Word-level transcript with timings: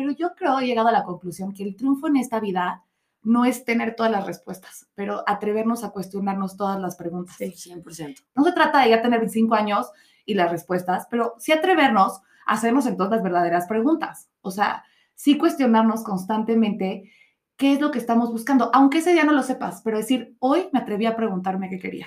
pero 0.00 0.12
yo 0.12 0.34
creo, 0.34 0.58
he 0.58 0.66
llegado 0.66 0.88
a 0.88 0.92
la 0.92 1.04
conclusión 1.04 1.52
que 1.52 1.62
el 1.62 1.76
triunfo 1.76 2.08
en 2.08 2.16
esta 2.16 2.40
vida 2.40 2.84
no 3.22 3.44
es 3.44 3.66
tener 3.66 3.96
todas 3.96 4.10
las 4.10 4.26
respuestas, 4.26 4.88
pero 4.94 5.22
atrevernos 5.26 5.84
a 5.84 5.90
cuestionarnos 5.90 6.56
todas 6.56 6.80
las 6.80 6.96
preguntas. 6.96 7.36
Sí, 7.36 7.52
100%. 7.52 8.24
No 8.34 8.42
se 8.42 8.52
trata 8.52 8.80
de 8.80 8.88
ya 8.88 9.02
tener 9.02 9.20
25 9.20 9.54
años 9.54 9.90
y 10.24 10.32
las 10.32 10.50
respuestas, 10.50 11.06
pero 11.10 11.34
sí 11.38 11.52
atrevernos 11.52 12.22
a 12.46 12.54
hacernos 12.54 12.86
entonces 12.86 13.16
las 13.16 13.22
verdaderas 13.22 13.66
preguntas. 13.66 14.30
O 14.40 14.50
sea, 14.50 14.84
sí 15.14 15.36
cuestionarnos 15.36 16.02
constantemente 16.02 17.12
qué 17.58 17.74
es 17.74 17.80
lo 17.82 17.90
que 17.90 17.98
estamos 17.98 18.32
buscando, 18.32 18.70
aunque 18.72 18.98
ese 19.00 19.12
día 19.12 19.24
no 19.24 19.32
lo 19.32 19.42
sepas, 19.42 19.82
pero 19.82 19.98
decir, 19.98 20.34
hoy 20.38 20.70
me 20.72 20.78
atreví 20.78 21.04
a 21.04 21.14
preguntarme 21.14 21.68
qué 21.68 21.78
quería. 21.78 22.06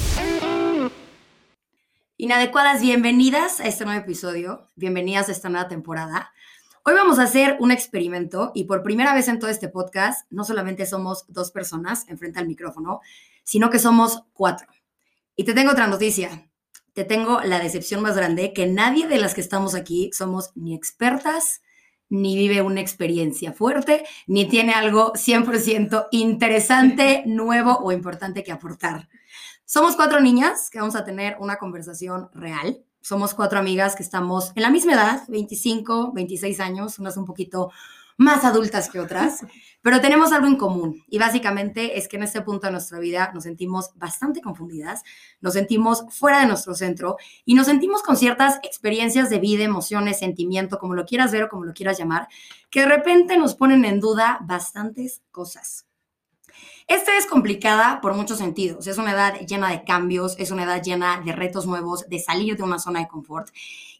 Inadecuadas, 2.21 2.83
bienvenidas 2.83 3.59
a 3.61 3.67
este 3.67 3.83
nuevo 3.83 3.99
episodio, 3.99 4.69
bienvenidas 4.75 5.27
a 5.27 5.31
esta 5.31 5.49
nueva 5.49 5.67
temporada. 5.67 6.31
Hoy 6.85 6.93
vamos 6.93 7.17
a 7.17 7.23
hacer 7.23 7.57
un 7.59 7.71
experimento 7.71 8.51
y 8.53 8.65
por 8.65 8.83
primera 8.83 9.15
vez 9.15 9.27
en 9.27 9.39
todo 9.39 9.49
este 9.49 9.69
podcast 9.69 10.31
no 10.31 10.43
solamente 10.43 10.85
somos 10.85 11.25
dos 11.29 11.49
personas 11.49 12.07
enfrente 12.09 12.37
al 12.37 12.45
micrófono, 12.45 12.99
sino 13.43 13.71
que 13.71 13.79
somos 13.79 14.21
cuatro. 14.33 14.67
Y 15.35 15.45
te 15.45 15.55
tengo 15.55 15.71
otra 15.71 15.87
noticia, 15.87 16.47
te 16.93 17.05
tengo 17.05 17.41
la 17.41 17.57
decepción 17.57 18.03
más 18.03 18.15
grande, 18.15 18.53
que 18.53 18.67
nadie 18.67 19.07
de 19.07 19.17
las 19.17 19.33
que 19.33 19.41
estamos 19.41 19.73
aquí 19.73 20.11
somos 20.13 20.51
ni 20.53 20.75
expertas, 20.75 21.63
ni 22.07 22.35
vive 22.35 22.61
una 22.61 22.81
experiencia 22.81 23.51
fuerte, 23.51 24.03
ni 24.27 24.45
tiene 24.47 24.73
algo 24.73 25.13
100% 25.13 26.09
interesante, 26.11 27.23
nuevo 27.25 27.79
o 27.79 27.91
importante 27.91 28.43
que 28.43 28.51
aportar. 28.51 29.09
Somos 29.73 29.95
cuatro 29.95 30.19
niñas 30.19 30.69
que 30.69 30.79
vamos 30.79 30.97
a 30.97 31.05
tener 31.05 31.37
una 31.39 31.55
conversación 31.55 32.29
real. 32.33 32.83
Somos 32.99 33.33
cuatro 33.33 33.57
amigas 33.57 33.95
que 33.95 34.03
estamos 34.03 34.51
en 34.53 34.63
la 34.63 34.69
misma 34.69 34.95
edad, 34.95 35.23
25, 35.29 36.11
26 36.11 36.59
años, 36.59 36.99
unas 36.99 37.15
un 37.15 37.25
poquito 37.25 37.71
más 38.17 38.43
adultas 38.43 38.89
que 38.89 38.99
otras, 38.99 39.45
pero 39.81 40.01
tenemos 40.01 40.33
algo 40.33 40.47
en 40.47 40.57
común 40.57 41.05
y 41.07 41.19
básicamente 41.19 41.97
es 41.97 42.09
que 42.09 42.17
en 42.17 42.23
este 42.23 42.41
punto 42.41 42.67
de 42.67 42.73
nuestra 42.73 42.99
vida 42.99 43.31
nos 43.33 43.43
sentimos 43.45 43.91
bastante 43.95 44.41
confundidas, 44.41 45.03
nos 45.39 45.53
sentimos 45.53 46.03
fuera 46.09 46.41
de 46.41 46.47
nuestro 46.47 46.75
centro 46.75 47.15
y 47.45 47.53
nos 47.53 47.67
sentimos 47.67 48.03
con 48.03 48.17
ciertas 48.17 48.59
experiencias 48.63 49.29
de 49.29 49.39
vida, 49.39 49.63
emociones, 49.63 50.19
sentimiento, 50.19 50.79
como 50.79 50.95
lo 50.95 51.05
quieras 51.05 51.31
ver 51.31 51.43
o 51.43 51.49
como 51.49 51.63
lo 51.63 51.71
quieras 51.73 51.97
llamar, 51.97 52.27
que 52.69 52.81
de 52.81 52.87
repente 52.87 53.37
nos 53.37 53.55
ponen 53.55 53.85
en 53.85 54.01
duda 54.01 54.39
bastantes 54.41 55.21
cosas. 55.31 55.85
Esta 56.87 57.17
es 57.17 57.25
complicada 57.25 58.01
por 58.01 58.13
muchos 58.15 58.37
sentidos. 58.37 58.87
Es 58.87 58.97
una 58.97 59.11
edad 59.11 59.39
llena 59.47 59.69
de 59.69 59.83
cambios, 59.83 60.35
es 60.39 60.51
una 60.51 60.63
edad 60.63 60.81
llena 60.83 61.21
de 61.23 61.31
retos 61.31 61.65
nuevos, 61.65 62.07
de 62.09 62.19
salir 62.19 62.57
de 62.57 62.63
una 62.63 62.79
zona 62.79 62.99
de 63.01 63.07
confort. 63.07 63.49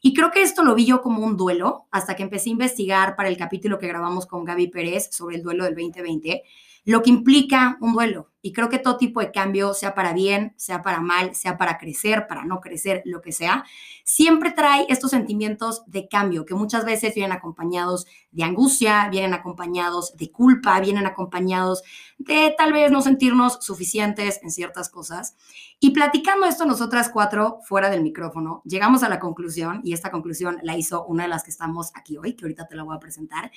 Y 0.01 0.13
creo 0.13 0.31
que 0.31 0.41
esto 0.41 0.63
lo 0.63 0.75
vi 0.75 0.85
yo 0.85 1.01
como 1.01 1.23
un 1.23 1.37
duelo 1.37 1.85
hasta 1.91 2.15
que 2.15 2.23
empecé 2.23 2.49
a 2.49 2.53
investigar 2.53 3.15
para 3.15 3.29
el 3.29 3.37
capítulo 3.37 3.79
que 3.79 3.87
grabamos 3.87 4.25
con 4.25 4.43
Gaby 4.43 4.67
Pérez 4.67 5.09
sobre 5.11 5.35
el 5.37 5.43
duelo 5.43 5.63
del 5.63 5.75
2020 5.75 6.43
lo 6.83 7.01
que 7.01 7.09
implica 7.09 7.77
un 7.81 7.93
duelo. 7.93 8.31
Y 8.43 8.53
creo 8.53 8.69
que 8.69 8.79
todo 8.79 8.97
tipo 8.97 9.19
de 9.19 9.31
cambio, 9.31 9.75
sea 9.75 9.93
para 9.93 10.13
bien, 10.13 10.55
sea 10.57 10.81
para 10.81 10.99
mal, 10.99 11.35
sea 11.35 11.57
para 11.57 11.77
crecer, 11.77 12.25
para 12.27 12.43
no 12.43 12.59
crecer, 12.59 13.03
lo 13.05 13.21
que 13.21 13.31
sea, 13.31 13.65
siempre 14.03 14.51
trae 14.51 14.87
estos 14.89 15.11
sentimientos 15.11 15.83
de 15.85 16.07
cambio 16.07 16.43
que 16.43 16.55
muchas 16.55 16.83
veces 16.83 17.13
vienen 17.13 17.33
acompañados 17.33 18.07
de 18.31 18.43
angustia, 18.43 19.09
vienen 19.09 19.35
acompañados 19.35 20.17
de 20.17 20.31
culpa, 20.31 20.79
vienen 20.79 21.05
acompañados 21.05 21.83
de 22.17 22.55
tal 22.57 22.73
vez 22.73 22.91
no 22.91 23.03
sentirnos 23.03 23.59
suficientes 23.61 24.39
en 24.41 24.49
ciertas 24.49 24.89
cosas. 24.89 25.35
Y 25.79 25.91
platicando 25.91 26.47
esto 26.47 26.65
nosotras 26.65 27.09
cuatro 27.13 27.59
fuera 27.63 27.91
del 27.91 28.01
micrófono, 28.01 28.63
llegamos 28.65 29.03
a 29.03 29.09
la 29.09 29.19
conclusión, 29.19 29.81
y 29.83 29.93
esta 29.93 30.09
conclusión 30.09 30.57
la 30.63 30.75
hizo 30.75 31.05
una 31.05 31.23
de 31.23 31.29
las 31.29 31.43
que 31.43 31.51
estamos 31.51 31.91
aquí 31.93 32.17
hoy, 32.17 32.33
que 32.33 32.45
ahorita 32.45 32.67
te 32.67 32.75
la 32.75 32.83
voy 32.83 32.95
a 32.95 32.99
presentar, 32.99 33.51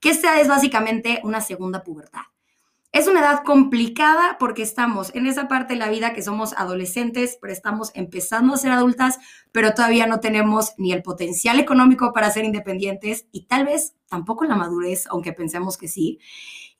que 0.00 0.08
esta 0.08 0.40
es 0.40 0.48
básicamente 0.48 1.20
una 1.24 1.42
segunda 1.42 1.82
pubertad. 1.82 2.22
Es 2.92 3.06
una 3.06 3.20
edad 3.20 3.44
complicada 3.44 4.36
porque 4.40 4.62
estamos 4.62 5.14
en 5.14 5.28
esa 5.28 5.46
parte 5.46 5.74
de 5.74 5.78
la 5.78 5.90
vida 5.90 6.12
que 6.12 6.22
somos 6.22 6.52
adolescentes, 6.54 7.38
pero 7.40 7.52
estamos 7.52 7.92
empezando 7.94 8.52
a 8.52 8.56
ser 8.56 8.72
adultas, 8.72 9.20
pero 9.52 9.74
todavía 9.74 10.08
no 10.08 10.18
tenemos 10.18 10.72
ni 10.76 10.92
el 10.92 11.02
potencial 11.02 11.60
económico 11.60 12.12
para 12.12 12.30
ser 12.30 12.44
independientes 12.44 13.26
y 13.30 13.46
tal 13.46 13.66
vez 13.66 13.94
tampoco 14.08 14.44
la 14.44 14.56
madurez, 14.56 15.06
aunque 15.06 15.32
pensemos 15.32 15.78
que 15.78 15.86
sí. 15.86 16.18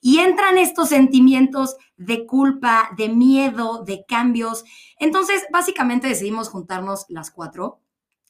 Y 0.00 0.18
entran 0.18 0.58
estos 0.58 0.88
sentimientos 0.88 1.76
de 1.96 2.26
culpa, 2.26 2.90
de 2.96 3.08
miedo, 3.08 3.84
de 3.84 4.04
cambios. 4.04 4.64
Entonces, 4.98 5.44
básicamente 5.52 6.08
decidimos 6.08 6.48
juntarnos 6.48 7.06
las 7.08 7.30
cuatro 7.30 7.80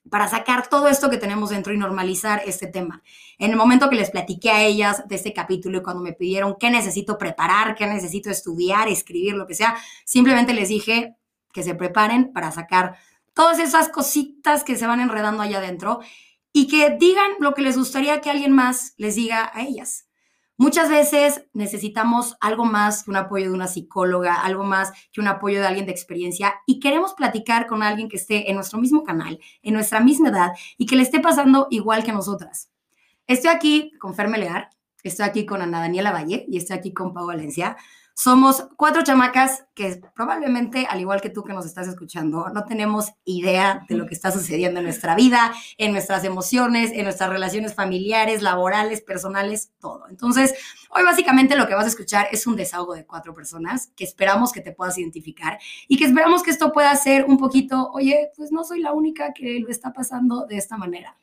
para 0.09 0.29
sacar 0.29 0.69
todo 0.69 0.89
esto 0.89 1.11
que 1.11 1.19
tenemos 1.19 1.51
dentro 1.51 1.73
y 1.73 1.77
normalizar 1.77 2.43
este 2.47 2.67
tema. 2.67 3.03
En 3.39 3.51
el 3.51 3.57
momento 3.57 3.91
que 3.91 3.97
les 3.97 4.11
platiqué 4.11 4.51
a 4.51 4.63
ellas 4.63 5.07
de 5.07 5.17
este 5.17 5.33
capítulo 5.33 5.79
y 5.79 5.83
cuando 5.83 6.03
me 6.03 6.13
pidieron 6.13 6.57
qué 6.59 6.71
necesito 6.71 7.19
preparar, 7.19 7.75
qué 7.75 7.87
necesito 7.87 8.31
estudiar, 8.31 8.89
escribir, 8.89 9.35
lo 9.35 9.47
que 9.47 9.55
sea, 9.55 9.77
simplemente 10.05 10.55
les 10.55 10.69
dije 10.69 11.17
que 11.53 11.63
se 11.63 11.75
preparen 11.75 12.33
para 12.33 12.51
sacar 12.51 12.97
todas 13.35 13.59
esas 13.59 13.89
cositas 13.89 14.65
que 14.65 14.77
se 14.77 14.87
van 14.87 15.01
enredando 15.01 15.43
allá 15.43 15.59
adentro 15.59 16.01
y 16.53 16.67
que 16.67 16.97
digan 16.99 17.33
lo 17.39 17.55
que 17.55 17.63
les 17.63 17.77
gustaría 17.77 18.21
que 18.21 18.31
alguien 18.31 18.53
más 18.53 18.95
les 18.97 19.15
diga 19.15 19.51
a 19.55 19.63
ellas. 19.63 20.10
Muchas 20.61 20.91
veces 20.91 21.47
necesitamos 21.55 22.37
algo 22.39 22.67
más 22.67 23.05
que 23.05 23.11
un 23.11 23.17
apoyo 23.17 23.47
de 23.47 23.55
una 23.55 23.67
psicóloga, 23.67 24.35
algo 24.35 24.63
más 24.63 24.93
que 25.11 25.23
un 25.23 25.27
apoyo 25.27 25.59
de 25.59 25.67
alguien 25.67 25.87
de 25.87 25.93
experiencia 25.93 26.57
y 26.67 26.81
queremos 26.81 27.15
platicar 27.15 27.67
con 27.67 27.83
alguien 27.83 28.11
que 28.11 28.19
esté 28.19 28.51
en 28.51 28.57
nuestro 28.57 28.79
mismo 28.79 29.03
canal, 29.03 29.41
en 29.63 29.73
nuestra 29.73 30.01
misma 30.01 30.29
edad 30.29 30.51
y 30.77 30.85
que 30.85 30.97
le 30.97 31.03
esté 31.03 31.19
pasando 31.19 31.67
igual 31.71 32.05
que 32.05 32.13
nosotras. 32.13 32.71
Estoy 33.27 33.49
aquí 33.49 33.93
con 33.99 34.15
Fer 34.15 34.29
estoy 35.03 35.25
aquí 35.25 35.47
con 35.47 35.63
Ana 35.63 35.81
Daniela 35.81 36.13
Valle 36.13 36.45
y 36.47 36.59
estoy 36.59 36.77
aquí 36.77 36.93
con 36.93 37.15
Pau 37.15 37.27
Valencia. 37.27 37.79
Somos 38.23 38.67
cuatro 38.77 39.03
chamacas 39.03 39.65
que 39.75 39.99
probablemente, 40.15 40.87
al 40.91 41.01
igual 41.01 41.23
que 41.23 41.31
tú 41.31 41.43
que 41.43 41.55
nos 41.55 41.65
estás 41.65 41.89
escuchando, 41.89 42.51
no 42.51 42.65
tenemos 42.67 43.15
idea 43.25 43.87
de 43.89 43.95
lo 43.95 44.05
que 44.05 44.13
está 44.13 44.31
sucediendo 44.31 44.79
en 44.79 44.85
nuestra 44.85 45.15
vida, 45.15 45.55
en 45.79 45.93
nuestras 45.93 46.23
emociones, 46.25 46.91
en 46.93 47.05
nuestras 47.05 47.31
relaciones 47.31 47.75
familiares, 47.75 48.43
laborales, 48.43 49.01
personales, 49.01 49.73
todo. 49.81 50.07
Entonces, 50.11 50.53
hoy 50.91 51.03
básicamente 51.03 51.57
lo 51.57 51.67
que 51.67 51.75
vas 51.75 51.87
a 51.87 51.89
escuchar 51.89 52.29
es 52.31 52.47
un 52.47 52.57
desahogo 52.57 52.93
de 52.93 53.07
cuatro 53.07 53.33
personas 53.33 53.91
que 53.97 54.05
esperamos 54.05 54.53
que 54.53 54.61
te 54.61 54.73
puedas 54.73 54.99
identificar 54.99 55.59
y 55.89 55.97
que 55.97 56.05
esperamos 56.05 56.43
que 56.43 56.51
esto 56.51 56.73
pueda 56.75 56.95
ser 56.97 57.25
un 57.25 57.39
poquito, 57.39 57.91
oye, 57.95 58.33
pues 58.37 58.53
no 58.53 58.65
soy 58.65 58.81
la 58.81 58.93
única 58.93 59.33
que 59.33 59.61
lo 59.61 59.71
está 59.71 59.95
pasando 59.95 60.45
de 60.45 60.59
esta 60.59 60.77
manera. 60.77 61.17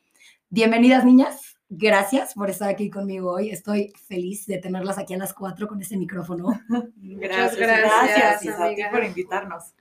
Bienvenidas, 0.50 1.04
niñas. 1.04 1.57
Gracias 1.70 2.32
por 2.34 2.48
estar 2.48 2.70
aquí 2.70 2.88
conmigo 2.88 3.32
hoy. 3.32 3.50
Estoy 3.50 3.92
feliz 4.06 4.46
de 4.46 4.58
tenerlas 4.58 4.96
aquí 4.96 5.14
a 5.14 5.18
las 5.18 5.34
cuatro 5.34 5.68
con 5.68 5.80
este 5.82 5.98
micrófono. 5.98 6.48
Gracias, 6.96 7.56
gracias, 7.56 8.42
gracias 8.42 8.90
por 8.90 9.04
invitarnos. 9.04 9.74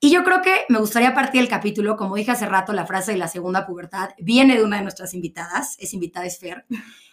Y 0.00 0.10
yo 0.10 0.22
creo 0.22 0.42
que 0.42 0.64
me 0.68 0.78
gustaría 0.78 1.14
partir 1.14 1.40
el 1.40 1.48
capítulo, 1.48 1.96
como 1.96 2.16
dije 2.16 2.30
hace 2.30 2.46
rato, 2.46 2.72
la 2.72 2.86
frase 2.86 3.12
de 3.12 3.18
la 3.18 3.28
segunda 3.28 3.66
pubertad 3.66 4.10
viene 4.18 4.56
de 4.56 4.62
una 4.62 4.76
de 4.76 4.82
nuestras 4.82 5.14
invitadas, 5.14 5.76
es 5.78 5.94
invitada 5.94 6.26
es 6.26 6.38
Fer. 6.38 6.66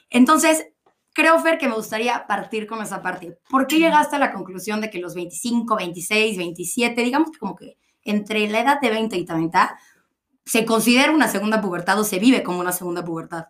Entonces, 0.10 0.68
creo, 1.14 1.40
Fer, 1.40 1.58
que 1.58 1.70
me 1.70 1.76
gustaría 1.76 2.26
partir 2.28 2.68
con 2.68 2.82
esa 2.82 3.02
parte. 3.02 3.38
¿Por 3.50 3.66
qué 3.68 3.80
llegaste 3.80 4.18
a 4.18 4.20
la 4.20 4.34
conclusión 4.34 4.82
de 4.82 4.90
que 4.90 5.00
los 5.00 5.16
25, 5.16 5.76
26, 5.76 6.38
27, 6.38 7.02
digamos 7.02 7.32
que 7.32 7.40
como 7.40 7.56
que 7.56 7.78
entre 8.04 8.48
la 8.50 8.60
edad 8.60 8.82
de 8.82 8.90
20 8.90 9.16
y 9.18 9.26
30, 9.26 9.78
se 10.44 10.66
considera 10.66 11.12
una 11.12 11.30
segunda 11.30 11.62
pubertad 11.62 11.98
o 12.00 12.04
se 12.04 12.20
vive 12.20 12.44
como 12.44 12.60
una 12.60 12.74
segunda 12.74 13.06
pubertad? 13.06 13.46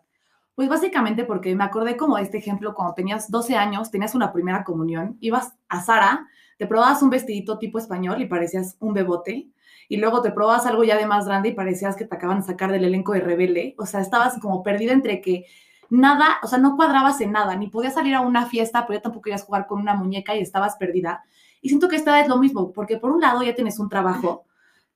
Pues 0.62 0.70
básicamente 0.70 1.24
porque 1.24 1.56
me 1.56 1.64
acordé 1.64 1.98
como 1.98 2.18
de 2.18 2.22
este 2.22 2.38
ejemplo, 2.38 2.76
cuando 2.76 2.94
tenías 2.94 3.32
12 3.32 3.56
años, 3.56 3.90
tenías 3.90 4.14
una 4.14 4.32
primera 4.32 4.64
comunión, 4.64 5.18
ibas 5.20 5.56
a 5.70 5.82
Sara, 5.82 6.28
te 6.60 6.68
probabas 6.68 7.02
un 7.02 7.10
vestidito 7.10 7.58
tipo 7.58 7.80
español 7.80 8.22
y 8.22 8.28
parecías 8.28 8.78
un 8.80 8.94
bebote, 8.94 9.50
y 9.90 9.98
luego 9.98 10.22
te 10.22 10.30
probabas 10.30 10.68
algo 10.68 10.84
ya 10.84 10.98
de 10.98 11.08
más 11.08 11.26
grande 11.26 11.50
y 11.50 11.54
parecías 11.54 11.96
que 11.96 12.06
te 12.06 12.16
acaban 12.16 12.42
de 12.42 12.46
sacar 12.46 12.72
del 12.72 12.84
elenco 12.84 13.14
de 13.14 13.22
Rebelde, 13.22 13.74
o 13.80 13.88
sea, 13.88 14.02
estabas 14.02 14.38
como 14.38 14.62
perdida 14.62 14.94
entre 14.94 15.20
que 15.20 15.48
nada, 15.90 16.38
o 16.44 16.48
sea, 16.48 16.60
no 16.60 16.76
cuadrabas 16.76 17.20
en 17.22 17.32
nada, 17.32 17.56
ni 17.56 17.66
podías 17.66 17.96
salir 17.96 18.14
a 18.14 18.22
una 18.22 18.46
fiesta, 18.46 18.86
pero 18.86 19.00
ya 19.00 19.02
tampoco 19.02 19.24
querías 19.24 19.44
jugar 19.44 19.66
con 19.66 19.82
una 19.82 19.96
muñeca 19.96 20.36
y 20.36 20.42
estabas 20.42 20.76
perdida. 20.76 21.24
Y 21.60 21.70
siento 21.70 21.90
que 21.90 21.96
esta 21.96 22.22
es 22.22 22.28
lo 22.28 22.38
mismo, 22.38 22.72
porque 22.72 22.98
por 22.98 23.10
un 23.10 23.22
lado 23.22 23.42
ya 23.42 23.56
tienes 23.56 23.80
un 23.80 23.90
trabajo, 23.90 24.46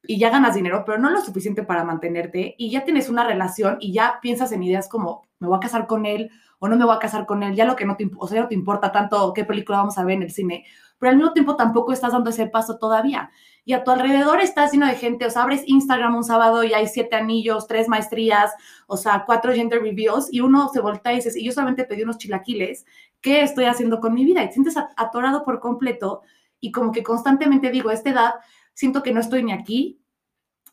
y 0.07 0.19
ya 0.19 0.29
ganas 0.29 0.55
dinero, 0.55 0.83
pero 0.85 0.97
no 0.97 1.09
lo 1.09 1.21
suficiente 1.21 1.63
para 1.63 1.83
mantenerte 1.83 2.55
y 2.57 2.69
ya 2.69 2.83
tienes 2.83 3.09
una 3.09 3.25
relación 3.25 3.77
y 3.79 3.91
ya 3.93 4.19
piensas 4.21 4.51
en 4.51 4.63
ideas 4.63 4.87
como 4.87 5.24
me 5.39 5.47
voy 5.47 5.57
a 5.57 5.59
casar 5.59 5.87
con 5.87 6.05
él 6.05 6.29
o 6.59 6.67
no 6.67 6.77
me 6.77 6.85
voy 6.85 6.95
a 6.95 6.99
casar 6.99 7.25
con 7.25 7.43
él, 7.43 7.55
ya 7.55 7.65
lo 7.65 7.75
que 7.75 7.85
no 7.85 7.95
te, 7.95 8.09
o 8.17 8.27
sea, 8.27 8.41
no 8.41 8.47
te 8.47 8.55
importa 8.55 8.91
tanto 8.91 9.33
qué 9.33 9.43
película 9.43 9.79
vamos 9.79 9.97
a 9.97 10.03
ver 10.05 10.17
en 10.17 10.23
el 10.23 10.31
cine, 10.31 10.65
pero 10.97 11.11
al 11.11 11.17
mismo 11.17 11.33
tiempo 11.33 11.55
tampoco 11.55 11.91
estás 11.91 12.13
dando 12.13 12.29
ese 12.29 12.47
paso 12.47 12.77
todavía. 12.77 13.29
Y 13.67 13.73
a 13.73 13.83
tu 13.83 13.91
alrededor 13.91 14.41
estás 14.41 14.71
lleno 14.71 14.85
de 14.85 14.95
gente, 14.95 15.25
o 15.25 15.29
sea, 15.29 15.41
abres 15.43 15.63
Instagram 15.65 16.15
un 16.15 16.23
sábado 16.23 16.63
y 16.63 16.73
hay 16.73 16.87
siete 16.87 17.15
anillos, 17.15 17.67
tres 17.67 17.87
maestrías, 17.87 18.53
o 18.87 18.95
sea, 18.95 19.23
cuatro 19.25 19.53
gender 19.53 19.81
reveals, 19.81 20.31
y 20.31 20.41
uno 20.41 20.69
se 20.71 20.81
voltea 20.81 21.13
y 21.13 21.15
dices, 21.17 21.35
y 21.35 21.43
yo 21.43 21.51
solamente 21.51 21.83
pedí 21.83 22.03
unos 22.03 22.19
chilaquiles, 22.19 22.85
¿qué 23.21 23.41
estoy 23.41 23.65
haciendo 23.65 23.99
con 23.99 24.13
mi 24.13 24.23
vida? 24.23 24.43
Y 24.43 24.47
te 24.47 24.53
sientes 24.53 24.75
atorado 24.95 25.43
por 25.43 25.59
completo 25.59 26.21
y 26.59 26.71
como 26.71 26.91
que 26.91 27.03
constantemente 27.03 27.71
digo, 27.71 27.89
a 27.89 27.93
esta 27.93 28.11
edad 28.11 28.33
siento 28.73 29.03
que 29.03 29.13
no 29.13 29.19
estoy 29.19 29.43
ni 29.43 29.51
aquí 29.51 29.99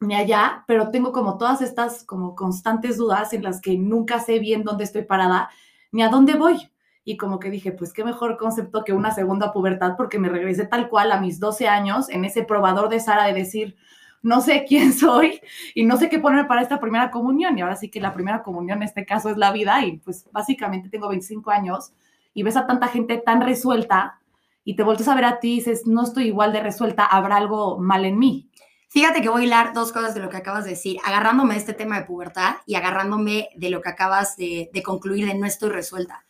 ni 0.03 0.15
allá, 0.15 0.65
pero 0.67 0.91
tengo 0.91 1.13
como 1.13 1.39
todas 1.39 1.63
estas 1.63 2.05
como 2.05 2.35
constantes 2.35 2.97
dudas 2.97 3.33
en 3.33 3.43
las 3.43 3.61
que 3.61 3.77
nunca 3.79 4.21
sé 4.21 4.39
bien 4.39 4.65
dónde 4.65 4.85
estoy 4.85 5.03
parada 5.03 5.51
ni 5.91 6.03
a 6.03 6.09
dónde 6.09 6.35
voy. 6.35 6.71
Y 7.05 7.17
como 7.17 7.39
que 7.41 7.51
dije, 7.51 7.73
pues 7.73 7.93
qué 7.93 8.05
mejor 8.05 8.37
concepto 8.37 8.85
que 8.85 8.93
una 8.93 9.13
segunda 9.13 9.53
pubertad 9.53 9.95
porque 9.97 10.19
me 10.19 10.29
regresé 10.29 10.67
tal 10.67 10.89
cual 10.89 11.11
a 11.13 11.21
mis 11.21 11.41
12 11.41 11.69
años 11.69 12.09
en 12.11 12.25
ese 12.25 12.45
probador 12.45 12.89
de 12.89 13.01
Sara 13.01 13.27
de 13.27 13.33
decir, 13.33 13.77
no 14.23 14.41
sé 14.41 14.65
quién 14.69 14.93
soy 14.93 15.41
y 15.75 15.85
no 15.85 15.97
sé 15.97 16.09
qué 16.09 16.19
poner 16.19 16.47
para 16.47 16.63
esta 16.63 16.81
primera 16.81 17.11
comunión. 17.11 17.59
Y 17.59 17.63
ahora 17.63 17.77
sí 17.77 17.91
que 17.91 18.01
la 18.01 18.15
primera 18.15 18.43
comunión 18.43 18.79
en 18.79 18.85
este 18.85 19.05
caso 19.05 19.31
es 19.31 19.37
la 19.37 19.53
vida 19.53 19.85
y 19.85 19.99
pues 19.99 20.29
básicamente 20.33 20.89
tengo 20.89 21.09
25 21.09 21.51
años 21.51 21.93
y 22.35 22.43
ves 22.43 22.57
a 22.57 22.67
tanta 22.67 22.89
gente 22.89 23.19
tan 23.19 23.43
resuelta 23.43 24.21
y 24.65 24.77
te 24.77 24.85
vuelves 24.85 25.09
a 25.09 25.15
ver 25.15 25.25
a 25.25 25.41
ti 25.41 25.55
y 25.55 25.57
dices, 25.57 25.87
no 25.87 26.05
estoy 26.05 26.29
igual 26.29 26.53
de 26.53 26.61
resuelta, 26.61 27.05
habrá 27.05 27.37
algo 27.37 27.79
mal 27.79 28.05
en 28.05 28.19
mí. 28.19 28.49
Fíjate 28.93 29.23
que 29.23 29.31
voy 29.31 29.45
a 29.45 29.47
hilar 29.47 29.73
dos 29.73 29.91
cosas 29.91 30.13
de 30.13 30.21
lo 30.21 30.29
que 30.29 30.37
acabas 30.37 30.65
de 30.65 30.71
decir, 30.73 30.99
agarrándome 31.03 31.55
de 31.55 31.61
este 31.61 31.73
tema 31.73 31.99
de 31.99 32.05
pubertad 32.05 32.57
y 32.67 32.75
agarrándome 32.75 33.49
de 33.57 33.71
lo 33.71 33.81
que 33.81 33.89
acabas 33.89 34.37
de, 34.37 34.69
de 34.71 34.83
concluir 34.83 35.25
de 35.27 35.33
no 35.33 35.47
estoy 35.47 35.71
resuelta. 35.71 36.27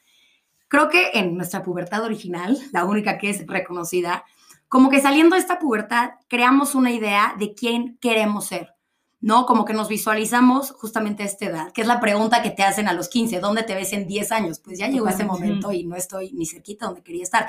Creo 0.68 0.88
que 0.88 1.10
en 1.14 1.36
nuestra 1.36 1.64
pubertad 1.64 2.04
original, 2.04 2.56
la 2.70 2.84
única 2.84 3.18
que 3.18 3.30
es 3.30 3.44
reconocida, 3.48 4.24
como 4.68 4.90
que 4.90 5.00
saliendo 5.00 5.34
de 5.34 5.40
esta 5.40 5.58
pubertad, 5.58 6.12
creamos 6.28 6.76
una 6.76 6.92
idea 6.92 7.34
de 7.36 7.52
quién 7.52 7.98
queremos 8.00 8.46
ser, 8.46 8.72
¿no? 9.20 9.44
Como 9.44 9.64
que 9.64 9.74
nos 9.74 9.88
visualizamos 9.88 10.70
justamente 10.70 11.24
a 11.24 11.26
esta 11.26 11.46
edad, 11.46 11.72
que 11.72 11.80
es 11.80 11.88
la 11.88 11.98
pregunta 11.98 12.42
que 12.42 12.50
te 12.50 12.62
hacen 12.62 12.86
a 12.86 12.92
los 12.92 13.08
15, 13.08 13.40
¿dónde 13.40 13.64
te 13.64 13.74
ves 13.74 13.92
en 13.92 14.06
10 14.06 14.30
años? 14.30 14.60
Pues 14.60 14.78
ya 14.78 14.86
llegó 14.86 15.08
ese 15.08 15.24
momento 15.24 15.72
y 15.72 15.82
no 15.82 15.96
estoy 15.96 16.32
ni 16.32 16.46
cerquita 16.46 16.86
donde 16.86 17.02
quería 17.02 17.24
estar. 17.24 17.48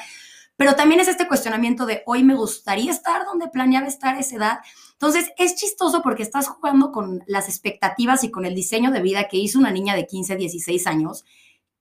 Pero 0.57 0.75
también 0.75 1.01
es 1.01 1.07
este 1.07 1.27
cuestionamiento 1.27 1.85
de 1.85 2.03
hoy 2.05 2.23
me 2.23 2.35
gustaría 2.35 2.91
estar 2.91 3.25
donde 3.25 3.47
planeaba 3.47 3.87
estar 3.87 4.15
a 4.15 4.19
esa 4.19 4.35
edad. 4.35 4.59
Entonces 4.93 5.31
es 5.37 5.55
chistoso 5.55 6.01
porque 6.01 6.23
estás 6.23 6.47
jugando 6.47 6.91
con 6.91 7.23
las 7.27 7.49
expectativas 7.49 8.23
y 8.23 8.31
con 8.31 8.45
el 8.45 8.55
diseño 8.55 8.91
de 8.91 9.01
vida 9.01 9.27
que 9.27 9.37
hizo 9.37 9.59
una 9.59 9.71
niña 9.71 9.95
de 9.95 10.07
15, 10.07 10.35
16 10.35 10.87
años 10.87 11.25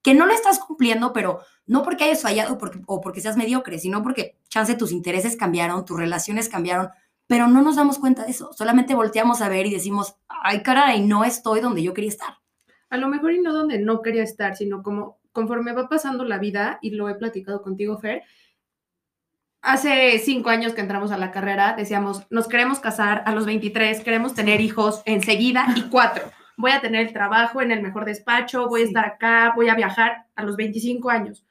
que 0.03 0.15
no 0.15 0.27
lo 0.27 0.35
estás 0.35 0.59
cumpliendo, 0.59 1.13
pero 1.13 1.41
no 1.67 1.83
porque 1.83 2.05
hayas 2.05 2.23
fallado 2.23 2.59
o 2.87 3.01
porque 3.01 3.21
seas 3.21 3.37
mediocre, 3.37 3.79
sino 3.79 4.03
porque 4.03 4.37
chance 4.49 4.75
tus 4.75 4.93
intereses 4.93 5.37
cambiaron, 5.37 5.85
tus 5.85 5.97
relaciones 5.97 6.49
cambiaron, 6.49 6.89
pero 7.29 7.47
no 7.47 7.63
nos 7.63 7.77
damos 7.77 7.99
cuenta 7.99 8.25
de 8.25 8.33
eso. 8.33 8.53
Solamente 8.53 8.95
volteamos 8.95 9.41
a 9.41 9.49
ver 9.49 9.67
y 9.67 9.71
decimos, 9.71 10.17
ay, 10.29 10.63
caray, 10.63 11.03
no 11.07 11.25
estoy 11.25 11.61
donde 11.61 11.83
yo 11.83 11.95
quería 11.95 12.11
estar. 12.11 12.35
A 12.91 12.97
lo 12.97 13.09
mejor 13.09 13.33
y 13.33 13.41
no 13.41 13.53
donde 13.53 13.79
no 13.79 14.03
quería 14.03 14.25
estar, 14.25 14.57
sino 14.57 14.83
como 14.83 15.19
conforme 15.33 15.73
va 15.73 15.89
pasando 15.89 16.25
la 16.25 16.39
vida, 16.39 16.79
y 16.83 16.91
lo 16.91 17.09
he 17.09 17.15
platicado 17.15 17.63
contigo, 17.63 17.97
Fer, 17.99 18.23
hace 19.63 20.19
cinco 20.19 20.51
años 20.51 20.75
que 20.75 20.83
entramos 20.83 21.11
a 21.13 21.17
la 21.17 21.31
carrera, 21.31 21.75
decíamos, 21.77 22.27
nos 22.31 22.49
queremos 22.49 22.81
casar 22.81 23.23
a 23.25 23.33
los 23.33 23.47
23, 23.47 24.03
queremos 24.03 24.35
tener 24.35 24.61
hijos 24.61 25.03
enseguida 25.07 25.67
y 25.77 25.83
cuatro 25.83 26.25
voy 26.57 26.71
a 26.71 26.81
tener 26.81 27.07
el 27.07 27.13
trabajo 27.13 27.61
en 27.61 27.73
el 27.73 27.83
mejor 27.83 28.05
despacho, 28.05 28.69
voy 28.69 28.83
a 28.83 28.85
estar 28.85 29.05
acá, 29.05 29.53
voy 29.55 29.69
a 29.69 29.75
viajar 29.75 30.27
a 30.37 30.45
los 30.45 30.57
25 30.57 31.11
años. 31.11 31.45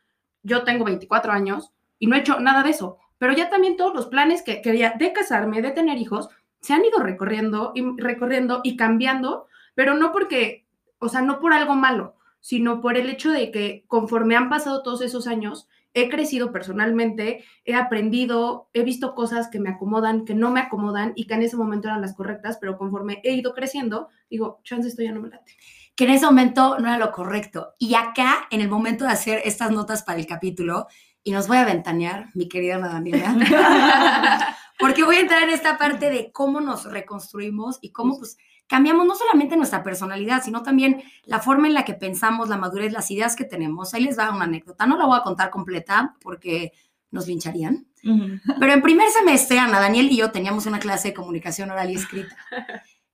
Yo 0.43 0.63
tengo 0.63 0.85
24 0.85 1.31
años 1.31 1.71
y 1.99 2.07
no 2.07 2.15
he 2.15 2.19
hecho 2.19 2.39
nada 2.39 2.63
de 2.63 2.71
eso, 2.71 2.97
pero 3.17 3.33
ya 3.33 3.49
también 3.49 3.77
todos 3.77 3.93
los 3.93 4.07
planes 4.07 4.41
que 4.41 4.61
quería 4.61 4.93
de 4.97 5.13
casarme, 5.13 5.61
de 5.61 5.71
tener 5.71 5.97
hijos, 5.97 6.29
se 6.61 6.73
han 6.73 6.85
ido 6.85 6.99
recorriendo 6.99 7.73
y 7.75 7.83
recorriendo 7.97 8.61
y 8.63 8.77
cambiando, 8.77 9.47
pero 9.75 9.95
no 9.95 10.11
porque, 10.11 10.65
o 10.99 11.09
sea, 11.09 11.21
no 11.21 11.39
por 11.39 11.53
algo 11.53 11.75
malo, 11.75 12.15
sino 12.39 12.81
por 12.81 12.97
el 12.97 13.09
hecho 13.09 13.31
de 13.31 13.51
que 13.51 13.83
conforme 13.87 14.35
han 14.35 14.49
pasado 14.49 14.81
todos 14.81 15.01
esos 15.01 15.27
años, 15.27 15.67
he 15.93 16.09
crecido 16.09 16.51
personalmente, 16.51 17.43
he 17.65 17.75
aprendido, 17.75 18.69
he 18.73 18.83
visto 18.83 19.13
cosas 19.13 19.49
que 19.49 19.59
me 19.59 19.69
acomodan, 19.69 20.25
que 20.25 20.33
no 20.33 20.51
me 20.51 20.61
acomodan 20.61 21.13
y 21.15 21.27
que 21.27 21.33
en 21.33 21.43
ese 21.43 21.57
momento 21.57 21.87
eran 21.87 22.01
las 22.01 22.15
correctas, 22.15 22.57
pero 22.59 22.77
conforme 22.77 23.19
he 23.23 23.33
ido 23.33 23.53
creciendo, 23.53 24.09
digo, 24.29 24.61
chance 24.63 24.87
esto 24.87 25.01
ya 25.01 25.11
no 25.11 25.21
me 25.21 25.29
late. 25.29 25.55
Que 25.95 26.05
en 26.05 26.11
ese 26.11 26.25
momento 26.25 26.79
no 26.79 26.87
era 26.87 26.97
lo 26.97 27.11
correcto. 27.11 27.73
Y 27.77 27.95
acá, 27.95 28.47
en 28.49 28.61
el 28.61 28.69
momento 28.69 29.05
de 29.05 29.11
hacer 29.11 29.41
estas 29.43 29.71
notas 29.71 30.03
para 30.03 30.19
el 30.19 30.25
capítulo, 30.25 30.87
y 31.23 31.31
nos 31.31 31.47
voy 31.47 31.57
a 31.57 31.65
ventanear, 31.65 32.29
mi 32.33 32.47
querida 32.47 32.79
Daniela, 32.79 33.35
porque 34.79 35.03
voy 35.03 35.17
a 35.17 35.21
entrar 35.21 35.43
en 35.43 35.51
esta 35.51 35.77
parte 35.77 36.09
de 36.09 36.31
cómo 36.31 36.61
nos 36.61 36.85
reconstruimos 36.85 37.77
y 37.81 37.91
cómo, 37.91 38.17
pues, 38.17 38.37
cambiamos 38.71 39.05
no 39.05 39.15
solamente 39.15 39.57
nuestra 39.57 39.83
personalidad, 39.83 40.41
sino 40.41 40.63
también 40.63 41.03
la 41.25 41.39
forma 41.39 41.67
en 41.67 41.73
la 41.73 41.83
que 41.83 41.93
pensamos, 41.93 42.47
la 42.47 42.55
madurez, 42.55 42.93
las 42.93 43.11
ideas 43.11 43.35
que 43.35 43.43
tenemos. 43.43 43.93
Ahí 43.93 44.05
les 44.05 44.15
da 44.15 44.31
una 44.31 44.45
anécdota. 44.45 44.85
No 44.85 44.97
la 44.97 45.05
voy 45.05 45.19
a 45.19 45.23
contar 45.23 45.49
completa 45.49 46.15
porque 46.21 46.71
nos 47.09 47.27
lincharían. 47.27 47.85
Pero 48.01 48.71
en 48.71 48.81
primer 48.81 49.09
semestre, 49.09 49.59
Ana 49.59 49.81
Daniel 49.81 50.09
y 50.09 50.15
yo 50.15 50.31
teníamos 50.31 50.67
una 50.67 50.79
clase 50.79 51.09
de 51.09 51.13
comunicación 51.13 51.69
oral 51.69 51.89
y 51.89 51.95
escrita. 51.95 52.33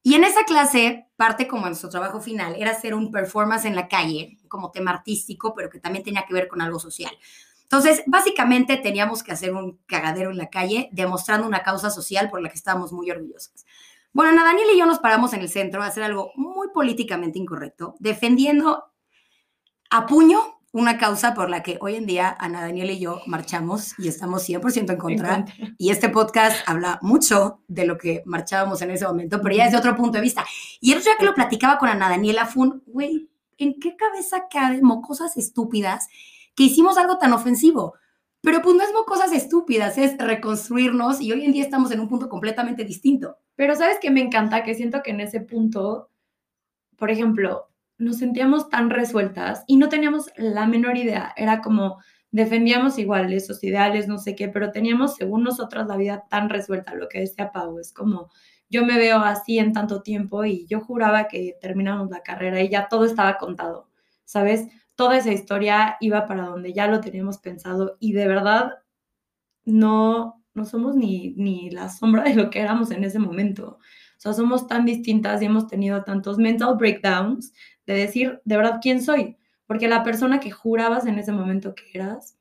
Y 0.04 0.14
en 0.14 0.24
esa 0.24 0.44
clase, 0.44 1.08
parte 1.16 1.48
como 1.48 1.66
nuestro 1.66 1.90
trabajo 1.90 2.22
final, 2.22 2.54
era 2.60 2.70
hacer 2.70 2.94
un 2.94 3.12
performance 3.12 3.66
en 3.66 3.76
la 3.76 3.88
calle, 3.88 4.38
como 4.48 4.70
tema 4.70 4.92
artístico, 4.92 5.56
pero 5.56 5.72
que 5.72 5.80
también 5.80 6.06
tenía 6.06 6.24
que 6.28 6.36
ver 6.36 6.48
con 6.48 6.62
algo 6.62 6.80
social. 6.80 7.12
Entonces, 7.64 8.04
básicamente 8.06 8.78
teníamos 8.78 9.24
que 9.24 9.32
hacer 9.32 9.54
un 9.54 9.80
cagadero 9.88 10.30
en 10.30 10.38
la 10.38 10.52
calle, 10.52 10.88
demostrando 10.92 11.48
una 11.48 11.64
causa 11.64 11.90
social 11.90 12.30
por 12.30 12.44
la 12.44 12.50
que 12.50 12.56
estábamos 12.56 12.94
muy 12.94 13.10
orgullosas. 13.10 13.66
Bueno, 14.14 14.32
Ana 14.32 14.44
Daniel 14.44 14.68
y 14.74 14.80
yo 14.80 14.86
nos 14.86 15.00
paramos 15.00 15.34
en 15.34 15.42
el 15.42 15.50
centro 15.50 15.84
a 15.84 15.88
hacer 15.88 16.04
algo 16.04 16.32
muy 16.36 16.70
políticamente 16.74 17.40
incorrecto, 17.40 17.96
defendiendo 18.00 18.86
a 19.90 20.06
puño 20.06 20.58
una 20.72 20.98
causa 20.98 21.34
por 21.34 21.50
la 21.50 21.64
que 21.64 21.78
hoy 21.82 21.96
en 21.96 22.06
día 22.06 22.36
Ana 22.40 22.62
Daniel 22.62 22.92
y 22.92 23.00
yo 23.00 23.22
marchamos 23.26 23.98
y 23.98 24.08
estamos 24.08 24.48
100% 24.48 24.92
en 24.92 24.98
contra. 24.98 25.46
Y 25.78 25.90
este 25.92 26.10
podcast 26.10 26.58
habla 26.68 27.00
mucho 27.02 27.62
de 27.68 27.86
lo 27.86 27.98
que 27.98 28.22
marchábamos 28.26 28.82
en 28.82 28.92
ese 28.92 29.08
momento, 29.08 29.42
pero 29.42 29.56
ya 29.56 29.66
desde 29.66 29.78
otro 29.78 29.96
punto 29.96 30.18
de 30.18 30.22
vista. 30.22 30.46
Y 30.80 30.92
el 30.92 31.00
otro 31.00 31.12
día 31.12 31.18
que 31.20 31.26
lo 31.26 31.34
platicaba 31.34 31.78
con 31.78 31.90
Ana 31.90 32.10
Daniela 32.10 32.46
fue 32.46 32.68
un, 32.68 32.84
güey, 32.86 33.30
¿en 33.58 33.80
qué 33.80 33.96
cabeza 33.96 34.48
caben 34.50 34.82
cosas 35.02 35.36
estúpidas 35.38 36.08
que 36.56 36.64
hicimos 36.64 36.98
algo 36.98 37.18
tan 37.18 37.34
ofensivo? 37.34 37.96
Pero 38.48 38.62
pues 38.62 38.78
no 38.78 38.84
es 38.84 38.92
cosas 39.06 39.34
estúpidas, 39.34 39.98
es 39.98 40.18
reconstruirnos 40.18 41.20
y 41.20 41.34
hoy 41.34 41.44
en 41.44 41.52
día 41.52 41.64
estamos 41.64 41.92
en 41.92 42.00
un 42.00 42.08
punto 42.08 42.30
completamente 42.30 42.86
distinto. 42.86 43.40
Pero 43.56 43.76
sabes 43.76 43.98
que 44.00 44.10
me 44.10 44.22
encanta 44.22 44.64
que 44.64 44.74
siento 44.74 45.04
que 45.04 45.12
en 45.12 45.20
ese 45.20 45.42
punto, 45.42 46.12
por 46.96 47.12
ejemplo, 47.12 47.68
nos 47.98 48.20
sentíamos 48.20 48.70
tan 48.70 48.90
resueltas 48.90 49.66
y 49.68 49.76
no 49.76 49.90
teníamos 49.90 50.32
la 50.38 50.66
menor 50.66 50.96
idea. 50.96 51.34
Era 51.36 51.60
como 51.60 51.98
defendíamos 52.32 52.98
igual 52.98 53.34
esos 53.34 53.62
ideales, 53.66 54.08
no 54.08 54.18
sé 54.18 54.34
qué, 54.34 54.48
pero 54.48 54.72
teníamos, 54.72 55.16
según 55.16 55.44
nosotras, 55.44 55.86
la 55.86 55.98
vida 55.98 56.24
tan 56.30 56.50
resuelta, 56.50 56.96
lo 56.96 57.10
que 57.10 57.20
decía 57.20 57.52
Pau, 57.52 57.78
es 57.80 57.92
como 57.92 58.30
yo 58.70 58.86
me 58.86 58.98
veo 58.98 59.18
así 59.18 59.60
en 59.60 59.74
tanto 59.74 60.04
tiempo 60.04 60.46
y 60.46 60.66
yo 60.68 60.80
juraba 60.80 61.28
que 61.28 61.58
terminamos 61.60 62.10
la 62.10 62.24
carrera 62.24 62.62
y 62.62 62.70
ya 62.70 62.88
todo 62.88 63.04
estaba 63.04 63.38
contado, 63.38 63.90
¿sabes? 64.24 64.70
Toda 64.98 65.16
esa 65.16 65.32
historia 65.32 65.96
iba 66.02 66.26
para 66.26 66.48
donde 66.48 66.74
ya 66.74 66.88
lo 66.88 67.00
teníamos 67.00 67.38
pensado 67.38 67.96
y 68.02 68.12
de 68.12 68.28
verdad 68.28 68.74
no, 69.64 70.44
no 70.54 70.66
somos 70.66 70.98
ni, 70.98 71.36
ni 71.38 71.70
la 71.70 71.88
sombra 71.88 72.24
de 72.24 72.36
lo 72.36 72.50
que 72.50 72.60
éramos 72.60 72.92
en 72.92 73.06
ese 73.06 73.20
momento. 73.20 73.80
O 74.18 74.20
sea, 74.20 74.34
somos 74.34 74.68
tan 74.68 74.84
distintas 74.84 75.42
y 75.42 75.46
hemos 75.46 75.68
tenido 75.68 76.04
tantos 76.04 76.40
mental 76.40 76.76
breakdowns 76.76 77.54
de 77.86 77.94
decir, 77.94 78.42
de 78.44 78.58
verdad, 78.58 78.80
¿quién 78.82 79.02
soy? 79.02 79.38
Porque 79.68 79.88
la 79.88 80.04
persona 80.04 80.40
que 80.40 80.52
jurabas 80.52 81.06
en 81.06 81.20
ese 81.20 81.32
momento 81.32 81.76
que 81.76 81.86
eras, 81.94 82.38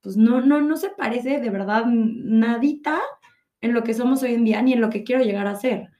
pues 0.00 0.16
no, 0.16 0.40
no, 0.40 0.60
no 0.60 0.76
se 0.76 0.90
parece 0.90 1.40
de 1.40 1.50
verdad 1.50 1.84
nadita 1.86 3.00
en 3.60 3.74
lo 3.74 3.82
que 3.82 3.94
somos 3.94 4.22
hoy 4.22 4.34
en 4.34 4.44
día 4.44 4.62
ni 4.62 4.72
en 4.72 4.80
lo 4.80 4.90
que 4.90 5.02
quiero 5.02 5.24
llegar 5.24 5.46
a 5.48 5.56
ser. 5.56 5.90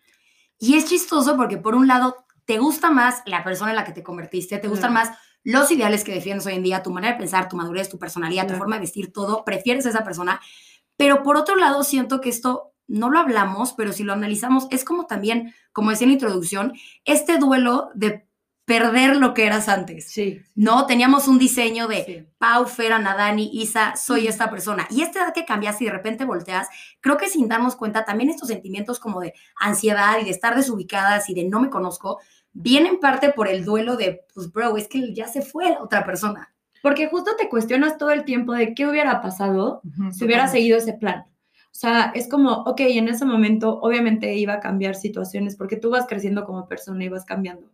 Y 0.58 0.76
es 0.76 0.86
chistoso 0.86 1.36
porque 1.36 1.58
por 1.58 1.74
un 1.74 1.88
lado 1.88 2.14
te 2.44 2.58
gusta 2.58 2.90
más 2.90 3.22
la 3.26 3.44
persona 3.44 3.70
en 3.70 3.76
la 3.76 3.84
que 3.84 3.92
te 3.92 4.02
convertiste, 4.02 4.58
te 4.58 4.68
gustan 4.68 4.92
más 4.92 5.10
los 5.44 5.70
ideales 5.70 6.04
que 6.04 6.12
defiendes 6.12 6.46
hoy 6.46 6.54
en 6.54 6.62
día, 6.62 6.82
tu 6.82 6.90
manera 6.90 7.14
de 7.14 7.18
pensar, 7.18 7.48
tu 7.48 7.56
madurez, 7.56 7.88
tu 7.88 7.98
personalidad, 7.98 8.46
tu 8.46 8.54
forma 8.54 8.76
de 8.76 8.80
vestir, 8.80 9.12
todo, 9.12 9.44
prefieres 9.44 9.86
a 9.86 9.90
esa 9.90 10.04
persona 10.04 10.40
pero 10.98 11.22
por 11.22 11.36
otro 11.36 11.56
lado, 11.56 11.84
siento 11.84 12.20
que 12.20 12.28
esto 12.28 12.74
no 12.88 13.08
lo 13.08 13.20
hablamos, 13.20 13.72
pero 13.72 13.92
si 13.92 14.02
lo 14.02 14.12
analizamos, 14.12 14.66
es 14.70 14.84
como 14.84 15.06
también, 15.06 15.54
como 15.72 15.90
decía 15.90 16.06
en 16.06 16.10
la 16.10 16.14
introducción, 16.14 16.74
este 17.04 17.38
duelo 17.38 17.90
de 17.94 18.26
perder 18.64 19.16
lo 19.16 19.32
que 19.32 19.46
eras 19.46 19.68
antes. 19.68 20.10
Sí. 20.10 20.42
No, 20.54 20.86
teníamos 20.86 21.28
un 21.28 21.38
diseño 21.38 21.86
de 21.86 22.28
Pau, 22.36 22.66
Fera, 22.66 22.98
Nadani, 22.98 23.48
Isa, 23.52 23.94
soy 23.96 24.26
esta 24.26 24.50
persona. 24.50 24.88
Y 24.90 25.02
esta 25.02 25.20
edad 25.20 25.32
que 25.32 25.46
cambias 25.46 25.80
y 25.80 25.84
de 25.84 25.92
repente 25.92 26.24
volteas, 26.24 26.68
creo 27.00 27.16
que 27.16 27.28
sin 27.28 27.48
darnos 27.48 27.76
cuenta, 27.76 28.04
también 28.04 28.28
estos 28.28 28.48
sentimientos 28.48 28.98
como 28.98 29.20
de 29.20 29.32
ansiedad 29.58 30.18
y 30.20 30.24
de 30.24 30.30
estar 30.30 30.56
desubicadas 30.56 31.30
y 31.30 31.34
de 31.34 31.44
no 31.44 31.60
me 31.60 31.70
conozco, 31.70 32.18
viene 32.52 32.88
en 32.88 33.00
parte 33.00 33.32
por 33.32 33.48
el 33.48 33.64
duelo 33.64 33.96
de, 33.96 34.24
pues, 34.34 34.52
bro, 34.52 34.76
es 34.76 34.88
que 34.88 35.12
ya 35.14 35.28
se 35.28 35.42
fue 35.42 35.70
la 35.70 35.82
otra 35.82 36.04
persona. 36.04 36.52
Porque 36.82 37.08
justo 37.08 37.32
te 37.36 37.48
cuestionas 37.48 37.98
todo 37.98 38.10
el 38.10 38.24
tiempo 38.24 38.52
de 38.52 38.74
qué 38.74 38.86
hubiera 38.86 39.20
pasado 39.20 39.82
si 40.12 40.24
hubiera 40.24 40.46
seguido 40.48 40.78
ese 40.78 40.92
plan. 40.92 41.24
O 41.70 41.80
sea, 41.80 42.12
es 42.14 42.28
como, 42.28 42.62
ok, 42.62 42.80
en 42.80 43.08
ese 43.08 43.24
momento 43.24 43.78
obviamente 43.80 44.34
iba 44.34 44.54
a 44.54 44.60
cambiar 44.60 44.94
situaciones 44.94 45.56
porque 45.56 45.76
tú 45.76 45.90
vas 45.90 46.06
creciendo 46.06 46.44
como 46.44 46.66
persona 46.66 47.04
y 47.04 47.08
vas 47.08 47.24
cambiando. 47.24 47.70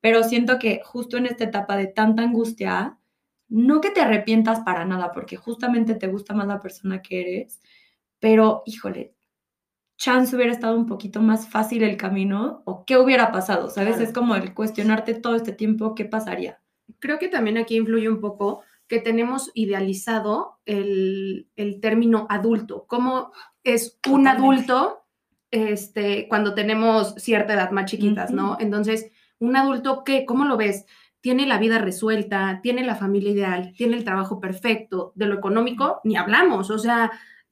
Pero 0.00 0.22
siento 0.22 0.58
que 0.58 0.80
justo 0.84 1.16
en 1.16 1.26
esta 1.26 1.44
etapa 1.44 1.76
de 1.76 1.86
tanta 1.86 2.22
angustia, 2.22 2.98
no 3.48 3.80
que 3.80 3.90
te 3.90 4.00
arrepientas 4.00 4.60
para 4.60 4.84
nada, 4.84 5.12
porque 5.12 5.36
justamente 5.36 5.94
te 5.94 6.06
gusta 6.06 6.34
más 6.34 6.46
la 6.46 6.60
persona 6.60 7.02
que 7.02 7.20
eres, 7.20 7.60
pero 8.20 8.62
híjole, 8.66 9.14
chance 9.98 10.34
hubiera 10.34 10.52
estado 10.52 10.76
un 10.76 10.86
poquito 10.86 11.20
más 11.20 11.48
fácil 11.50 11.82
el 11.82 11.98
camino 11.98 12.62
o 12.64 12.84
qué 12.86 12.96
hubiera 12.96 13.32
pasado, 13.32 13.68
¿sabes? 13.68 13.96
Claro. 13.96 14.04
Es 14.08 14.14
como 14.14 14.34
el 14.36 14.54
cuestionarte 14.54 15.14
todo 15.14 15.34
este 15.36 15.52
tiempo 15.52 15.94
qué 15.94 16.06
pasaría. 16.06 16.60
creo 17.00 17.18
que 17.18 17.28
también 17.28 17.58
aquí 17.58 17.76
influye 17.76 18.08
un 18.08 18.20
poco 18.20 18.62
que 18.86 19.00
tenemos 19.00 19.50
idealizado 19.54 20.60
el, 20.64 21.48
el 21.56 21.80
término 21.80 22.26
adulto, 22.30 22.86
cómo 22.86 23.32
es 23.62 23.98
un 24.06 24.24
Totalmente. 24.24 24.30
adulto 24.30 25.04
este, 25.50 26.26
cuando 26.28 26.54
tenemos 26.54 27.14
cierta 27.16 27.54
edad 27.54 27.70
más 27.72 27.90
chiquitas, 27.90 28.30
¿no? 28.30 28.56
Entonces, 28.60 29.10
un 29.40 29.56
adulto, 29.56 30.04
¿qué? 30.04 30.24
¿Cómo 30.24 30.44
lo 30.44 30.56
ves? 30.56 30.86
Tiene 31.20 31.46
la 31.46 31.58
vida 31.58 31.78
resuelta, 31.78 32.60
tiene 32.62 32.84
la 32.84 32.94
familia 32.94 33.32
ideal, 33.32 33.72
tiene 33.76 33.96
el 33.96 34.04
trabajo 34.04 34.40
perfecto, 34.40 35.12
de 35.16 35.26
lo 35.26 35.34
económico, 35.34 36.00
ni 36.04 36.16
hablamos, 36.16 36.70
o 36.70 36.78
sea, 36.78 37.10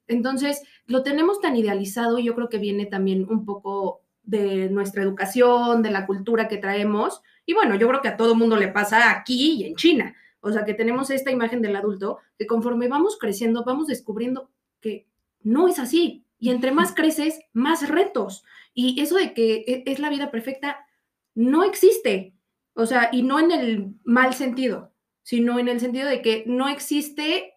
entonces 0.09 0.63
lo 0.87 1.03
tenemos 1.03 1.41
tan 1.41 1.57
idealizado 1.57 2.19
y 2.19 2.25
yo 2.25 2.35
creo 2.35 2.49
que 2.49 2.59
viene 2.59 2.87
también 2.87 3.27
un 3.29 3.45
poco 3.45 4.03
de 4.23 4.69
nuestra 4.71 5.03
educación, 5.03 5.83
de 5.83 5.91
la 5.91 6.07
cultura 6.07 6.49
que 6.49 6.59
traemos, 6.59 7.23
y 7.45 7.55
bueno, 7.55 7.77
yo 7.77 7.87
creo 7.89 8.03
que 8.03 8.09
a 8.09 8.17
todo 8.17 8.35
mundo 8.35 8.57
le 8.57 8.69
pasa 8.69 9.11
aquí 9.13 9.53
y 9.53 9.65
en 9.65 9.77
China. 9.77 10.15
O 10.41 10.51
sea, 10.53 10.65
que 10.65 10.75
tenemos 10.75 11.11
esta 11.11 11.31
imagen 11.31 11.63
del 11.63 11.77
adulto 11.77 12.19
que 12.39 12.47
conforme 12.47 12.89
vamos 12.89 13.19
creciendo, 13.19 13.65
vamos 13.65 13.87
descubriendo 13.87 14.51
que 14.81 15.07
no 15.43 15.69
es 15.69 15.79
así. 15.79 16.25
Y 16.39 16.51
entre 16.51 16.73
más 16.73 16.93
creces, 16.93 17.41
más 17.53 17.89
retos. 17.89 18.45
Y 18.75 19.01
eso 19.01 19.17
de 19.17 19.33
que 19.33 19.65
e- 19.67 19.85
es 19.87 19.99
la 20.01 20.11
vida 20.11 20.31
perfecta 20.31 20.87
no 21.35 21.65
existe. 21.65 22.35
O 22.75 22.85
sea, 22.85 23.11
y 23.13 23.23
no 23.23 23.39
en 23.41 23.53
el 23.53 23.95
mal 24.05 24.35
sentido, 24.35 24.93
sino 25.23 25.59
en 25.59 25.69
el 25.69 25.81
sentido 25.81 26.09
de 26.09 26.21
que 26.21 26.45
no 26.47 26.69
existe 26.69 27.55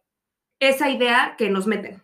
esa 0.59 0.89
idea 0.89 1.35
que 1.37 1.49
nos 1.49 1.67
meten. 1.67 2.03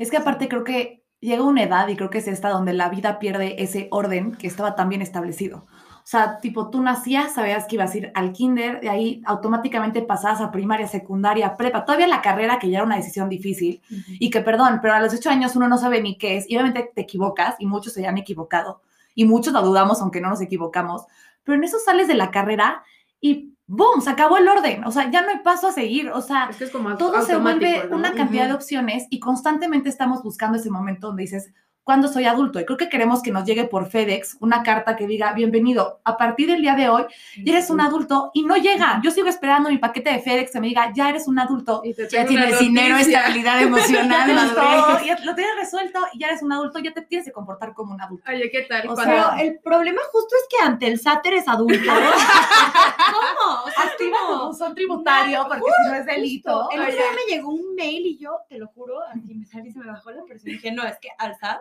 Es 0.00 0.10
que 0.10 0.16
aparte 0.16 0.48
creo 0.48 0.64
que 0.64 1.04
llega 1.20 1.42
una 1.42 1.62
edad 1.62 1.86
y 1.88 1.94
creo 1.94 2.08
que 2.08 2.16
es 2.16 2.26
esta 2.26 2.48
donde 2.48 2.72
la 2.72 2.88
vida 2.88 3.18
pierde 3.18 3.62
ese 3.62 3.88
orden 3.90 4.34
que 4.34 4.46
estaba 4.46 4.74
tan 4.74 4.88
bien 4.88 5.02
establecido. 5.02 5.66
O 5.68 6.06
sea, 6.06 6.38
tipo, 6.38 6.70
tú 6.70 6.80
nacías, 6.80 7.34
sabías 7.34 7.66
que 7.66 7.74
ibas 7.76 7.92
a 7.92 7.98
ir 7.98 8.12
al 8.14 8.32
kinder, 8.32 8.80
de 8.80 8.88
ahí 8.88 9.20
automáticamente 9.26 10.00
pasabas 10.00 10.40
a 10.40 10.50
primaria, 10.50 10.88
secundaria, 10.88 11.54
prepa, 11.54 11.84
todavía 11.84 12.08
la 12.08 12.22
carrera 12.22 12.58
que 12.58 12.70
ya 12.70 12.78
era 12.78 12.86
una 12.86 12.96
decisión 12.96 13.28
difícil 13.28 13.82
y 14.08 14.30
que, 14.30 14.40
perdón, 14.40 14.78
pero 14.80 14.94
a 14.94 15.00
los 15.00 15.12
ocho 15.12 15.28
años 15.28 15.54
uno 15.54 15.68
no 15.68 15.76
sabe 15.76 16.00
ni 16.00 16.16
qué 16.16 16.38
es 16.38 16.48
y 16.48 16.56
obviamente 16.56 16.90
te 16.94 17.02
equivocas 17.02 17.56
y 17.58 17.66
muchos 17.66 17.92
se 17.92 18.06
han 18.06 18.16
equivocado 18.16 18.80
y 19.14 19.26
muchos 19.26 19.52
lo 19.52 19.60
dudamos 19.60 20.00
aunque 20.00 20.22
no 20.22 20.30
nos 20.30 20.40
equivocamos, 20.40 21.04
pero 21.44 21.58
en 21.58 21.64
eso 21.64 21.76
sales 21.78 22.08
de 22.08 22.14
la 22.14 22.30
carrera 22.30 22.84
y 23.20 23.52
¡boom! 23.70 24.00
Se 24.00 24.10
acabó 24.10 24.36
el 24.36 24.48
orden, 24.48 24.84
o 24.84 24.90
sea, 24.90 25.10
ya 25.10 25.22
no 25.22 25.30
hay 25.30 25.38
paso 25.38 25.68
a 25.68 25.72
seguir, 25.72 26.10
o 26.10 26.20
sea, 26.20 26.48
Es 26.50 26.56
que 26.56 26.64
es 26.64 26.70
como 26.70 26.96
todo 26.96 27.22
se 27.22 27.36
vuelve 27.36 27.88
una 27.90 28.12
cantidad 28.12 28.48
de 28.48 28.54
opciones 28.54 29.06
y 29.10 29.20
constantemente 29.20 29.88
estamos 29.88 30.22
buscando 30.22 30.58
ese 30.58 30.70
momento 30.70 31.06
donde 31.06 31.22
dices, 31.22 31.54
¿cuándo 31.84 32.08
soy 32.08 32.24
adulto? 32.26 32.60
Y 32.60 32.64
creo 32.64 32.76
que 32.76 32.88
queremos 32.88 33.22
que 33.22 33.30
nos 33.32 33.44
llegue 33.44 33.64
por 33.64 33.86
FedEx 33.88 34.36
una 34.40 34.62
carta 34.62 34.96
que 34.96 35.06
diga, 35.06 35.32
bienvenido, 35.32 36.00
a 36.04 36.16
partir 36.16 36.46
del 36.48 36.60
día 36.62 36.74
de 36.76 36.88
hoy 36.88 37.04
ya 37.42 37.52
eres 37.54 37.70
un 37.70 37.80
adulto 37.80 38.30
y 38.34 38.44
no 38.44 38.56
llega. 38.56 39.00
Yo 39.02 39.10
sigo 39.10 39.28
esperando 39.28 39.70
mi 39.70 39.78
paquete 39.78 40.10
de 40.12 40.20
FedEx 40.20 40.52
que 40.52 40.60
me 40.60 40.68
diga, 40.68 40.92
ya 40.94 41.08
eres 41.08 41.26
un 41.26 41.38
adulto. 41.38 41.80
Y 41.84 41.94
te 41.94 42.08
Ya 42.08 42.26
tienes 42.26 42.58
dinero, 42.58 42.96
estabilidad 42.96 43.60
emocional, 43.62 44.30
todo, 44.54 45.04
ya 45.04 45.18
lo 45.24 45.34
tienes 45.34 45.56
resuelto 45.56 46.00
y 46.12 46.18
ya 46.20 46.28
eres 46.28 46.42
un 46.42 46.52
adulto, 46.52 46.78
ya 46.78 46.92
te 46.92 47.02
tienes 47.02 47.26
que 47.26 47.32
comportar 47.32 47.74
como 47.74 47.94
un 47.94 48.00
adulto. 48.00 48.30
Oye, 48.30 48.50
¿qué 48.50 48.62
tal? 48.62 48.88
O 48.88 48.94
Cuando- 48.94 49.14
sea, 49.14 49.40
el 49.40 49.58
problema 49.60 50.00
justo 50.12 50.34
es 50.36 50.46
que 50.48 50.64
ante 50.64 50.86
el 50.86 50.98
SAT 51.00 51.26
eres 51.26 51.48
adulto. 51.48 51.74
¿Cómo? 51.90 53.62
O 53.64 53.70
sea, 53.70 53.90
como- 53.98 54.46
buzón 54.48 54.74
tributario 54.74 55.44
porque 55.48 55.64
si 55.82 55.88
no 55.88 55.94
es 55.94 56.06
delito. 56.06 56.68
El 56.70 56.80
otro 56.80 56.92
día 56.92 57.02
me 57.14 57.34
llegó 57.34 57.48
un 57.50 57.74
mail 57.74 58.06
y 58.06 58.18
yo, 58.18 58.38
te 58.48 58.58
lo 58.58 58.68
juro, 58.68 59.00
así 59.02 59.34
me 59.34 59.44
salí 59.46 59.68
y 59.68 59.72
se 59.72 59.78
me 59.78 59.86
bajó 59.86 60.10
la 60.10 60.22
presión. 60.24 60.52
Dije, 60.54 60.72
no, 60.72 60.84
es 60.84 60.98
que 61.00 61.08
al 61.18 61.36
SAT 61.36 61.60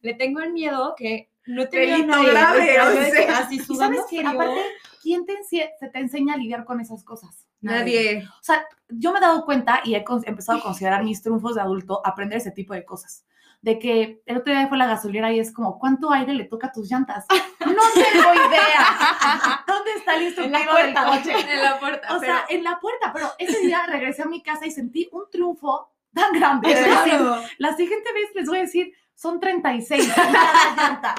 le 0.00 0.14
tengo 0.14 0.40
el 0.40 0.52
miedo 0.52 0.94
que 0.96 1.30
no 1.46 1.64
Delito 1.66 2.06
nadie, 2.06 2.30
grave, 2.30 2.80
o 2.80 2.92
sea. 3.12 3.38
así 3.38 3.56
Y 3.56 3.74
sabes 3.76 4.00
que 4.08 4.20
aparte, 4.24 4.60
¿quién 5.02 5.24
te, 5.26 5.42
se 5.44 5.68
te 5.92 5.98
enseña 5.98 6.34
a 6.34 6.36
lidiar 6.36 6.64
con 6.64 6.80
esas 6.80 7.02
cosas? 7.02 7.46
Nadie. 7.60 8.24
O 8.26 8.42
sea, 8.42 8.64
yo 8.88 9.12
me 9.12 9.18
he 9.18 9.22
dado 9.22 9.44
cuenta 9.44 9.80
y 9.84 9.94
he 9.94 10.04
empezado 10.26 10.58
a 10.58 10.62
considerar 10.62 11.02
mis 11.04 11.22
triunfos 11.22 11.54
de 11.56 11.60
adulto 11.60 12.00
aprender 12.04 12.38
ese 12.38 12.52
tipo 12.52 12.72
de 12.74 12.84
cosas. 12.84 13.24
De 13.62 13.78
que 13.78 14.22
el 14.24 14.38
otro 14.38 14.54
día 14.54 14.68
fue 14.68 14.78
la 14.78 14.86
gasolinera 14.86 15.30
y 15.32 15.38
es 15.40 15.52
como, 15.52 15.78
¿cuánto 15.78 16.10
aire 16.12 16.32
le 16.32 16.44
toca 16.44 16.68
a 16.68 16.72
tus 16.72 16.90
llantas? 16.90 17.26
No 17.60 17.82
tengo 17.94 18.34
idea. 18.34 19.64
¿Dónde 19.66 19.90
está 19.96 20.16
el 20.16 20.22
En 20.22 20.22
la 20.22 20.28
instructivo 20.60 20.74
del 20.76 20.92
puerta. 20.94 21.04
coche? 21.06 21.52
En 21.52 21.62
la 21.62 21.78
puerta. 21.78 22.16
O 22.16 22.20
pero- 22.20 22.32
sea, 22.32 22.44
en 22.48 22.64
la 22.64 22.80
puerta, 22.80 23.12
pero 23.12 23.30
ese 23.38 23.58
día 23.60 23.84
regresé 23.86 24.22
a 24.22 24.26
mi 24.26 24.42
casa 24.42 24.66
y 24.66 24.70
sentí 24.70 25.08
un 25.12 25.24
triunfo 25.30 25.92
tan 26.14 26.32
grande. 26.32 26.72
Claro. 26.72 27.34
Decir, 27.36 27.50
la 27.58 27.76
siguiente 27.76 28.12
vez 28.12 28.30
les 28.34 28.46
voy 28.48 28.58
a 28.58 28.62
decir, 28.62 28.92
son 29.20 29.38
36 29.38 30.04
en 30.08 30.10
cada 30.14 30.76
llanta. 30.76 31.14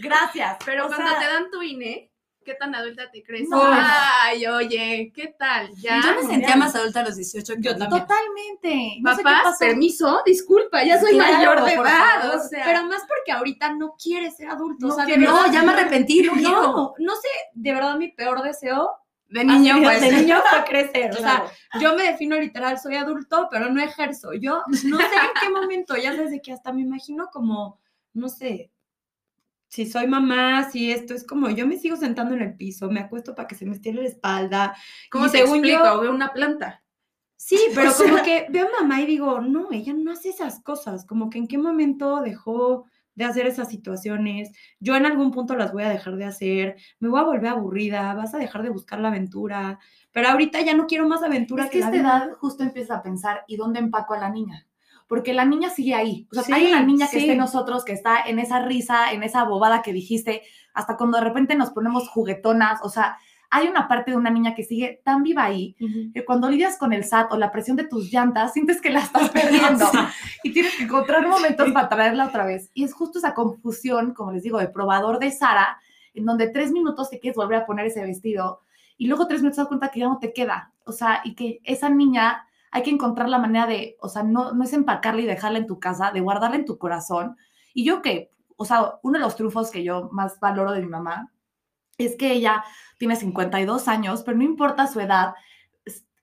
Gracias. 0.00 0.56
Pero 0.64 0.84
O 0.86 0.88
cuando 0.88 1.08
sea, 1.08 1.18
te 1.18 1.24
dan 1.26 1.50
tu 1.50 1.62
INE, 1.62 2.12
¿qué 2.44 2.52
tan 2.54 2.74
adulta 2.74 3.10
te 3.10 3.22
crees? 3.22 3.48
No. 3.48 3.60
Ay, 3.64 4.46
oye, 4.46 5.10
¿qué 5.14 5.34
tal? 5.38 5.70
Ya. 5.76 6.00
Yo 6.04 6.14
me 6.16 6.22
sentía 6.28 6.54
más 6.56 6.74
adulta 6.76 7.00
a 7.00 7.04
los 7.04 7.16
18 7.16 7.54
que 7.54 7.62
Yo 7.62 7.76
también. 7.76 8.02
Totalmente. 8.02 8.96
No 9.00 9.16
Papás, 9.16 9.56
permiso, 9.58 10.20
disculpa, 10.26 10.84
ya 10.84 11.00
soy 11.00 11.12
Claro, 11.14 11.32
mayor 11.32 11.64
de 11.64 11.72
edad. 11.72 12.20
favor. 12.20 12.36
O 12.36 12.48
sea, 12.48 12.64
Pero 12.64 12.84
más 12.84 13.02
porque 13.08 13.32
ahorita 13.32 13.72
no 13.72 13.94
quieres 14.02 14.36
ser 14.36 14.48
adulto. 14.50 14.86
No 14.86 14.92
o 14.92 14.96
sea, 14.96 15.16
No, 15.16 15.50
ya 15.50 15.62
me 15.62 15.72
arrepentí, 15.72 16.22
no. 16.22 16.34
No, 16.36 16.94
no 16.98 17.14
sé, 17.16 17.28
de 17.54 17.72
verdad 17.72 17.96
mi 17.96 18.08
peor 18.08 18.42
deseo 18.42 18.90
de 19.28 19.44
niño, 19.44 19.74
así, 19.74 19.82
pues. 19.84 20.00
de 20.00 20.12
niño 20.12 20.36
fue 20.50 20.64
crecer. 20.64 21.10
O 21.14 21.16
sea, 21.16 21.44
yo 21.80 21.94
me 21.96 22.04
defino 22.04 22.36
literal, 22.38 22.78
soy 22.78 22.94
adulto, 22.96 23.48
pero 23.50 23.70
no 23.70 23.82
ejerzo. 23.82 24.32
Yo 24.34 24.62
no 24.68 24.98
sé 24.98 25.04
en 25.04 25.30
qué 25.40 25.48
momento, 25.50 25.96
ya 25.96 26.14
desde 26.14 26.40
que 26.40 26.52
hasta 26.52 26.72
me 26.72 26.82
imagino 26.82 27.28
como, 27.32 27.80
no 28.12 28.28
sé, 28.28 28.70
si 29.68 29.84
soy 29.84 30.06
mamá, 30.06 30.70
si 30.70 30.90
esto 30.92 31.12
es 31.12 31.26
como, 31.26 31.50
yo 31.50 31.66
me 31.66 31.76
sigo 31.76 31.96
sentando 31.96 32.34
en 32.34 32.42
el 32.42 32.56
piso, 32.56 32.88
me 32.88 33.00
acuesto 33.00 33.34
para 33.34 33.48
que 33.48 33.56
se 33.56 33.66
me 33.66 33.74
estire 33.74 34.00
la 34.00 34.08
espalda. 34.08 34.76
¿Cómo 35.10 35.26
y 35.26 35.30
te 35.30 35.38
según 35.38 35.56
explico? 35.58 35.84
yo- 35.84 36.00
Veo 36.02 36.10
una 36.12 36.32
planta. 36.32 36.82
Sí, 37.36 37.58
pero 37.74 37.90
O 37.90 37.92
sea- 37.92 38.08
como 38.10 38.22
que 38.22 38.46
veo 38.48 38.68
a 38.68 38.80
mamá 38.82 39.00
y 39.02 39.06
digo, 39.06 39.40
no, 39.40 39.68
ella 39.72 39.92
no 39.92 40.12
hace 40.12 40.30
esas 40.30 40.62
cosas, 40.62 41.04
como 41.04 41.28
que 41.30 41.38
en 41.38 41.48
qué 41.48 41.58
momento 41.58 42.20
dejó 42.22 42.86
de 43.16 43.24
hacer 43.24 43.46
esas 43.46 43.68
situaciones, 43.68 44.52
yo 44.78 44.94
en 44.94 45.06
algún 45.06 45.32
punto 45.32 45.56
las 45.56 45.72
voy 45.72 45.82
a 45.82 45.88
dejar 45.88 46.16
de 46.16 46.26
hacer, 46.26 46.76
me 47.00 47.08
voy 47.08 47.18
a 47.20 47.24
volver 47.24 47.48
aburrida, 47.48 48.14
vas 48.14 48.34
a 48.34 48.38
dejar 48.38 48.62
de 48.62 48.70
buscar 48.70 49.00
la 49.00 49.08
aventura, 49.08 49.78
pero 50.12 50.28
ahorita 50.28 50.60
ya 50.60 50.74
no 50.74 50.86
quiero 50.86 51.08
más 51.08 51.22
aventura 51.22 51.64
Es 51.64 51.70
que 51.70 51.78
esta 51.80 51.90
vida. 51.90 52.02
edad 52.02 52.32
justo 52.38 52.62
empieza 52.62 52.96
a 52.96 53.02
pensar, 53.02 53.42
¿y 53.48 53.56
dónde 53.56 53.80
empaco 53.80 54.14
a 54.14 54.18
la 54.20 54.30
niña? 54.30 54.66
Porque 55.08 55.32
la 55.34 55.44
niña 55.44 55.70
sigue 55.70 55.94
ahí. 55.94 56.26
O 56.32 56.34
sea, 56.34 56.42
Sí, 56.44 56.52
hay 56.52 56.66
una 56.66 56.82
niña 56.82 57.06
que 57.06 57.12
sí. 57.12 57.18
está 57.20 57.32
en 57.32 57.38
nosotros, 57.38 57.84
que 57.84 57.92
está 57.92 58.22
en 58.26 58.38
esa 58.38 58.64
risa, 58.64 59.12
en 59.12 59.22
esa 59.22 59.44
bobada 59.44 59.80
que 59.82 59.92
dijiste, 59.92 60.42
hasta 60.74 60.96
cuando 60.96 61.18
de 61.18 61.24
repente 61.24 61.54
nos 61.54 61.70
ponemos 61.70 62.08
juguetonas. 62.08 62.80
O 62.82 62.88
sea, 62.90 63.16
hay 63.56 63.68
una 63.68 63.88
parte 63.88 64.10
de 64.10 64.18
una 64.18 64.28
niña 64.28 64.54
que 64.54 64.64
sigue 64.64 65.00
tan 65.02 65.22
viva 65.22 65.44
ahí 65.44 65.74
que 66.12 66.26
cuando 66.26 66.50
lidias 66.50 66.76
con 66.76 66.92
el 66.92 67.04
SAT 67.04 67.32
o 67.32 67.38
la 67.38 67.50
presión 67.50 67.74
de 67.78 67.88
tus 67.88 68.12
llantas, 68.12 68.52
sientes 68.52 68.82
que 68.82 68.90
la 68.90 69.00
estás 69.00 69.30
perdiendo 69.32 69.86
y 70.42 70.52
tienes 70.52 70.76
que 70.76 70.84
encontrar 70.84 71.26
momentos 71.26 71.72
para 71.72 71.88
traerla 71.88 72.26
otra 72.26 72.44
vez. 72.44 72.70
Y 72.74 72.84
es 72.84 72.92
justo 72.92 73.18
esa 73.18 73.32
confusión, 73.32 74.12
como 74.12 74.32
les 74.32 74.42
digo, 74.42 74.58
de 74.58 74.68
probador 74.68 75.18
de 75.18 75.30
Sara, 75.30 75.78
en 76.12 76.26
donde 76.26 76.50
tres 76.50 76.70
minutos 76.70 77.08
te 77.08 77.18
quieres 77.18 77.36
volver 77.36 77.60
a 77.60 77.66
poner 77.66 77.86
ese 77.86 78.02
vestido 78.02 78.60
y 78.98 79.06
luego 79.06 79.26
tres 79.26 79.40
minutos 79.40 79.56
te 79.56 79.62
das 79.62 79.68
cuenta 79.68 79.88
que 79.88 80.00
ya 80.00 80.08
no 80.08 80.18
te 80.18 80.34
queda. 80.34 80.74
O 80.84 80.92
sea, 80.92 81.22
y 81.24 81.34
que 81.34 81.60
esa 81.64 81.88
niña 81.88 82.46
hay 82.70 82.82
que 82.82 82.90
encontrar 82.90 83.30
la 83.30 83.38
manera 83.38 83.66
de, 83.66 83.96
o 84.00 84.10
sea, 84.10 84.22
no, 84.22 84.52
no 84.52 84.64
es 84.64 84.74
empacarla 84.74 85.22
y 85.22 85.26
dejarla 85.26 85.58
en 85.58 85.66
tu 85.66 85.80
casa, 85.80 86.10
de 86.12 86.20
guardarla 86.20 86.56
en 86.56 86.66
tu 86.66 86.76
corazón. 86.76 87.38
Y 87.72 87.86
yo 87.86 88.02
que, 88.02 88.28
o 88.58 88.66
sea, 88.66 88.96
uno 89.02 89.18
de 89.18 89.24
los 89.24 89.34
triunfos 89.34 89.70
que 89.70 89.82
yo 89.82 90.10
más 90.12 90.38
valoro 90.40 90.72
de 90.72 90.82
mi 90.82 90.88
mamá 90.88 91.32
es 91.98 92.16
que 92.16 92.32
ella 92.32 92.64
tiene 92.98 93.16
52 93.16 93.88
años, 93.88 94.22
pero 94.24 94.36
no 94.38 94.44
importa 94.44 94.86
su 94.86 95.00
edad, 95.00 95.34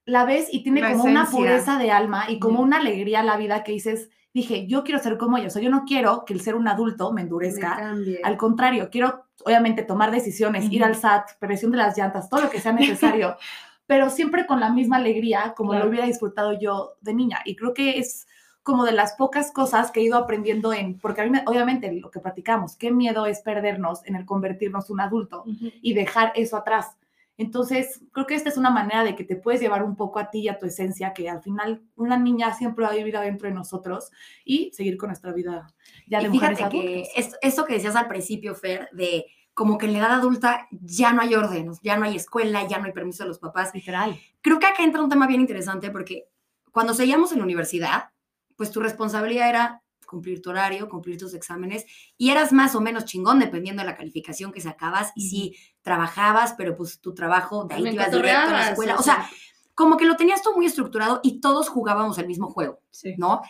la 0.05 0.25
ves 0.25 0.47
y 0.51 0.63
tiene 0.63 0.81
La 0.81 0.91
como 0.91 1.05
una 1.05 1.25
pureza 1.25 1.77
de 1.77 1.91
alma 1.91 2.25
y 2.29 2.39
como 2.39 2.61
una 2.61 2.77
alegría 2.77 3.21
a 3.21 3.23
la 3.23 3.37
vida 3.37 3.63
que 3.63 3.71
dices, 3.71 4.09
dije, 4.33 4.67
yo 4.67 4.83
quiero 4.83 4.99
ser 4.99 5.17
como 5.17 5.37
ella, 5.37 5.47
o 5.47 5.49
sea, 5.49 5.61
yo 5.61 5.69
no 5.69 5.85
quiero 5.85 6.25
que 6.25 6.33
el 6.33 6.41
ser 6.41 6.55
un 6.55 6.67
adulto 6.67 7.13
me 7.13 7.21
endurezca, 7.21 7.95
al 8.23 8.37
contrario, 8.37 8.89
quiero 8.91 9.25
obviamente 9.45 9.83
tomar 9.83 10.11
decisiones, 10.11 10.71
ir 10.71 10.83
al 10.83 10.95
SAT, 10.95 11.37
presión 11.39 11.71
de 11.71 11.77
las 11.77 11.97
llantas, 11.97 12.29
todo 12.29 12.41
lo 12.41 12.49
que 12.49 12.59
sea 12.59 12.73
necesario, 12.73 13.37
pero 13.85 14.09
siempre 14.09 14.45
con 14.45 14.59
la 14.59 14.71
misma 14.71 14.97
alegría 14.97 15.53
como 15.55 15.71
Claro. 15.71 15.85
lo 15.85 15.89
hubiera 15.91 16.05
disfrutado 16.05 16.57
yo 16.59 16.93
de 17.01 17.13
niña. 17.13 17.39
Y 17.45 17.55
creo 17.55 17.73
que 17.73 17.99
es 17.99 18.27
como 18.63 18.85
de 18.85 18.93
las 18.93 19.13
pocas 19.13 19.51
cosas 19.51 19.91
que 19.91 19.99
he 19.99 20.03
ido 20.03 20.17
aprendiendo 20.17 20.73
en, 20.73 20.97
porque 20.99 21.21
a 21.21 21.23
mí, 21.25 21.29
me- 21.29 21.43
obviamente, 21.45 21.91
lo 21.91 22.09
que 22.09 22.19
platicamos, 22.21 22.75
qué 22.77 22.91
miedo 22.91 23.25
es 23.25 23.41
perdernos 23.41 24.05
en 24.05 24.15
el 24.15 24.25
convertirnos 24.25 24.89
un 24.89 25.01
adulto 25.01 25.43
y 25.81 25.93
dejar 25.93 26.31
eso 26.35 26.55
atrás. 26.57 26.97
Entonces, 27.37 28.01
creo 28.11 28.27
que 28.27 28.35
esta 28.35 28.49
es 28.49 28.57
una 28.57 28.69
manera 28.69 29.03
de 29.03 29.15
que 29.15 29.23
te 29.23 29.35
puedes 29.35 29.59
llevar 29.59 29.83
un 29.83 29.95
poco 29.95 30.19
a 30.19 30.29
ti 30.29 30.41
y 30.41 30.49
a 30.49 30.59
tu 30.59 30.65
esencia, 30.67 31.13
que 31.13 31.29
al 31.29 31.41
final 31.41 31.81
una 31.95 32.15
niña 32.15 32.53
siempre 32.53 32.85
va 32.85 32.91
a 32.91 32.95
vivir 32.95 33.17
adentro 33.17 33.49
de 33.49 33.55
nosotros 33.55 34.11
y 34.45 34.71
seguir 34.73 34.97
con 34.97 35.09
nuestra 35.09 35.33
vida 35.33 35.67
ya 36.07 36.19
de 36.19 36.25
Y 36.25 36.29
mujeres 36.29 36.57
fíjate 36.59 36.77
que 36.77 36.87
adultas. 37.01 37.11
es- 37.15 37.37
esto 37.41 37.65
que 37.65 37.73
decías 37.73 37.95
al 37.95 38.07
principio, 38.07 38.53
Fer, 38.55 38.87
de 38.91 39.25
como 39.55 39.77
que 39.77 39.87
en 39.87 39.93
la 39.93 39.99
edad 39.99 40.11
adulta 40.13 40.67
ya 40.71 41.11
no 41.11 41.21
hay 41.21 41.33
orden, 41.35 41.71
ya 41.81 41.97
no 41.97 42.05
hay 42.05 42.15
escuela, 42.15 42.67
ya 42.67 42.77
no 42.77 42.85
hay 42.85 42.91
permiso 42.93 43.23
de 43.23 43.29
los 43.29 43.39
papás. 43.39 43.71
Literal. 43.73 44.15
Creo 44.41 44.59
que 44.59 44.67
acá 44.67 44.83
entra 44.83 45.01
un 45.03 45.09
tema 45.09 45.27
bien 45.27 45.41
interesante 45.41 45.89
porque 45.91 46.27
cuando 46.71 46.93
seguíamos 46.93 47.31
en 47.31 47.39
la 47.39 47.43
universidad, 47.45 48.09
pues 48.55 48.71
tu 48.71 48.79
responsabilidad 48.79 49.49
era 49.49 49.83
cumplir 50.13 50.41
tu 50.41 50.51
horario, 50.51 50.89
cumplir 50.89 51.17
tus 51.17 51.33
exámenes 51.33 51.85
y 52.17 52.29
eras 52.29 52.53
más 52.53 52.75
o 52.75 52.81
menos 52.81 53.05
chingón 53.05 53.39
dependiendo 53.39 53.81
de 53.81 53.87
la 53.87 53.97
calificación 53.97 54.51
que 54.51 54.61
sacabas 54.61 55.11
y 55.15 55.27
si 55.27 55.55
trabajabas, 55.81 56.53
pero 56.53 56.77
pues 56.77 56.99
tu 56.99 57.13
trabajo 57.13 57.65
de 57.65 57.75
ahí 57.75 57.83
te 57.83 57.93
ibas 57.93 58.11
directo 58.11 58.49
a 58.49 58.51
la 58.51 58.69
escuela. 58.69 58.95
O 58.95 59.01
sea, 59.01 59.27
como 59.73 59.97
que 59.97 60.05
lo 60.05 60.15
tenías 60.15 60.43
todo 60.43 60.55
muy 60.55 60.67
estructurado 60.67 61.19
y 61.23 61.41
todos 61.41 61.67
jugábamos 61.67 62.17
el 62.19 62.27
mismo 62.27 62.49
juego. 62.49 62.79
Sí. 62.91 63.15
¿no? 63.17 63.41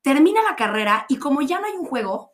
Termina 0.00 0.42
la 0.42 0.56
carrera 0.56 1.04
y 1.08 1.18
como 1.18 1.42
ya 1.42 1.60
no 1.60 1.66
hay 1.66 1.74
un 1.74 1.84
juego, 1.84 2.32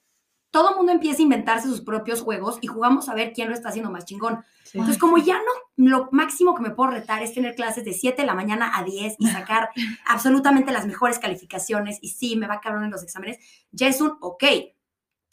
todo 0.53 0.71
el 0.71 0.77
mundo 0.77 0.93
empieza 0.93 1.19
a 1.19 1.23
inventarse 1.23 1.67
sus 1.67 1.81
propios 1.81 2.21
juegos 2.21 2.59
y 2.61 2.69
jugamos 2.69 3.09
a 3.09 3.15
ver 3.15 3.33
quién 3.33 3.49
lo 3.49 3.55
está 3.55 3.71
haciendo 3.71 3.91
más 3.91 4.05
chingón. 4.05 4.45
Sí. 4.63 4.79
Entonces, 4.79 5.01
como 5.01 5.19
ya 5.19 5.35
no, 5.35 5.85
lo 5.91 6.09
máximo 6.13 6.55
que 6.55 6.63
me 6.63 6.71
puedo 6.71 6.91
retar 6.91 7.23
es 7.23 7.35
tener 7.35 7.55
clases 7.55 7.85
de 7.85 7.95
7 7.95 8.23
de 8.23 8.27
la 8.27 8.35
mañana 8.35 8.71
a 8.75 8.85
10 8.85 9.17
y 9.19 9.27
sacar 9.29 9.71
absolutamente 10.07 10.71
las 10.71 10.87
mejores 10.87 11.19
calificaciones 11.19 11.99
y 12.03 12.11
sí, 12.11 12.37
me 12.37 12.47
va 12.47 12.61
cabrón 12.61 12.85
en 12.85 12.91
los 12.91 13.03
exámenes, 13.03 13.39
ya 13.73 13.89
es 13.89 14.01
un, 14.01 14.17
ok, 14.21 14.45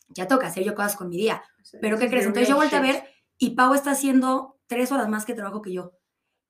ya 0.07 0.27
toca 0.27 0.47
hacer 0.47 0.63
yo 0.63 0.73
cosas 0.73 0.95
con 0.95 1.09
mi 1.09 1.17
día. 1.17 1.43
Pero 1.81 1.99
¿qué 1.99 2.09
crees? 2.09 2.25
Entonces 2.25 2.49
yo 2.49 2.55
volteé 2.55 2.79
a 2.79 2.81
ver 2.81 3.03
y 3.38 3.51
Pau 3.51 3.73
está 3.73 3.91
haciendo 3.91 4.59
tres 4.67 4.91
horas 4.91 5.09
más 5.09 5.25
que 5.25 5.33
trabajo 5.33 5.61
que 5.61 5.73
yo. 5.73 5.91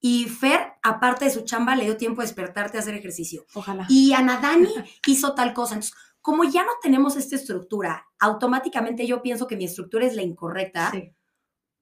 Y 0.01 0.25
Fer, 0.29 0.73
aparte 0.81 1.25
de 1.25 1.31
su 1.31 1.41
chamba, 1.41 1.75
le 1.75 1.83
dio 1.83 1.97
tiempo 1.97 2.21
de 2.21 2.27
despertarte 2.27 2.77
a 2.77 2.81
hacer 2.81 2.93
ejercicio 2.93 3.45
Ojalá. 3.53 3.85
y 3.89 4.13
Ana 4.13 4.37
Dani 4.37 4.73
hizo 5.07 5.33
tal 5.33 5.53
cosa. 5.53 5.73
Entonces, 5.75 5.97
como 6.21 6.43
ya 6.43 6.63
no 6.63 6.71
tenemos 6.81 7.15
esta 7.17 7.35
estructura, 7.35 8.07
automáticamente 8.19 9.07
yo 9.07 9.21
pienso 9.21 9.47
que 9.47 9.55
mi 9.57 9.65
estructura 9.65 10.05
es 10.05 10.15
la 10.15 10.21
incorrecta 10.21 10.91
Sí. 10.91 11.13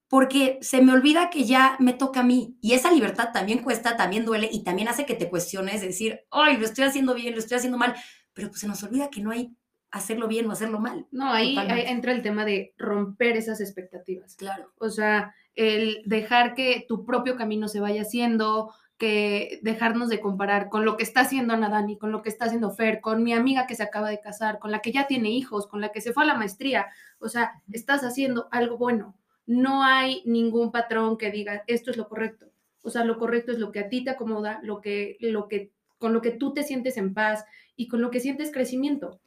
porque 0.07 0.57
se 0.61 0.81
me 0.81 0.93
olvida 0.93 1.29
que 1.29 1.43
ya 1.43 1.75
me 1.79 1.93
toca 1.93 2.21
a 2.21 2.23
mí. 2.23 2.57
Y 2.61 2.73
esa 2.73 2.91
libertad 2.91 3.29
también 3.33 3.59
cuesta, 3.63 3.97
también 3.97 4.23
duele 4.25 4.49
y 4.51 4.63
también 4.63 4.87
hace 4.87 5.05
que 5.05 5.15
te 5.15 5.29
cuestiones, 5.29 5.81
decir, 5.81 6.21
ay, 6.31 6.57
lo 6.57 6.65
estoy 6.65 6.85
haciendo 6.85 7.13
bien, 7.13 7.33
lo 7.33 7.39
estoy 7.39 7.57
haciendo 7.57 7.77
mal. 7.77 7.93
Pero 8.33 8.49
pues 8.49 8.61
se 8.61 8.67
nos 8.67 8.81
olvida 8.83 9.09
que 9.09 9.21
no 9.21 9.31
hay 9.31 9.55
hacerlo 9.91 10.27
bien 10.27 10.47
o 10.47 10.51
hacerlo 10.51 10.79
mal. 10.79 11.07
No, 11.11 11.31
ahí, 11.31 11.57
entra 11.87 12.11
el 12.11 12.21
tema 12.21 12.45
de 12.45 12.73
romper 12.77 13.37
esas 13.37 13.59
expectativas. 13.61 14.35
Claro. 14.35 14.71
O 14.77 14.89
sea, 14.89 15.33
el 15.55 16.01
dejar 16.05 16.53
que 16.53 16.85
tu 16.87 17.05
propio 17.05 17.35
camino 17.35 17.67
se 17.67 17.79
vaya 17.79 18.03
haciendo, 18.03 18.73
que 18.97 19.59
dejarnos 19.61 20.09
de 20.09 20.19
comparar 20.19 20.69
con 20.69 20.83
lo 20.83 20.97
que 20.97 21.03
está 21.03 21.21
haciendo 21.21 21.53
Ana 21.53 21.69
Dani, 21.69 21.97
con 21.97 22.11
lo 22.11 22.23
que 22.23 22.29
está 22.29 22.45
haciendo 22.45 22.71
Fer, 22.71 22.99
con 22.99 23.23
mi 23.23 23.33
amiga 23.33 23.67
que 23.67 23.75
se 23.75 23.83
acaba 23.83 24.09
de 24.09 24.19
casar, 24.19 24.59
con 24.59 24.71
la 24.71 24.79
que 24.79 24.91
ya 24.91 25.05
tiene 25.05 25.29
hijos, 25.29 25.67
con 25.67 25.81
la 25.81 25.89
que 25.89 26.01
se 26.01 26.13
fue 26.13 26.23
a 26.23 26.27
la 26.27 26.35
maestría. 26.35 26.87
O 27.19 27.29
sea, 27.29 27.61
estás 27.71 28.03
haciendo 28.03 28.47
algo 28.51 28.77
bueno. 28.77 29.15
No 29.45 29.83
hay 29.83 30.23
ningún 30.25 30.71
patrón 30.71 31.17
que 31.17 31.31
diga 31.31 31.63
esto 31.67 31.91
es 31.91 31.97
lo 31.97 32.09
correcto. 32.09 32.47
O 32.81 32.89
sea, 32.89 33.03
lo 33.03 33.17
correcto 33.19 33.51
es 33.51 33.59
lo 33.59 33.71
que 33.71 33.81
a 33.81 33.89
ti 33.89 34.03
te 34.03 34.09
acomoda, 34.09 34.59
lo 34.63 34.81
que, 34.81 35.17
lo 35.19 35.47
que, 35.47 35.71
con 35.99 36.13
lo 36.13 36.21
que 36.21 36.31
tú 36.31 36.53
te 36.53 36.63
sientes 36.63 36.97
en 36.97 37.13
paz 37.13 37.45
y 37.75 37.87
con 37.87 38.01
lo 38.01 38.09
que 38.09 38.19
sientes 38.19 38.51
crecimiento. 38.51 39.19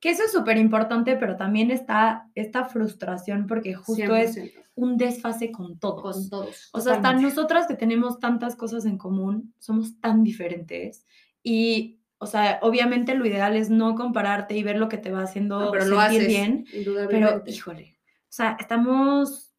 Que 0.00 0.10
eso 0.10 0.24
es 0.24 0.32
súper 0.32 0.58
importante, 0.58 1.16
pero 1.16 1.36
también 1.36 1.70
está 1.70 2.28
esta 2.34 2.64
frustración 2.66 3.46
porque 3.46 3.74
justo 3.74 4.14
es 4.14 4.36
100%, 4.36 4.52
un 4.74 4.96
desfase 4.96 5.50
con 5.50 5.78
todos. 5.78 6.02
con 6.02 6.30
todos. 6.30 6.68
O 6.72 6.80
sea, 6.80 6.94
hasta 6.94 7.14
nosotras 7.14 7.66
que 7.66 7.74
tenemos 7.74 8.20
tantas 8.20 8.56
cosas 8.56 8.84
en 8.84 8.98
común, 8.98 9.54
somos 9.58 9.98
tan 10.00 10.22
diferentes. 10.22 11.06
Y, 11.42 12.00
o 12.18 12.26
sea, 12.26 12.58
obviamente 12.62 13.14
lo 13.14 13.26
ideal 13.26 13.56
es 13.56 13.70
no 13.70 13.94
compararte 13.94 14.56
y 14.56 14.62
ver 14.62 14.78
lo 14.78 14.88
que 14.88 14.98
te 14.98 15.10
va 15.10 15.22
haciendo 15.22 15.60
No, 15.60 15.70
pero 15.70 15.86
lo 15.86 16.00
sentir 16.00 16.20
haces, 16.20 16.28
bien. 16.28 16.66
Pero, 17.08 17.42
híjole, 17.46 17.98
o 18.04 18.32
sea, 18.32 18.56
estamos 18.60 19.54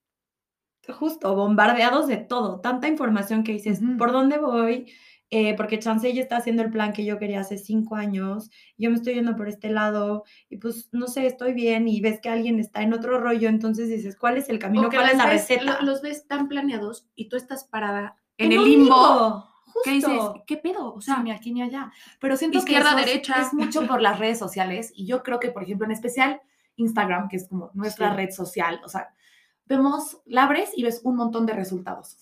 justo 0.93 1.35
bombardeados 1.35 2.07
de 2.07 2.17
todo, 2.17 2.61
tanta 2.61 2.87
información 2.87 3.43
que 3.43 3.53
dices, 3.53 3.81
Ujú. 3.81 3.97
¿por 3.97 4.11
dónde 4.11 4.37
voy? 4.37 4.91
Eh, 5.29 5.55
porque 5.57 5.77
Chance 5.77 6.13
ya 6.13 6.21
está 6.21 6.37
haciendo 6.37 6.63
el 6.63 6.71
plan 6.71 6.93
que 6.93 7.03
yo 7.03 7.19
quería 7.19 7.41
hace 7.41 7.57
cinco 7.57 7.95
años, 7.95 8.49
yo 8.77 8.89
me 8.89 8.95
estoy 8.95 9.15
yendo 9.15 9.35
por 9.35 9.49
este 9.49 9.69
lado 9.69 10.23
y 10.49 10.55
pues 10.55 10.87
no 10.93 11.07
sé, 11.07 11.25
estoy 11.25 11.51
bien 11.53 11.89
y 11.89 11.99
ves 11.99 12.21
que 12.21 12.29
alguien 12.29 12.59
está 12.61 12.81
en 12.81 12.93
otro 12.93 13.19
rollo, 13.19 13.49
entonces 13.49 13.89
dices, 13.89 14.15
¿cuál 14.15 14.37
es 14.37 14.47
el 14.47 14.57
camino? 14.57 14.89
¿Cuál 14.89 15.09
es 15.09 15.17
la 15.17 15.25
ves- 15.25 15.33
receta? 15.49 15.79
lo- 15.81 15.85
los 15.85 16.01
ves 16.01 16.27
tan 16.27 16.47
planeados 16.47 17.09
y 17.13 17.27
tú 17.27 17.35
estás 17.35 17.65
parada 17.65 18.15
en, 18.37 18.53
el 18.53 18.59
un 18.59 18.63
limbo. 18.69 19.45
¿Qué 19.83 19.91
dices? 19.91 20.17
¿Qué 20.47 20.55
pedo? 20.57 20.93
O 20.93 21.01
sea, 21.01 21.21
ni 21.21 21.31
aquí 21.31 21.51
ni 21.51 21.61
allá. 21.61 21.91
Pero 22.21 22.37
siento 22.37 22.59
Izquierda, 22.59 22.95
que 22.95 23.05
derecha. 23.05 23.41
es 23.41 23.53
mucho 23.53 23.85
por 23.85 24.01
las 24.01 24.17
redes 24.19 24.39
sociales 24.39 24.93
y 24.95 25.05
yo 25.07 25.23
creo 25.23 25.39
que, 25.41 25.51
por 25.51 25.63
ejemplo, 25.63 25.85
en 25.85 25.91
especial 25.91 26.41
Instagram, 26.77 27.27
que 27.27 27.35
es 27.35 27.49
como 27.49 27.69
nuestra 27.73 28.11
Sí. 28.11 28.15
red 28.15 28.29
social, 28.31 28.79
o 28.85 28.87
sea, 28.87 29.09
vemos, 29.65 30.21
la 30.25 30.43
abres 30.45 30.71
y 30.75 30.83
ves 30.83 31.01
un 31.03 31.17
montón 31.17 31.45
de 31.45 31.51
resultados. 31.53 32.15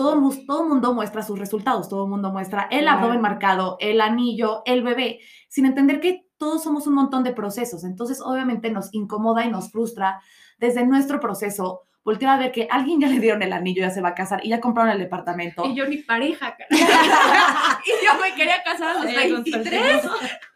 Todo, 0.00 0.32
todo 0.46 0.64
mundo 0.66 0.94
muestra 0.94 1.22
sus 1.22 1.38
resultados, 1.38 1.90
todo 1.90 2.06
mundo 2.06 2.32
muestra 2.32 2.68
el 2.70 2.88
abdomen 2.88 3.20
marcado, 3.20 3.76
el 3.80 4.00
anillo, 4.00 4.62
el 4.64 4.82
bebé, 4.82 5.20
sin 5.50 5.66
entender 5.66 6.00
que 6.00 6.26
todos 6.38 6.62
somos 6.62 6.86
un 6.86 6.94
montón 6.94 7.22
de 7.22 7.34
procesos. 7.34 7.84
Entonces, 7.84 8.22
obviamente 8.24 8.70
nos 8.70 8.88
incomoda 8.94 9.44
y 9.44 9.50
nos 9.50 9.70
frustra 9.70 10.22
desde 10.56 10.86
nuestro 10.86 11.20
proceso 11.20 11.82
voltear 12.02 12.34
a 12.34 12.38
ver 12.38 12.50
que 12.50 12.66
alguien 12.70 12.98
ya 12.98 13.08
le 13.08 13.20
dieron 13.20 13.42
el 13.42 13.52
anillo, 13.52 13.82
ya 13.82 13.90
se 13.90 14.00
va 14.00 14.08
a 14.08 14.14
casar 14.14 14.40
y 14.42 14.48
ya 14.48 14.58
compraron 14.58 14.90
el 14.90 14.98
departamento. 14.98 15.66
y 15.66 15.74
yo 15.74 15.86
ni 15.86 15.98
pareja, 15.98 16.56
y 16.70 16.78
yo 16.78 18.20
me 18.22 18.34
quería 18.34 18.62
casar 18.62 18.96
a 18.96 19.04
los 19.04 19.04
Ella 19.04 19.34
con 19.34 19.44
23. 19.44 20.02
sus 20.02 20.12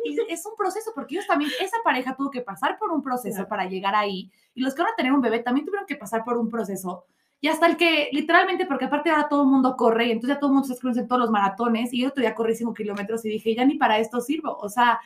Y 0.07 0.33
es 0.33 0.47
un 0.47 0.57
proceso, 0.57 0.93
porque 0.95 1.17
ellos 1.17 1.27
también, 1.27 1.51
esa 1.61 1.77
pareja 1.85 2.17
tuvo 2.17 2.31
que 2.31 2.41
pasar 2.41 2.79
por 2.79 2.93
un 2.93 3.03
proceso 3.03 3.35
Claro. 3.35 3.49
para 3.51 3.67
llegar 3.67 3.95
ahí. 3.95 4.33
Y 4.55 4.63
los 4.63 4.75
que 4.75 4.81
van 4.81 4.93
a 4.93 4.97
tener 4.97 5.13
un 5.13 5.21
bebé 5.21 5.41
también 5.41 5.67
tuvieron 5.67 5.87
que 5.87 5.97
pasar 5.97 6.25
por 6.25 6.39
un 6.39 6.49
proceso. 6.49 7.05
Y 7.45 7.49
hasta 7.49 7.67
el 7.67 7.77
que, 7.77 8.09
literalmente, 8.11 8.65
porque 8.65 8.87
aparte 8.87 9.11
ahora 9.11 9.29
todo 9.29 9.43
el 9.43 9.51
mundo 9.51 9.77
corre, 9.77 10.07
y 10.07 10.13
entonces 10.13 10.35
ya 10.35 10.41
todo 10.41 10.49
el 10.49 10.55
mundo 10.55 10.67
se 10.67 10.73
inscribe 10.73 10.99
en 10.99 11.07
todos 11.07 11.21
los 11.21 11.31
maratones. 11.31 11.93
Y 11.93 12.01
yo 12.01 12.09
otro 12.09 12.23
día 12.23 12.35
corrí 12.35 12.55
5 12.55 12.73
kilómetros 12.73 13.23
y 13.27 13.29
dije, 13.29 13.55
ya 13.55 13.67
ni 13.67 13.77
para 13.77 13.99
esto 13.99 14.23
sirvo. 14.23 14.57
O 14.57 14.71
sea, 14.71 14.99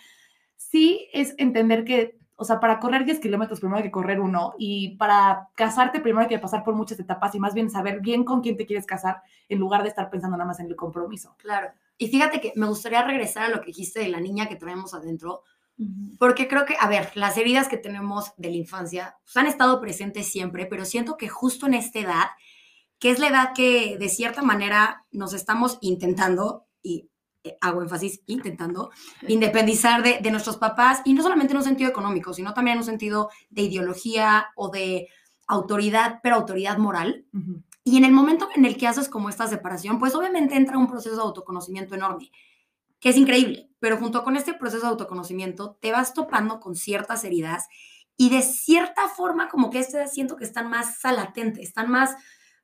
sí 0.54 1.08
es 1.12 1.34
entender 1.38 1.82
que, 1.82 2.16
o 2.36 2.44
sea, 2.44 2.60
para 2.60 2.78
correr 2.78 3.04
10 3.04 3.18
kilómetros 3.18 3.58
primero 3.58 3.78
hay 3.78 3.82
que 3.82 3.90
correr 3.90 4.20
uno. 4.20 4.54
Y 4.56 4.96
para 4.98 5.48
casarte 5.56 5.98
primero 5.98 6.20
hay 6.20 6.28
que 6.28 6.38
pasar 6.38 6.62
por 6.62 6.76
muchas 6.76 7.00
etapas 7.00 7.34
y 7.34 7.40
más 7.40 7.54
bien 7.54 7.70
saber 7.70 7.98
bien 8.02 8.22
con 8.22 8.40
quién 8.40 8.56
te 8.56 8.66
quieres 8.66 8.86
casar 8.86 9.20
en 9.48 9.58
lugar 9.58 9.82
de 9.82 9.88
estar 9.88 10.08
pensando 10.08 10.36
nada 10.36 10.46
más 10.46 10.60
en 10.60 10.66
el 10.66 10.76
compromiso. 10.76 11.34
Claro. 11.38 11.72
Y 11.96 12.06
fíjate 12.06 12.40
que 12.40 12.52
me 12.54 12.68
gustaría 12.68 13.02
regresar 13.02 13.46
a 13.46 13.48
lo 13.48 13.62
que 13.62 13.66
dijiste 13.66 13.98
de 13.98 14.10
la 14.10 14.20
niña 14.20 14.46
que 14.46 14.54
traemos 14.54 14.94
adentro. 14.94 15.42
Porque 16.18 16.48
creo 16.48 16.64
que, 16.64 16.76
a 16.78 16.88
ver, 16.88 17.12
las 17.14 17.36
heridas 17.36 17.68
que 17.68 17.76
tenemos 17.76 18.32
de 18.36 18.50
la 18.50 18.56
infancia 18.56 19.16
pues, 19.24 19.36
han 19.36 19.46
estado 19.46 19.80
presentes 19.80 20.26
siempre, 20.26 20.66
pero 20.66 20.84
siento 20.84 21.16
que 21.16 21.28
justo 21.28 21.66
en 21.66 21.74
esta 21.74 22.00
edad, 22.00 22.26
que 22.98 23.10
es 23.10 23.18
la 23.18 23.28
edad 23.28 23.52
que 23.54 23.96
de 23.98 24.08
cierta 24.08 24.42
manera 24.42 25.06
nos 25.12 25.34
estamos 25.34 25.78
intentando, 25.80 26.66
y 26.82 27.08
eh, 27.44 27.56
hago 27.60 27.82
énfasis, 27.82 28.22
intentando, 28.26 28.90
independizar 29.28 30.02
de, 30.02 30.18
de 30.20 30.30
nuestros 30.30 30.56
papás, 30.56 31.00
y 31.04 31.14
no 31.14 31.22
solamente 31.22 31.52
en 31.52 31.58
un 31.58 31.64
sentido 31.64 31.90
económico, 31.90 32.32
sino 32.34 32.54
también 32.54 32.74
en 32.74 32.80
un 32.80 32.86
sentido 32.86 33.30
de 33.50 33.62
ideología 33.62 34.48
o 34.56 34.70
de 34.70 35.08
autoridad, 35.48 36.20
pero 36.22 36.36
autoridad 36.36 36.78
moral. 36.78 37.24
Y 37.82 37.96
en 37.96 38.04
el 38.04 38.12
momento 38.12 38.48
en 38.54 38.66
el 38.66 38.76
que 38.76 38.86
haces 38.86 39.08
como 39.08 39.30
esta 39.30 39.46
separación, 39.46 39.98
pues 39.98 40.14
obviamente 40.14 40.54
entra 40.54 40.76
un 40.76 40.86
proceso 40.86 41.16
de 41.16 41.22
autoconocimiento 41.22 41.94
enorme, 41.94 42.30
que 43.00 43.10
es 43.10 43.16
increíble, 43.16 43.70
pero 43.78 43.96
junto 43.96 44.24
con 44.24 44.36
este 44.36 44.54
proceso 44.54 44.82
de 44.82 44.88
autoconocimiento 44.90 45.78
te 45.80 45.92
vas 45.92 46.14
topando 46.14 46.60
con 46.60 46.74
ciertas 46.74 47.24
heridas 47.24 47.66
y 48.16 48.30
de 48.30 48.42
cierta 48.42 49.08
forma 49.08 49.48
como 49.48 49.70
que 49.70 49.78
este 49.78 50.06
siento 50.08 50.36
que 50.36 50.44
están 50.44 50.68
más 50.68 50.98
latentes, 51.04 51.68
están 51.68 51.88
más, 51.90 52.16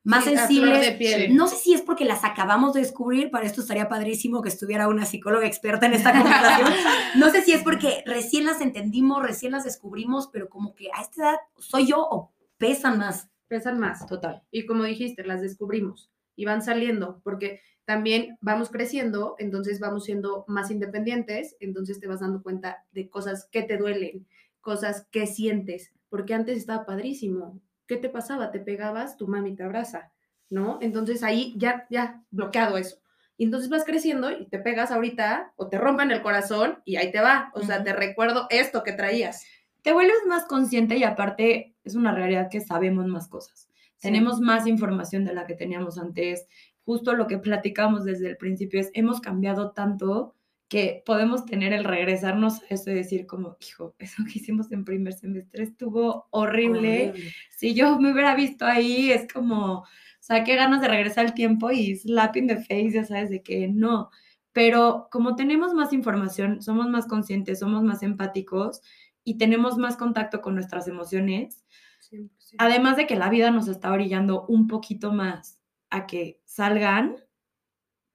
más 0.03 0.25
Sí, 0.25 0.35
sensibles. 0.35 0.81
de 0.81 0.91
piel. 0.91 1.35
No 1.35 1.47
sé 1.47 1.55
si 1.55 1.73
es 1.73 1.81
porque 1.81 2.03
las 2.05 2.23
acabamos 2.25 2.73
de 2.73 2.81
descubrir, 2.81 3.31
para 3.31 3.45
esto 3.45 3.61
estaría 3.61 3.87
padrísimo 3.87 4.41
que 4.41 4.49
estuviera 4.49 4.87
una 4.89 5.05
psicóloga 5.05 5.47
experta 5.47 5.85
en 5.85 5.93
esta 5.93 6.11
conversación. 6.11 6.73
No 7.15 7.29
sé 7.29 7.41
si 7.43 7.53
es 7.53 7.63
porque 7.63 8.03
recién 8.05 8.45
las 8.45 8.59
entendimos, 8.59 9.23
recién 9.23 9.53
las 9.53 9.63
descubrimos, 9.63 10.27
pero 10.33 10.49
como 10.49 10.75
que 10.75 10.89
a 10.93 11.01
esta 11.01 11.21
edad 11.21 11.37
soy 11.57 11.87
yo 11.87 11.99
o 11.99 12.33
pesan 12.57 12.97
más. 12.99 13.29
Pesan 13.47 13.79
más. 13.79 14.05
Total. 14.05 14.43
Y 14.51 14.65
como 14.65 14.83
dijiste, 14.83 15.23
las 15.23 15.41
descubrimos 15.41 16.11
y 16.35 16.45
van 16.45 16.61
saliendo, 16.61 17.21
porque 17.23 17.61
también 17.85 18.37
vamos 18.41 18.69
creciendo, 18.69 19.35
entonces 19.37 19.79
vamos 19.79 20.05
siendo 20.05 20.43
más 20.47 20.71
independientes, 20.71 21.55
entonces 21.59 21.99
te 21.99 22.07
vas 22.07 22.19
dando 22.19 22.41
cuenta 22.41 22.83
de 22.91 23.09
cosas 23.09 23.47
que 23.51 23.61
te 23.61 23.77
duelen, 23.77 24.25
cosas 24.59 25.07
que 25.11 25.27
sientes, 25.27 25.93
porque 26.09 26.33
antes 26.33 26.57
estaba 26.57 26.85
padrísimo. 26.85 27.61
¿Qué 27.87 27.97
te 27.97 28.09
pasaba? 28.09 28.51
Te 28.51 28.59
pegabas, 28.59 29.17
tu 29.17 29.27
mami 29.27 29.55
te 29.55 29.63
abraza, 29.63 30.11
¿no? 30.49 30.79
Entonces 30.81 31.21
ahí 31.21 31.53
ya, 31.57 31.85
ya, 31.91 32.23
bloqueado 32.31 32.77
eso. 32.77 32.97
Y 33.37 33.43
entonces 33.43 33.69
vas 33.69 33.83
creciendo 33.83 34.31
y 34.31 34.47
te 34.47 34.59
pegas 34.59 34.91
ahorita 34.91 35.53
o 35.55 35.67
te 35.67 35.77
rompen 35.77 36.09
el 36.09 36.23
corazón 36.23 36.79
y 36.85 36.95
ahí 36.95 37.11
te 37.11 37.19
va. 37.19 37.51
O 37.53 37.61
sea, 37.61 37.83
te 37.83 37.93
recuerdo 37.93 38.47
esto 38.49 38.81
que 38.83 38.93
traías. 38.93 39.45
te 39.83 39.93
vuelves 39.93 40.25
más 40.25 40.45
consciente 40.45 40.97
y 40.97 41.03
aparte 41.03 41.75
es 41.83 41.93
una 41.93 42.11
realidad 42.15 42.49
que 42.49 42.59
sabemos 42.61 43.05
más 43.05 43.27
cosas. 43.27 43.69
Sí. 43.97 44.07
Tenemos 44.07 44.39
más 44.39 44.67
información 44.67 45.25
de 45.25 45.33
la 45.33 45.45
que 45.45 45.55
teníamos 45.55 45.97
antes. 45.97 46.47
Justo 46.83 47.13
lo 47.13 47.27
que 47.27 47.37
platicamos 47.37 48.05
desde 48.05 48.29
el 48.29 48.37
principio 48.37 48.79
es, 48.79 48.91
hemos 48.93 49.21
cambiado 49.21 49.71
tanto 49.71 50.35
que 50.67 51.03
podemos 51.05 51.45
tener 51.45 51.73
el 51.73 51.83
regresarnos 51.83 52.61
a 52.63 52.65
eso 52.69 52.91
y 52.91 52.95
decir 52.95 53.27
como, 53.27 53.57
hijo, 53.59 53.95
eso 53.99 54.23
que 54.25 54.39
hicimos 54.39 54.71
en 54.71 54.85
primer 54.85 55.13
semestre 55.13 55.63
estuvo 55.63 56.27
horrible. 56.31 57.09
Horrible. 57.09 57.33
Si 57.49 57.73
yo 57.73 57.99
me 57.99 58.11
hubiera 58.11 58.35
visto 58.35 58.65
ahí, 58.65 59.11
es 59.11 59.31
como, 59.31 59.79
o 59.79 59.85
sea, 60.19 60.43
qué 60.43 60.55
ganas 60.55 60.81
de 60.81 60.87
regresar 60.87 61.25
al 61.27 61.33
tiempo 61.33 61.71
y 61.71 61.95
slapping 61.95 62.47
the 62.47 62.57
face, 62.57 62.91
ya 62.91 63.05
sabes, 63.05 63.29
de 63.29 63.43
que 63.43 63.67
no. 63.67 64.09
Pero 64.53 65.07
como 65.11 65.35
tenemos 65.35 65.73
más 65.73 65.93
información, 65.93 66.61
somos 66.61 66.87
más 66.87 67.07
conscientes, 67.07 67.59
somos 67.59 67.83
más 67.83 68.03
empáticos 68.03 68.81
y 69.23 69.37
tenemos 69.37 69.77
más 69.77 69.97
contacto 69.97 70.41
con 70.41 70.55
nuestras 70.55 70.87
emociones, 70.87 71.63
100%. 72.11 72.55
además 72.57 72.97
de 72.97 73.07
que 73.07 73.15
la 73.15 73.29
vida 73.29 73.51
nos 73.51 73.67
está 73.67 73.91
orillando 73.91 74.45
un 74.47 74.67
poquito 74.67 75.11
más 75.11 75.59
a 75.89 76.07
que 76.07 76.41
salgan, 76.45 77.17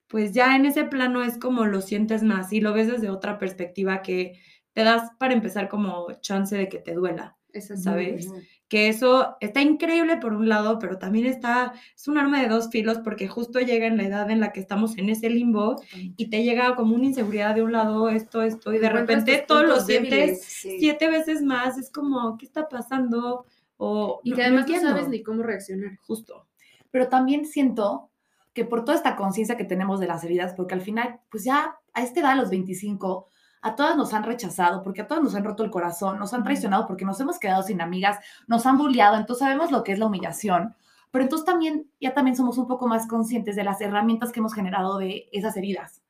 pues 0.07 0.33
ya 0.33 0.57
en 0.57 0.67
ese 0.67 0.85
plano 0.85 1.23
es 1.23 1.39
como 1.39 1.67
lo 1.67 1.81
sientes 1.81 2.23
más 2.23 2.53
y 2.53 2.61
lo 2.61 2.73
ves 2.73 2.89
desde 2.89 3.11
otra 3.11 3.39
perspectiva 3.39 4.03
que 4.03 4.41
te 4.73 4.83
das 4.83 5.11
para 5.19 5.35
empezar 5.35 5.69
como 5.69 6.13
chance 6.21 6.57
de 6.57 6.69
que 6.69 6.79
te 6.79 6.95
duela. 6.95 7.37
¿sabes? 7.59 8.29
Que 8.69 8.89
eso 8.89 9.37
está 9.41 9.61
increíble 9.63 10.19
por 10.19 10.33
un 10.33 10.49
lado, 10.49 10.79
pero 10.79 10.99
también 10.99 11.27
está, 11.27 11.73
es 11.97 12.07
un 12.07 12.19
arma 12.19 12.41
de 12.41 12.49
dos 12.49 12.71
filos 12.71 12.99
porque 12.99 13.27
justo 13.27 13.59
llega 13.59 13.87
en 13.87 13.97
la 13.97 14.05
edad 14.05 14.31
en 14.31 14.39
la 14.39 14.53
que 14.53 14.61
estamos 14.61 14.97
en 14.99 15.11
ese 15.11 15.29
limbo 15.29 15.83
y 16.17 16.31
te 16.31 16.45
llega 16.45 16.77
como 16.77 16.95
una 16.95 17.07
inseguridad 17.07 17.55
de 17.55 17.63
un 17.63 17.73
lado, 17.73 18.09
esto, 18.09 18.43
esto, 18.43 18.73
y 18.73 18.79
de 18.79 18.91
repente 18.91 19.45
todo 19.47 19.65
lo 19.65 19.81
sientes 19.81 20.11
débiles. 20.11 20.45
Sí. 20.45 20.77
siete 20.79 21.11
veces 21.11 21.43
más, 21.43 21.79
es 21.79 21.91
como, 21.91 22.39
¿qué 22.39 22.47
está 22.47 22.69
pasando? 22.69 23.47
O, 23.83 24.21
Y 24.25 24.31
no- 24.31 24.37
que 24.37 24.43
no 24.43 24.47
además 24.49 24.67
no, 24.69 24.75
entiendo. 24.75 24.91
sabes 24.97 25.09
ni 25.09 25.23
cómo 25.23 25.43
reaccionar. 25.43 25.97
Justo. 26.07 26.47
Pero 26.91 27.09
también 27.09 27.47
siento 27.47 28.11
que 28.53 28.65
por 28.67 28.85
toda 28.85 28.97
esta 28.97 29.17
conciencia 29.17 29.57
que 29.57 29.65
tenemos 29.65 30.01
de 30.01 30.07
las 30.07 30.23
heridas, 30.23 30.53
porque 30.55 30.75
al 30.75 30.83
final, 30.83 31.21
pues 31.31 31.45
ya 31.45 31.77
a 31.95 32.03
esta 32.03 32.21
edad, 32.21 32.33
a 32.33 32.37
los 32.37 32.51
25, 32.51 33.29
a 33.63 33.75
todas 33.77 33.97
nos 33.97 34.13
han 34.13 34.25
rechazado, 34.25 34.83
porque 34.83 35.01
a 35.03 35.07
todas 35.07 35.23
nos 35.23 35.35
han 35.35 35.45
roto 35.45 35.63
el 35.65 35.71
corazón, 35.71 36.19
nos 36.19 36.35
han 36.35 36.43
traicionado 36.45 36.87
porque 36.87 37.05
nos 37.05 37.19
hemos 37.21 37.39
quedado 37.39 37.63
sin 37.63 37.81
amigas, 37.81 38.19
nos 38.49 38.67
han 38.67 38.77
bulleado, 38.77 39.17
entonces 39.17 39.41
sabemos 39.47 39.71
lo 39.71 39.83
que 39.83 39.93
es 39.93 39.99
la 39.99 40.07
humillación. 40.07 40.75
Pero 41.11 41.25
entonces 41.25 41.45
también, 41.47 41.91
ya 42.01 42.13
también 42.13 42.37
somos 42.37 42.59
un 42.59 42.67
poco 42.67 42.87
más 42.87 43.07
conscientes 43.07 43.57
de 43.57 43.65
las 43.65 43.81
herramientas 43.81 44.31
que 44.33 44.41
hemos 44.41 44.53
generado 44.55 44.99
de 44.99 45.29
esas 45.33 45.57
heridas. 45.57 46.03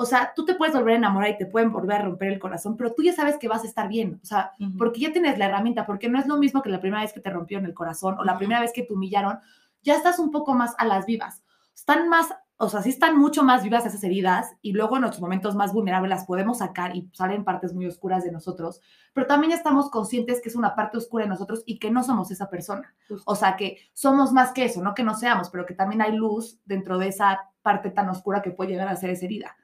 O 0.00 0.04
sea, 0.06 0.32
tú 0.36 0.44
te 0.44 0.54
puedes 0.54 0.74
volver 0.76 0.94
a 0.94 0.98
enamorar 0.98 1.30
y 1.30 1.38
te 1.38 1.46
pueden 1.46 1.72
volver 1.72 2.00
a 2.00 2.04
romper 2.04 2.28
el 2.28 2.38
corazón, 2.38 2.76
pero 2.76 2.92
tú 2.94 3.02
ya 3.02 3.12
sabes 3.12 3.36
que 3.36 3.48
vas 3.48 3.64
a 3.64 3.66
estar 3.66 3.88
bien. 3.88 4.20
O 4.22 4.26
sea, 4.26 4.52
porque 4.78 5.00
ya 5.00 5.12
tienes 5.12 5.36
la 5.38 5.46
herramienta, 5.46 5.86
porque 5.86 6.08
no 6.08 6.20
es 6.20 6.26
lo 6.28 6.36
mismo 6.36 6.62
que 6.62 6.70
la 6.70 6.80
primera 6.80 7.02
vez 7.02 7.12
que 7.12 7.18
te 7.20 7.30
rompieron 7.30 7.66
el 7.66 7.74
corazón 7.74 8.16
o 8.16 8.22
la 8.24 8.32
Ujú. 8.34 8.38
primera 8.38 8.60
vez 8.60 8.72
que 8.72 8.84
te 8.84 8.92
humillaron, 8.94 9.40
ya 9.82 9.96
estás 9.96 10.20
un 10.20 10.30
poco 10.30 10.54
más 10.54 10.76
a 10.78 10.84
las 10.84 11.04
vivas. 11.04 11.42
Están 11.74 12.08
más, 12.08 12.32
o 12.58 12.68
sea, 12.68 12.80
sí 12.82 12.90
están 12.90 13.18
mucho 13.18 13.42
más 13.42 13.64
vivas 13.64 13.86
esas 13.86 14.04
heridas 14.04 14.52
y 14.62 14.72
luego 14.72 14.94
en 14.96 15.00
nuestros 15.02 15.20
momentos 15.20 15.56
más 15.56 15.72
vulnerables 15.72 16.10
las 16.10 16.26
podemos 16.26 16.58
sacar 16.58 16.94
y 16.94 17.08
salen 17.12 17.44
partes 17.44 17.74
muy 17.74 17.86
oscuras 17.86 18.22
de 18.22 18.30
nosotros, 18.30 18.80
pero 19.14 19.26
también 19.26 19.52
estamos 19.52 19.90
conscientes 19.90 20.40
que 20.40 20.48
es 20.48 20.54
una 20.54 20.76
parte 20.76 20.96
oscura 20.98 21.24
de 21.24 21.30
nosotros 21.30 21.64
y 21.66 21.80
que 21.80 21.90
no 21.90 22.04
somos 22.04 22.30
esa 22.30 22.48
persona. 22.50 22.94
O 23.24 23.34
sea, 23.34 23.56
que 23.56 23.78
somos 23.94 24.32
más 24.32 24.52
que 24.52 24.64
eso, 24.64 24.80
no 24.80 24.94
que 24.94 25.02
no 25.02 25.14
seamos, 25.14 25.50
pero 25.50 25.66
que 25.66 25.74
también 25.74 26.02
hay 26.02 26.16
luz 26.16 26.60
dentro 26.64 26.98
de 26.98 27.08
esa 27.08 27.40
parte 27.62 27.90
tan 27.90 28.08
oscura 28.08 28.42
que 28.42 28.52
puede 28.52 28.70
llegar 28.70 28.86
a 28.88 28.94
ser 28.96 29.10
esa 29.10 29.24
herida. 29.24 29.56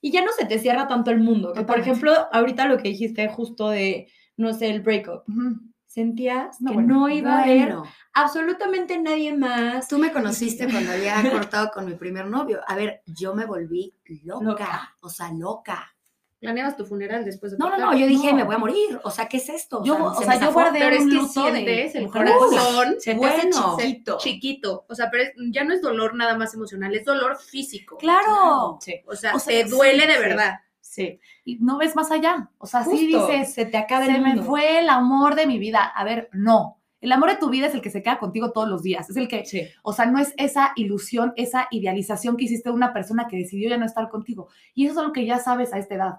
Y 0.00 0.12
ya 0.12 0.24
no 0.24 0.30
se 0.32 0.44
te 0.46 0.58
cierra 0.58 0.86
tanto 0.86 1.10
el 1.10 1.20
mundo. 1.20 1.52
Que, 1.52 1.62
por 1.62 1.78
ejemplo, 1.78 2.12
ahorita 2.32 2.66
lo 2.66 2.76
que 2.78 2.88
dijiste 2.90 3.28
justo 3.28 3.68
de, 3.70 4.08
no 4.36 4.52
sé, 4.54 4.70
el 4.70 4.80
breakup. 4.82 5.28
Ujú. 5.28 5.60
Sentías 5.86 6.60
No, 6.60 6.70
que 6.70 6.74
bueno, 6.76 6.94
no 6.96 7.08
iba 7.08 7.38
a 7.38 7.42
haber 7.42 7.74
absolutamente 8.14 9.00
nadie 9.00 9.34
más. 9.34 9.88
tú 9.88 9.98
me 9.98 10.12
conociste 10.12 10.68
cuando 10.70 10.92
había 10.92 11.28
cortado 11.30 11.70
con 11.72 11.86
mi 11.86 11.94
primer 11.94 12.26
novio. 12.26 12.60
A 12.68 12.76
ver, 12.76 13.02
yo 13.06 13.34
me 13.34 13.46
volví 13.46 13.94
loca, 14.24 14.44
Loca. 14.44 14.94
o 15.00 15.08
sea, 15.08 15.32
loca. 15.32 15.94
Planeabas 16.40 16.76
tu 16.76 16.84
funeral 16.84 17.24
después 17.24 17.50
de 17.52 17.58
No, 17.58 17.64
no, 17.66 17.70
cortar. 17.72 17.92
no, 17.92 17.98
yo 17.98 18.06
dije, 18.06 18.30
No. 18.30 18.36
me 18.36 18.44
voy 18.44 18.54
a 18.54 18.58
morir. 18.58 19.00
O 19.02 19.10
sea, 19.10 19.26
¿qué 19.26 19.38
es 19.38 19.48
esto? 19.48 19.82
Yo, 19.84 19.96
se 19.96 20.02
o 20.02 20.28
me 20.28 20.36
sea, 20.36 20.40
yo 20.46 20.52
guardé 20.52 20.78
Pero 20.78 20.94
es 20.96 21.02
un 21.02 21.08
que 21.10 21.14
luto 21.16 21.44
de 21.44 21.52
sientes 21.52 21.94
el 21.96 22.08
corazón 22.08 22.94
Se 23.00 23.14
te 23.16 23.26
hace 23.26 23.40
Bueno. 23.48 23.76
chiquito. 23.78 24.18
chiquito. 24.18 24.84
O 24.88 24.94
sea, 24.94 25.10
pero 25.10 25.24
es- 25.24 25.32
ya 25.50 25.64
no 25.64 25.74
es 25.74 25.82
dolor 25.82 26.14
nada 26.14 26.36
más 26.38 26.54
emocional, 26.54 26.94
es 26.94 27.04
dolor 27.04 27.38
físico. 27.38 27.96
Claro. 27.96 28.78
Sí. 28.80 28.94
O 29.06 29.16
sea, 29.16 29.34
O 29.34 29.38
sea, 29.40 29.64
te 29.64 29.68
duele 29.68 30.02
sí, 30.06 30.12
de 30.12 30.18
verdad. 30.20 30.54
Sí. 30.80 31.18
Y 31.44 31.56
no 31.58 31.76
ves 31.78 31.96
más 31.96 32.10
allá. 32.12 32.50
O 32.58 32.66
sea, 32.66 32.84
sí 32.84 33.06
dices, 33.06 33.52
se 33.52 33.66
te 33.66 33.76
acaba 33.76 34.04
se 34.06 34.12
el 34.12 34.22
me 34.22 34.28
mundo. 34.30 34.44
fue 34.44 34.78
el 34.78 34.88
amor 34.88 35.34
de 35.34 35.46
mi 35.46 35.58
vida. 35.58 35.82
A 35.84 36.04
ver, 36.04 36.28
no. 36.32 36.76
El 37.00 37.12
amor 37.12 37.30
de 37.30 37.36
tu 37.36 37.48
vida 37.48 37.66
es 37.68 37.74
el 37.74 37.80
que 37.80 37.90
se 37.90 38.02
queda 38.02 38.18
contigo 38.18 38.50
todos 38.50 38.68
los 38.68 38.82
días. 38.82 39.08
Es 39.08 39.16
el 39.16 39.28
que, 39.28 39.44
Sí. 39.44 39.62
o 39.82 39.92
sea, 39.92 40.06
no 40.06 40.18
es 40.18 40.34
esa 40.36 40.72
ilusión, 40.74 41.32
esa 41.36 41.68
idealización 41.70 42.36
que 42.36 42.44
hiciste 42.46 42.70
de 42.70 42.74
una 42.74 42.92
persona 42.92 43.28
que 43.28 43.36
decidió 43.36 43.68
ya 43.70 43.76
no 43.76 43.86
estar 43.86 44.08
contigo. 44.08 44.48
Y 44.74 44.84
eso 44.86 44.92
es 44.94 44.98
algo 44.98 45.12
que 45.12 45.24
ya 45.24 45.38
sabes 45.38 45.72
a 45.72 45.78
esta 45.78 45.94
edad. 45.94 46.14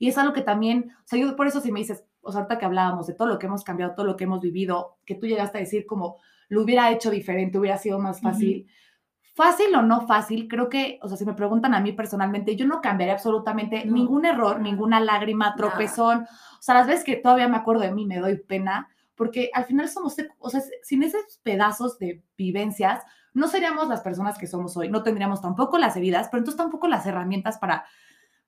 Y 0.00 0.08
es 0.08 0.16
algo 0.16 0.32
que 0.32 0.40
también, 0.40 0.92
o 0.98 1.06
sea, 1.06 1.20
yo 1.20 1.36
por 1.36 1.46
eso 1.46 1.60
si 1.60 1.70
me 1.70 1.80
dices, 1.80 2.04
o 2.22 2.32
sea, 2.32 2.40
ahorita 2.40 2.58
que 2.58 2.64
hablábamos 2.64 3.06
de 3.06 3.12
todo 3.12 3.28
lo 3.28 3.38
que 3.38 3.46
hemos 3.46 3.62
cambiado, 3.62 3.94
todo 3.94 4.06
lo 4.06 4.16
que 4.16 4.24
hemos 4.24 4.40
vivido, 4.40 4.96
que 5.04 5.14
tú 5.14 5.26
llegaste 5.26 5.58
a 5.58 5.60
decir 5.60 5.84
como 5.84 6.16
lo 6.48 6.62
hubiera 6.62 6.90
hecho 6.90 7.10
diferente, 7.10 7.58
hubiera 7.58 7.76
sido 7.76 7.98
más 7.98 8.20
fácil. 8.22 8.66
Fácil 9.34 9.74
o 9.74 9.82
no 9.82 10.06
fácil, 10.06 10.48
creo 10.48 10.70
que, 10.70 10.98
o 11.02 11.08
sea, 11.08 11.18
si 11.18 11.26
me 11.26 11.34
preguntan 11.34 11.74
a 11.74 11.80
mí 11.80 11.92
personalmente, 11.92 12.56
yo 12.56 12.66
no 12.66 12.80
cambiaría 12.80 13.12
absolutamente 13.14 13.84
No. 13.84 13.92
ningún 13.94 14.24
error, 14.24 14.58
ninguna 14.60 15.00
lágrima, 15.00 15.54
tropezón. 15.54 16.22
O 16.58 16.62
sea, 16.62 16.74
las 16.74 16.86
veces 16.86 17.04
que 17.04 17.16
todavía 17.16 17.46
me 17.46 17.58
acuerdo 17.58 17.82
de 17.82 17.92
mí 17.92 18.06
me 18.06 18.18
doy 18.20 18.38
pena, 18.38 18.88
porque 19.14 19.50
al 19.52 19.66
final 19.66 19.86
somos, 19.90 20.16
o 20.38 20.48
sea, 20.50 20.62
sin 20.82 21.02
esos 21.02 21.40
pedazos 21.42 21.98
de 21.98 22.24
vivencias, 22.38 23.04
no 23.34 23.48
seríamos 23.48 23.86
las 23.88 24.00
personas 24.00 24.38
que 24.38 24.46
somos 24.46 24.76
hoy, 24.78 24.88
no 24.88 25.02
tendríamos 25.02 25.42
tampoco 25.42 25.76
las 25.78 25.94
heridas, 25.94 26.28
pero 26.30 26.38
entonces 26.38 26.56
tampoco 26.56 26.88
las 26.88 27.04
herramientas 27.06 27.58
para, 27.58 27.84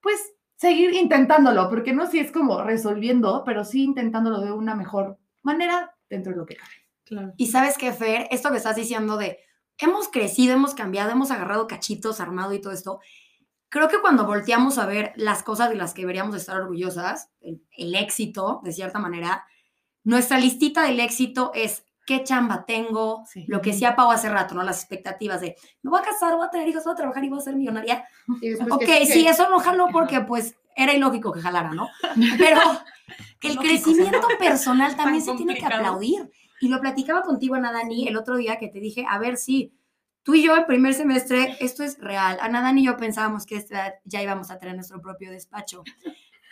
pues, 0.01 0.19
seguir 0.63 0.95
intentándolo, 0.95 1.69
porque 1.69 1.93
no 1.93 2.07
si 2.07 2.21
es 2.21 2.31
como 2.31 2.63
resolviendo, 2.63 3.43
pero 3.45 3.65
sí 3.65 3.83
intentándolo 3.83 4.41
de 4.41 4.53
una 4.53 4.77
mejor 4.77 5.19
manera 5.43 5.97
dentro 6.09 6.31
de 6.31 6.39
lo 6.39 6.47
que 6.47 6.55
cabe. 6.55 6.71
Claro. 7.05 7.33
Y 7.37 7.49
sabes 7.49 7.77
qué, 7.77 7.93
Fer, 7.93 8.29
esto 8.31 8.53
que 8.53 8.59
estás 8.59 8.77
diciendo 8.77 9.17
de 9.17 9.41
hemos 9.79 10.07
crecido, 10.09 10.55
hemos 10.55 10.75
cambiado, 10.75 11.11
hemos 11.11 11.33
agarrado 11.33 11.67
cachitos, 11.67 12.21
armado 12.21 12.55
y 12.55 12.61
todo 12.61 12.73
esto. 12.73 13.01
Creo 13.71 13.89
que 13.89 14.01
cuando 14.01 14.25
volteamos 14.25 14.79
a 14.79 14.87
ver 14.87 15.13
las 15.17 15.43
cosas 15.43 15.69
de 15.69 15.75
las 15.75 15.95
que 15.95 16.03
deberíamos 16.03 16.37
estar 16.37 16.61
orgullosas, 16.61 17.33
el, 17.41 17.61
el 17.77 17.97
éxito, 17.97 18.61
de 18.63 18.73
cierta 18.73 19.01
manera, 19.01 19.45
nuestra 20.05 20.39
listita 20.39 20.85
del 20.85 21.01
éxito 21.01 21.51
es 21.57 21.85
qué 22.07 22.25
chamba 22.25 22.65
tengo, 22.67 23.25
Sí. 23.27 23.45
lo 23.49 23.61
que 23.61 23.71
decía 23.71 23.95
Pau 23.95 24.11
hace 24.11 24.29
rato, 24.29 24.55
¿no? 24.55 24.63
Las 24.63 24.81
expectativas 24.81 25.41
de 25.41 25.57
me 25.83 25.91
voy 25.91 26.01
a 26.01 26.05
casar, 26.05 26.35
voy 26.37 26.47
a 26.47 26.51
tener 26.51 26.67
hijos, 26.69 26.85
voy 26.85 26.93
a 26.95 26.97
trabajar 26.97 27.25
y 27.25 27.29
voy 27.29 27.39
a 27.39 27.43
ser 27.43 27.57
millonaria. 27.57 28.05
Ok, 28.71 28.85
que 28.85 29.07
sí, 29.07 29.27
eso 29.27 29.49
no 29.51 29.61
jaló 29.61 29.89
porque 29.93 30.21
pues 30.21 30.57
era 30.75 30.93
ilógico 30.95 31.33
que 31.33 31.41
jalara, 31.41 31.73
¿no? 31.73 31.89
Pero 32.39 32.61
el 33.43 33.55
Lógico, 33.55 33.63
crecimiento 33.63 34.27
personal 34.39 34.97
también 34.97 35.23
se 35.23 35.35
tiene 35.35 35.55
que 35.57 35.65
aplaudir. 35.67 36.31
Y 36.61 36.69
lo 36.69 36.81
platicaba 36.81 37.23
contigo, 37.23 37.57
Ana 37.57 37.73
Dani, 37.73 38.07
el 38.07 38.17
otro 38.17 38.37
día 38.37 38.57
que 38.57 38.69
te 38.69 38.79
dije, 38.79 39.05
a 39.09 39.19
ver, 39.19 39.37
sí, 39.37 39.75
tú 40.23 40.35
y 40.35 40.45
yo 40.45 40.55
el 40.55 40.65
primer 40.65 40.95
semestre, 40.95 41.57
esto 41.61 41.83
es 41.83 41.99
real. 41.99 42.39
Ana 42.41 42.63
Dani 42.63 42.83
y 42.83 42.85
yo 42.87 42.97
pensábamos 42.97 43.47
que 43.47 43.57
esta 43.57 43.95
ya 44.05 44.23
íbamos 44.23 44.51
a 44.51 44.59
tener 44.59 44.77
nuestro 44.77 45.01
propio 45.01 45.31
despacho. 45.33 45.83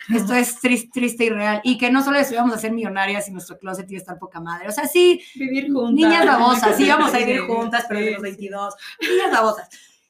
Esto 0.09 0.33
es 0.33 0.59
triste, 0.59 0.89
triste 0.91 1.25
y 1.25 1.29
real. 1.29 1.61
Y 1.63 1.77
que 1.77 1.91
no 1.91 2.03
solo 2.03 2.17
eso 2.17 2.33
íbamos 2.33 2.53
a 2.53 2.57
ser 2.59 2.71
millonarias 2.71 3.27
y 3.27 3.31
nuestro 3.31 3.57
closet 3.59 3.89
iba 3.91 3.97
a 3.97 4.01
estar 4.01 4.17
poca 4.19 4.39
madre. 4.41 4.67
O 4.67 4.71
sea, 4.71 4.87
sí, 4.87 5.21
Vivir 5.35 5.71
juntas. 5.71 5.93
niñas 5.93 6.25
babosas, 6.25 6.75
sí, 6.75 6.85
íbamos 6.85 7.13
a 7.13 7.17
vivir 7.19 7.41
juntas, 7.41 7.85
pero 7.87 7.99
de 7.99 8.11
los 8.11 8.15
sí. 8.21 8.23
22, 8.23 8.75
niñas 9.01 9.31
babosas. 9.31 9.69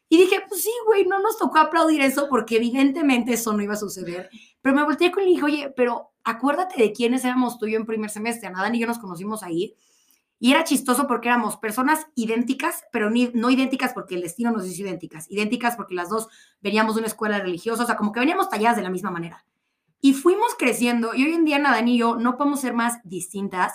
Y 0.10 0.18
dije, 0.18 0.42
pues 0.48 0.62
sí, 0.64 0.72
güey, 0.88 1.06
no 1.06 1.20
nos 1.20 1.38
tocó 1.38 1.58
aplaudir 1.60 2.02
eso 2.02 2.28
porque 2.30 2.58
evidentemente 2.58 3.34
eso 3.34 3.54
no 3.54 3.62
iba 3.64 3.74
a 3.74 3.78
suceder. 3.78 4.30
Pero 4.62 4.76
me 4.76 4.84
volteé 4.84 5.12
con 5.12 5.24
él 5.24 5.30
y 5.30 5.32
dije, 5.34 5.46
oye, 5.46 5.74
pero 5.76 6.12
acuérdate 6.24 6.82
de 6.82 6.92
quiénes 6.94 7.24
éramos 7.26 7.58
tú 7.58 7.66
y 7.66 7.72
yo 7.74 7.78
en 7.78 7.86
primer 7.86 8.10
semestre. 8.10 8.50
Dani 8.50 8.78
y 8.78 8.82
yo 8.82 8.88
nos 8.88 9.00
conocimos 9.00 9.42
ahí. 9.44 9.76
Y 10.38 10.52
era 10.52 10.64
chistoso 10.64 11.06
porque 11.08 11.28
éramos 11.30 11.58
personas 11.58 12.08
idénticas, 12.16 12.84
pero 12.92 13.10
ni- 13.12 13.32
no 13.36 13.50
idénticas 13.52 13.94
porque 13.94 14.16
el 14.16 14.22
destino 14.22 14.52
nos 14.52 14.66
hizo 14.66 14.82
idénticas. 14.82 15.28
Idénticas 15.30 15.76
porque 15.76 15.94
las 15.96 16.10
dos 16.10 16.30
veníamos 16.62 16.96
de 16.96 17.00
una 17.02 17.08
escuela 17.08 17.40
religiosa, 17.40 17.84
o 17.84 17.86
sea, 17.86 17.96
como 17.96 18.12
que 18.12 18.20
veníamos 18.20 18.50
talladas 18.50 18.76
de 18.76 18.82
la 18.84 18.90
misma 18.90 19.12
manera. 19.12 19.46
Y 20.02 20.14
fuimos 20.14 20.56
creciendo 20.58 21.14
y 21.14 21.24
hoy 21.26 21.34
en 21.34 21.46
día 21.46 21.58
Ana 21.58 21.72
Dani 21.72 21.96
y 21.96 22.00
yo 22.00 22.16
no 22.16 22.36
podemos 22.38 22.60
ser 22.62 22.74
más 22.74 23.00
distintas, 23.04 23.74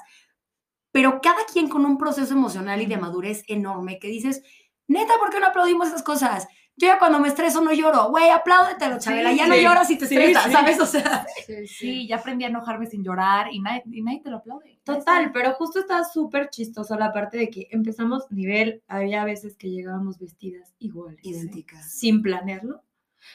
pero 0.90 1.20
cada 1.22 1.44
quien 1.52 1.68
con 1.68 1.84
un 1.84 1.98
proceso 1.98 2.34
emocional 2.34 2.82
y 2.82 2.86
de 2.86 2.96
madurez 2.96 3.44
enorme 3.48 3.98
que 3.98 4.08
dices, 4.08 4.42
neta, 4.88 5.12
¿por 5.18 5.30
qué 5.30 5.38
no 5.40 5.46
aplaudimos 5.46 5.88
esas 5.88 6.02
cosas? 6.02 6.48
Yo 6.78 6.88
ya 6.88 6.98
cuando 6.98 7.18
me 7.18 7.28
estreso 7.28 7.62
no 7.62 7.72
lloro. 7.72 8.10
Güey, 8.10 8.28
apláudetelo, 8.28 8.98
Chabela. 8.98 9.32
ya 9.32 9.46
no 9.46 9.54
sí. 9.54 9.62
lloras 9.62 9.90
y 9.90 9.96
te 9.96 10.06
Sí, 10.06 10.14
estresas, 10.14 10.44
sí. 10.44 10.52
¿sabes? 10.52 10.80
O 10.80 10.84
sea, 10.84 11.26
Sí, 11.66 12.06
ya 12.06 12.16
aprendí 12.16 12.44
a 12.44 12.48
enojarme 12.48 12.84
sin 12.86 13.02
llorar 13.02 13.46
y 13.50 13.60
nadie, 13.60 13.82
y 13.90 14.02
nadie 14.02 14.20
te 14.20 14.28
lo 14.28 14.38
aplaude. 14.38 14.78
Total, 14.84 15.32
pero 15.32 15.54
justo 15.54 15.78
estaba 15.78 16.04
súper 16.04 16.50
chistoso 16.50 16.94
la 16.98 17.12
parte 17.14 17.38
de 17.38 17.48
que 17.48 17.68
empezamos 17.70 18.30
nivel, 18.30 18.82
había 18.88 19.24
veces 19.24 19.56
que 19.56 19.70
llegábamos 19.70 20.18
vestidas 20.18 20.74
iguales. 20.78 21.20
idénticas. 21.22 21.90
Sin 21.90 22.20
planearlo. 22.20 22.82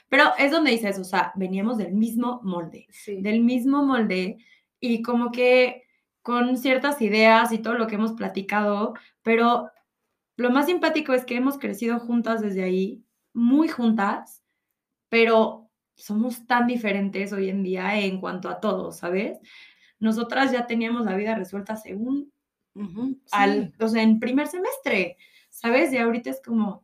Pero 0.09 0.25
es 0.37 0.51
donde 0.51 0.71
dices, 0.71 0.97
o 0.99 1.03
sea, 1.03 1.31
veníamos 1.35 1.77
del 1.77 1.93
mismo 1.93 2.39
molde, 2.43 2.87
Sí. 2.91 3.21
del 3.21 3.41
mismo 3.41 3.83
molde 3.85 4.37
y 4.79 5.01
como 5.01 5.31
que 5.31 5.83
con 6.21 6.57
ciertas 6.57 7.01
ideas 7.01 7.51
y 7.51 7.59
todo 7.59 7.73
lo 7.75 7.87
que 7.87 7.95
hemos 7.95 8.13
platicado, 8.13 8.93
pero 9.23 9.69
lo 10.37 10.49
más 10.51 10.67
simpático 10.67 11.13
es 11.13 11.25
que 11.25 11.35
hemos 11.35 11.57
crecido 11.57 11.99
juntas 11.99 12.41
desde 12.41 12.63
ahí, 12.63 13.03
muy 13.33 13.67
juntas, 13.67 14.43
pero 15.09 15.69
somos 15.95 16.45
tan 16.47 16.67
diferentes 16.67 17.31
hoy 17.33 17.49
en 17.49 17.63
día 17.63 17.99
en 17.99 18.19
cuanto 18.19 18.49
a 18.49 18.59
todo, 18.59 18.91
¿sabes? 18.91 19.39
Nosotras 19.99 20.51
ya 20.51 20.65
teníamos 20.67 21.05
la 21.05 21.15
vida 21.15 21.35
resuelta 21.35 21.75
según 21.75 22.31
sí. 22.73 23.19
al, 23.31 23.73
o 23.79 23.87
sea, 23.87 24.01
en 24.01 24.19
primer 24.19 24.47
semestre, 24.47 25.17
¿sabes? 25.49 25.93
Y 25.93 25.97
ahorita 25.97 26.29
es 26.29 26.41
como, 26.41 26.83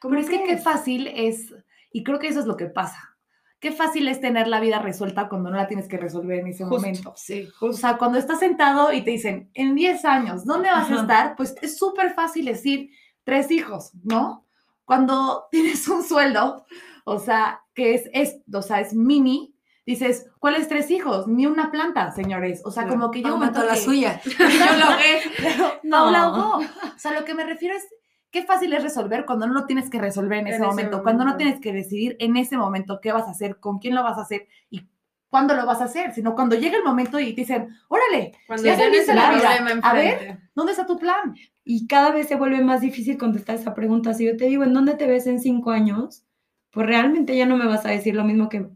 ¿cómo 0.00 0.16
Pero 0.16 0.20
es 0.22 0.30
que 0.30 0.44
qué 0.44 0.56
fácil 0.56 1.06
es, 1.08 1.54
y 1.92 2.02
creo 2.04 2.18
que 2.18 2.28
eso 2.28 2.40
es 2.40 2.46
lo 2.46 2.56
que 2.56 2.66
pasa. 2.66 3.16
Qué 3.58 3.72
fácil 3.72 4.08
es 4.08 4.20
tener 4.20 4.48
la 4.48 4.58
vida 4.58 4.78
resuelta 4.78 5.28
cuando 5.28 5.50
no 5.50 5.56
la 5.56 5.68
tienes 5.68 5.86
que 5.86 5.98
resolver 5.98 6.38
en 6.38 6.46
ese 6.46 6.64
Justo, 6.64 6.76
momento. 6.76 7.12
Sí. 7.16 7.46
O 7.60 7.72
sea, 7.74 7.98
cuando 7.98 8.18
estás 8.18 8.38
sentado 8.38 8.90
y 8.92 9.02
te 9.02 9.10
dicen, 9.10 9.50
en 9.52 9.74
10 9.74 10.04
años, 10.06 10.44
¿dónde 10.46 10.70
vas 10.70 10.84
Ajá. 10.86 10.94
a 10.94 11.00
estar? 11.02 11.36
Pues 11.36 11.54
es 11.60 11.76
súper 11.76 12.14
fácil 12.14 12.46
decir, 12.46 12.90
tres 13.22 13.50
hijos, 13.50 13.92
¿no? 14.02 14.46
Cuando 14.86 15.46
tienes 15.50 15.86
un 15.88 16.02
sueldo, 16.02 16.64
o 17.04 17.18
sea, 17.18 17.60
que 17.74 17.94
es, 17.94 18.08
es, 18.14 18.38
o 18.52 18.62
sea, 18.62 18.80
es 18.80 18.94
mini, 18.94 19.54
dices, 19.84 20.26
¿cuáles 20.38 20.68
tres 20.68 20.90
hijos? 20.90 21.26
Ni 21.26 21.44
una 21.46 21.70
planta, 21.70 22.12
señores. 22.12 22.62
O 22.64 22.70
sea, 22.70 22.86
como 22.86 23.10
que 23.10 23.20
yo 23.20 23.28
Aumentó 23.28 23.62
la 23.62 23.76
suya. 23.76 24.22
Yo 24.24 24.78
lo 24.78 24.84
ahogué, 24.86 25.20
pero 25.36 25.80
no, 25.82 26.06
No. 26.06 26.10
la. 26.10 26.28
O 26.30 26.62
sea, 26.96 27.12
lo 27.12 27.24
que 27.26 27.34
me 27.34 27.44
refiero 27.44 27.76
es 27.76 27.86
qué 28.30 28.44
fácil 28.44 28.72
es 28.72 28.82
resolver 28.82 29.24
cuando 29.26 29.46
no 29.46 29.54
lo 29.54 29.66
tienes 29.66 29.90
que 29.90 30.00
resolver 30.00 30.38
en 30.38 30.46
ese, 30.46 30.56
En 30.56 30.62
ese 30.62 30.70
momento, 30.70 31.02
cuando 31.02 31.24
no 31.24 31.36
tienes 31.36 31.60
que 31.60 31.72
decidir 31.72 32.16
en 32.20 32.36
ese 32.36 32.56
momento 32.56 33.00
qué 33.00 33.12
vas 33.12 33.26
a 33.26 33.30
hacer, 33.30 33.58
con 33.58 33.78
quién 33.78 33.94
lo 33.94 34.02
vas 34.02 34.18
a 34.18 34.22
hacer 34.22 34.46
y 34.70 34.86
cuándo 35.30 35.54
lo 35.54 35.64
vas 35.64 35.80
a 35.80 35.84
hacer, 35.84 36.12
sino 36.12 36.34
cuando 36.34 36.56
llega 36.56 36.76
el 36.76 36.84
momento 36.84 37.18
y 37.18 37.32
te 37.32 37.42
dicen, 37.42 37.68
órale, 37.88 38.32
Cuando 38.46 38.64
ya 38.64 38.74
el 38.74 39.06
la 39.16 39.30
vida. 39.30 39.80
A 39.82 39.94
ver. 39.94 40.38
¿dónde 40.54 40.72
está 40.72 40.86
tu 40.86 40.98
plan? 40.98 41.34
Y 41.64 41.86
cada 41.86 42.10
vez 42.10 42.28
se 42.28 42.34
vuelve 42.34 42.62
más 42.62 42.80
difícil 42.80 43.16
contestar 43.16 43.56
esa 43.56 43.74
pregunta. 43.74 44.12
Si 44.12 44.26
yo 44.26 44.36
te 44.36 44.46
digo, 44.46 44.64
¿en 44.64 44.74
dónde 44.74 44.94
te 44.94 45.06
ves 45.06 45.26
en 45.26 45.40
cinco 45.40 45.70
años? 45.70 46.24
Pues 46.72 46.86
realmente 46.86 47.36
ya 47.36 47.46
no 47.46 47.56
me 47.56 47.66
vas 47.66 47.86
a 47.86 47.90
decir 47.90 48.14
lo 48.14 48.24
mismo 48.24 48.48
que, 48.48 48.68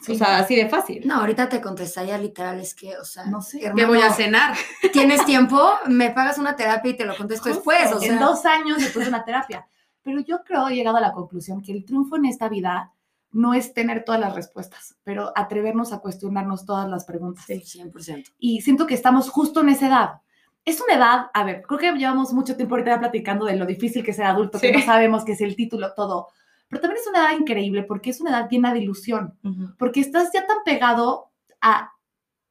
Sí. 0.00 0.12
o 0.12 0.14
sea, 0.16 0.38
así 0.38 0.54
de 0.56 0.68
fácil. 0.68 1.06
No, 1.06 1.16
ahorita 1.20 1.48
te 1.48 1.60
contestaría 1.60 2.18
literal, 2.18 2.60
es 2.60 2.74
que, 2.74 2.96
o 2.98 3.04
sea, 3.04 3.24
No 3.26 3.40
sé. 3.40 3.58
¿Qué 3.60 3.66
hermano, 3.66 3.88
voy 3.88 4.00
a 4.02 4.12
cenar? 4.12 4.54
¿Tienes 4.92 5.24
tiempo? 5.24 5.72
Me 5.86 6.10
pagas 6.10 6.38
una 6.38 6.54
terapia 6.56 6.90
y 6.90 6.96
te 6.96 7.06
lo 7.06 7.16
contesto 7.16 7.48
después, 7.48 7.90
o 7.92 7.98
sea. 8.00 8.12
en 8.12 8.18
dos 8.18 8.44
años 8.44 8.78
después 8.78 9.06
de 9.06 9.08
una 9.10 9.24
terapia. 9.24 9.66
Pero 10.02 10.20
yo 10.20 10.42
creo, 10.44 10.68
he 10.68 10.74
llegado 10.74 10.96
a 10.98 11.00
la 11.00 11.12
conclusión 11.12 11.62
que 11.62 11.72
el 11.72 11.84
triunfo 11.84 12.16
en 12.16 12.26
esta 12.26 12.48
vida 12.48 12.92
no 13.30 13.54
es 13.54 13.72
tener 13.72 14.04
todas 14.04 14.20
las 14.20 14.34
respuestas, 14.34 14.94
pero 15.04 15.32
atrevernos 15.34 15.92
a 15.94 16.00
cuestionarnos 16.00 16.66
todas 16.66 16.86
las 16.88 17.04
preguntas. 17.06 17.46
100%. 17.48 18.34
y 18.38 18.60
siento 18.60 18.86
que 18.86 18.94
estamos 18.94 19.30
justo 19.30 19.60
en 19.62 19.70
esa 19.70 19.86
edad. 19.88 20.10
Es 20.66 20.80
una 20.80 20.94
edad, 20.94 21.26
a 21.32 21.44
ver, 21.44 21.62
creo 21.62 21.78
que 21.78 21.92
llevamos 21.92 22.32
mucho 22.34 22.56
tiempo 22.56 22.74
ahorita 22.74 23.00
platicando 23.00 23.46
de 23.46 23.56
lo 23.56 23.64
difícil 23.64 24.04
que 24.04 24.10
es 24.10 24.16
ser 24.18 24.26
adulto, 24.26 24.60
que 24.60 24.68
Sí. 24.70 24.78
no 24.78 24.84
sabemos 24.84 25.24
qué 25.24 25.32
es 25.32 25.40
el 25.40 25.56
título, 25.56 25.94
todo, 25.94 26.28
pero 26.72 26.80
también 26.80 27.02
es 27.02 27.06
una 27.06 27.18
edad 27.28 27.38
increíble 27.38 27.82
porque 27.82 28.08
es 28.08 28.20
una 28.22 28.30
edad 28.30 28.48
llena 28.48 28.72
de 28.72 28.78
ilusión, 28.80 29.38
porque 29.78 30.00
estás 30.00 30.30
ya 30.32 30.46
tan 30.46 30.58
pegado 30.64 31.30
a, 31.60 31.92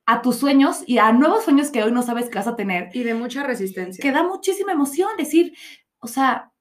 a 0.06 0.22
tus 0.22 0.36
sueños 0.36 0.84
y 0.86 1.00
a 1.00 1.12
nuevos 1.12 1.44
sueños 1.46 1.72
que 1.72 1.82
hoy 1.84 1.92
no 1.92 2.04
sabes 2.04 2.30
que 2.30 2.38
vas 2.38 2.46
a 2.48 2.56
tener, 2.56 2.90
Y 2.94 3.02
de 3.02 3.16
mucha 3.16 3.42
resistencia. 3.44 4.00
que 4.00 4.12
da 4.12 4.22
muchísima 4.22 4.74
emoción 4.74 5.10
decir, 5.18 5.54
o 6.00 6.06
sea, 6.08 6.52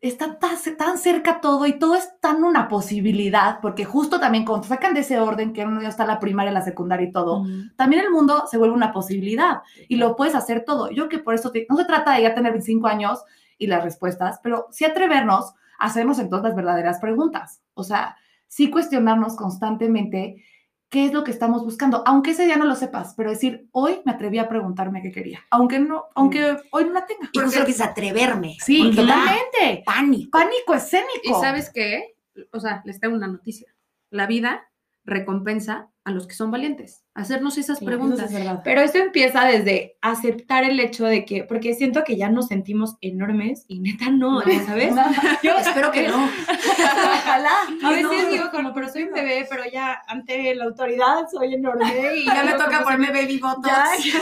está 0.00 0.38
tan, 0.38 0.56
tan 0.76 0.98
cerca 0.98 1.40
todo 1.40 1.64
y 1.64 1.78
todo 1.78 1.94
es 1.94 2.10
tan 2.20 2.42
una 2.44 2.66
posibilidad, 2.68 3.60
porque 3.62 3.84
justo 3.84 4.20
también 4.20 4.44
cuando 4.44 4.66
sacan 4.66 4.92
de 4.94 5.00
ese 5.00 5.18
orden, 5.18 5.52
que 5.52 5.64
uno 5.64 5.80
ya 5.80 5.88
está 5.88 6.04
la 6.06 6.18
primaria, 6.20 6.52
la 6.52 6.60
secundaria 6.62 7.06
y 7.08 7.12
todo, 7.12 7.44
también 7.76 8.02
el 8.04 8.10
mundo 8.10 8.46
se 8.50 8.58
vuelve 8.58 8.74
una 8.74 8.92
posibilidad 8.92 9.62
y 9.88 9.96
lo 9.96 10.16
puedes 10.16 10.34
hacer 10.34 10.64
todo. 10.66 10.90
Yo 10.90 11.08
que 11.08 11.20
por 11.20 11.34
eso 11.34 11.50
te- 11.52 11.66
no 11.70 11.76
se 11.76 11.84
trata 11.86 12.14
de 12.16 12.22
ya 12.22 12.34
tener 12.34 12.52
25 12.52 12.86
años 12.86 13.22
y 13.58 13.66
las 13.68 13.82
respuestas, 13.84 14.40
pero 14.42 14.66
sí 14.72 14.84
atrevernos 14.84 15.54
hacernos 15.78 16.18
entonces 16.18 16.48
las 16.48 16.56
verdaderas 16.56 17.00
preguntas. 17.00 17.62
O 17.74 17.84
sea, 17.84 18.16
sí 18.46 18.70
cuestionarnos 18.70 19.36
constantemente 19.36 20.44
qué 20.88 21.06
es 21.06 21.12
lo 21.12 21.24
que 21.24 21.32
estamos 21.32 21.64
buscando, 21.64 22.04
aunque 22.06 22.30
ese 22.30 22.44
día 22.44 22.56
no 22.56 22.66
lo 22.66 22.76
sepas, 22.76 23.14
pero 23.16 23.30
decir, 23.30 23.68
hoy 23.72 24.00
me 24.04 24.12
atreví 24.12 24.38
a 24.38 24.48
preguntarme 24.48 25.02
qué 25.02 25.10
quería, 25.10 25.40
aunque 25.50 25.80
no, 25.80 26.04
aunque 26.14 26.56
hoy 26.70 26.84
no 26.84 26.92
la 26.92 27.04
tenga. 27.04 27.28
Y 27.32 27.38
justo 27.40 27.58
lo 27.58 27.66
que 27.66 27.72
es 27.72 27.80
atreverme. 27.80 28.56
Sí, 28.60 28.92
totalmente. 28.94 29.82
Pánico. 29.84 30.30
Pánico 30.38 30.74
escénico. 30.74 31.08
¿Y 31.24 31.32
sabes 31.32 31.70
qué? 31.74 32.14
O 32.52 32.60
sea, 32.60 32.80
les 32.84 33.00
tengo 33.00 33.16
una 33.16 33.26
noticia. 33.26 33.74
La 34.10 34.28
vida 34.28 34.68
recompensa 35.04 35.90
a 36.04 36.10
los 36.10 36.26
que 36.26 36.34
son 36.34 36.50
valientes. 36.50 37.04
Hacernos 37.14 37.56
esas 37.56 37.80
preguntas. 37.80 38.30
eso 38.30 38.38
es. 38.38 38.58
Pero 38.62 38.80
esto 38.82 38.98
empieza 38.98 39.44
desde 39.44 39.96
aceptar 40.02 40.64
el 40.64 40.78
hecho 40.80 41.06
de 41.06 41.24
que, 41.24 41.44
porque 41.44 41.74
siento 41.74 42.04
que 42.04 42.16
ya 42.16 42.28
nos 42.28 42.48
sentimos 42.48 42.96
enormes 43.00 43.64
y 43.68 43.80
neta 43.80 44.10
no, 44.10 44.42
¿eh? 44.42 44.60
¿sabes? 44.66 44.94
Yo 45.42 45.56
Espero 45.56 45.90
que 45.92 46.08
no. 46.08 46.24
Ojalá. 46.24 47.52
a 47.82 47.90
veces 47.90 48.24
No, 48.24 48.30
digo 48.30 48.50
como, 48.50 48.74
pero 48.74 48.88
soy 48.88 49.04
un 49.04 49.12
bebé, 49.12 49.46
pero 49.48 49.62
ya 49.70 50.02
ante 50.06 50.54
la 50.54 50.64
autoridad 50.64 51.26
soy 51.30 51.54
enorme 51.54 52.16
y 52.16 52.26
Ya 52.26 52.44
me 52.44 52.52
toca 52.52 52.82
ponerme 52.82 53.10
baby 53.10 53.38
botox. 53.38 53.68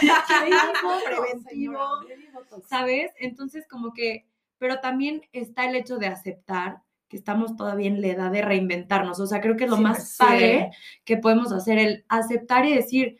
Ya, 0.03 0.15
ya, 0.49 1.05
preventivo. 1.05 1.79
¿sabes? 2.69 3.13
Entonces, 3.19 3.67
como 3.69 3.93
que, 3.93 4.27
pero 4.59 4.81
también 4.81 5.23
está 5.33 5.65
el 5.65 5.75
hecho 5.75 5.99
de 5.99 6.07
aceptar 6.07 6.83
que 7.13 7.19
estamos 7.19 7.57
todavía 7.57 7.89
en 7.89 8.01
la 8.01 8.07
edad 8.07 8.31
de 8.31 8.41
reinventarnos. 8.41 9.21
O 9.21 9.27
sea, 9.27 9.43
creo 9.43 9.55
que 9.55 9.65
es 9.65 9.71
lo 9.71 9.77
Sí, 9.77 9.83
más 9.83 10.09
sí. 10.09 10.17
padre 10.19 10.71
que 11.05 11.19
podemos 11.19 11.53
hacer, 11.53 11.77
el 11.79 12.07
aceptar 12.09 12.65
y 12.65 12.75
decir, 12.75 13.19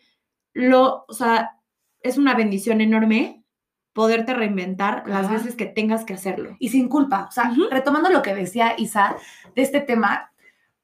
lo, 0.55 1.05
o 1.07 1.13
sea, 1.13 1.59
es 2.01 2.17
una 2.17 2.35
bendición 2.35 2.81
enorme 2.81 3.45
poderte 3.93 4.33
reinventar 4.33 5.03
las 5.07 5.31
veces 5.31 5.57
que 5.57 5.67
tengas 5.67 6.07
que 6.07 6.15
hacerlo. 6.15 6.57
y 6.59 6.71
sin 6.71 6.89
culpa. 6.89 7.27
O 7.29 7.33
sea, 7.33 7.53
retomando 7.71 8.09
lo 8.09 8.23
que 8.23 8.35
decía 8.35 8.73
Isa 8.79 9.15
de 9.55 9.61
este 9.61 9.81
tema, 9.81 10.33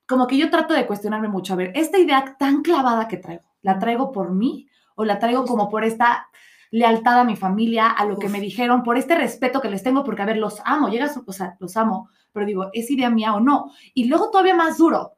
como 0.07 0.27
que 0.27 0.37
yo 0.37 0.51
trato 0.51 0.75
de 0.75 0.87
cuestionarme 0.87 1.29
mucho. 1.29 1.55
A 1.55 1.57
ver, 1.57 1.73
esta 1.75 1.99
idea 1.99 2.37
tan 2.39 2.61
clavada 2.61 3.09
que 3.09 3.17
traigo, 3.17 3.45
¿la 3.63 3.79
traigo 3.79 4.13
por 4.13 4.33
mí 4.35 4.69
o 4.97 5.07
la 5.07 5.19
traigo 5.19 5.47
como 5.47 5.71
por 5.71 5.83
esta 5.83 6.29
lealtad 6.71 7.21
a 7.21 7.25
mi 7.25 7.37
familia, 7.37 7.89
a 7.89 8.05
lo 8.05 8.19
que 8.19 8.27
Uf. 8.27 8.33
me 8.33 8.41
dijeron, 8.41 8.83
por 8.83 8.97
este 8.99 9.15
respeto 9.15 9.61
que 9.61 9.71
les 9.71 9.83
tengo, 9.83 10.05
porque, 10.05 10.23
a 10.23 10.27
ver, 10.27 10.37
los 10.39 10.61
amo, 10.65 10.89
llegas, 10.89 11.19
o 11.25 11.33
sea, 11.33 11.57
los 11.61 11.77
amo, 11.77 12.09
pero 12.33 12.47
digo, 12.47 12.69
¿es 12.73 12.91
idea 12.91 13.11
mía 13.11 13.35
o 13.35 13.41
no? 13.41 13.71
Y 13.95 14.05
luego 14.05 14.31
todavía 14.31 14.55
más 14.55 14.79
duro. 14.79 15.15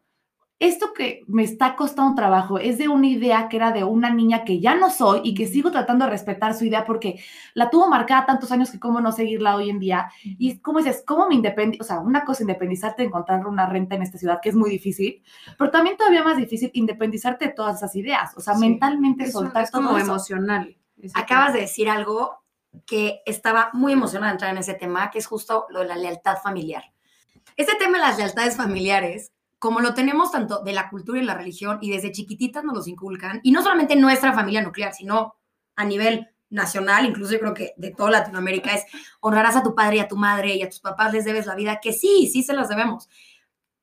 Esto 0.62 0.92
que 0.92 1.22
me 1.26 1.42
está 1.42 1.74
costando 1.74 2.14
trabajo 2.14 2.58
es 2.58 2.76
de 2.76 2.86
una 2.86 3.06
idea 3.06 3.48
que 3.48 3.56
era 3.56 3.72
de 3.72 3.82
una 3.82 4.10
niña 4.12 4.44
que 4.44 4.60
ya 4.60 4.74
no 4.74 4.90
soy 4.90 5.22
y 5.24 5.32
que 5.32 5.46
sigo 5.46 5.70
tratando 5.70 6.04
de 6.04 6.10
respetar 6.10 6.52
su 6.52 6.66
idea 6.66 6.84
porque 6.84 7.18
la 7.54 7.70
tuvo 7.70 7.88
marcada 7.88 8.26
tantos 8.26 8.52
años 8.52 8.70
que 8.70 8.78
cómo 8.78 9.00
no 9.00 9.10
seguirla 9.10 9.56
hoy 9.56 9.70
en 9.70 9.78
día. 9.78 10.10
Y 10.22 10.50
es 10.50 10.60
como 10.60 10.80
dices, 10.80 11.02
¿cómo 11.06 11.26
me 11.28 11.34
independizo? 11.34 11.82
O 11.82 11.86
sea, 11.86 12.00
una 12.00 12.26
cosa 12.26 12.42
independizarte, 12.42 13.02
encontrar 13.02 13.46
una 13.46 13.64
renta 13.70 13.94
en 13.94 14.02
esta 14.02 14.18
ciudad, 14.18 14.38
que 14.42 14.50
es 14.50 14.54
muy 14.54 14.68
difícil, 14.68 15.22
pero 15.56 15.70
también 15.70 15.96
todavía 15.96 16.22
más 16.22 16.36
difícil 16.36 16.70
independizarte 16.74 17.46
de 17.46 17.52
todas 17.52 17.76
esas 17.78 17.96
ideas. 17.96 18.36
O 18.36 18.40
sea, 18.40 18.52
Sí. 18.54 18.60
mentalmente 18.60 19.24
Es, 19.24 19.32
soltar 19.32 19.62
es 19.64 19.70
como 19.70 19.88
todo 19.88 19.96
eso. 19.98 20.06
emocional. 20.12 20.76
Acabas 21.14 21.52
de 21.52 21.60
decir 21.60 21.88
algo 21.88 22.40
que 22.86 23.22
estaba 23.26 23.70
muy 23.72 23.92
emocionada 23.92 24.32
de 24.32 24.34
entrar 24.34 24.52
en 24.52 24.58
ese 24.58 24.74
tema, 24.74 25.10
que 25.10 25.18
es 25.18 25.26
justo 25.26 25.66
lo 25.70 25.80
de 25.80 25.86
la 25.86 25.96
lealtad 25.96 26.36
familiar. 26.42 26.84
Este 27.56 27.74
tema 27.74 27.98
de 27.98 28.04
las 28.04 28.18
lealtades 28.18 28.56
familiares, 28.56 29.32
como 29.58 29.80
lo 29.80 29.94
tenemos 29.94 30.30
tanto 30.30 30.62
de 30.62 30.72
la 30.72 30.88
cultura 30.88 31.18
y 31.18 31.24
la 31.24 31.34
religión, 31.34 31.78
y 31.80 31.90
desde 31.90 32.12
chiquititas 32.12 32.64
nos 32.64 32.74
los 32.74 32.88
inculcan, 32.88 33.40
y 33.42 33.50
no 33.50 33.62
solamente 33.62 33.94
en 33.94 34.00
nuestra 34.00 34.32
familia 34.32 34.62
nuclear, 34.62 34.94
sino 34.94 35.34
a 35.76 35.84
nivel 35.84 36.28
nacional, 36.48 37.06
incluso 37.06 37.32
yo 37.32 37.40
creo 37.40 37.54
que 37.54 37.74
de 37.76 37.90
toda 37.90 38.10
Latinoamérica, 38.10 38.74
es 38.74 38.84
honrarás 39.20 39.56
a 39.56 39.62
tu 39.62 39.74
padre 39.74 39.96
y 39.96 40.00
a 40.00 40.08
tu 40.08 40.16
madre 40.16 40.56
y 40.56 40.62
a 40.62 40.68
tus 40.68 40.80
papás 40.80 41.12
les 41.12 41.24
debes 41.24 41.46
la 41.46 41.54
vida, 41.54 41.80
que 41.80 41.92
sí, 41.92 42.28
sí 42.32 42.42
se 42.42 42.52
las 42.52 42.68
debemos. 42.68 43.08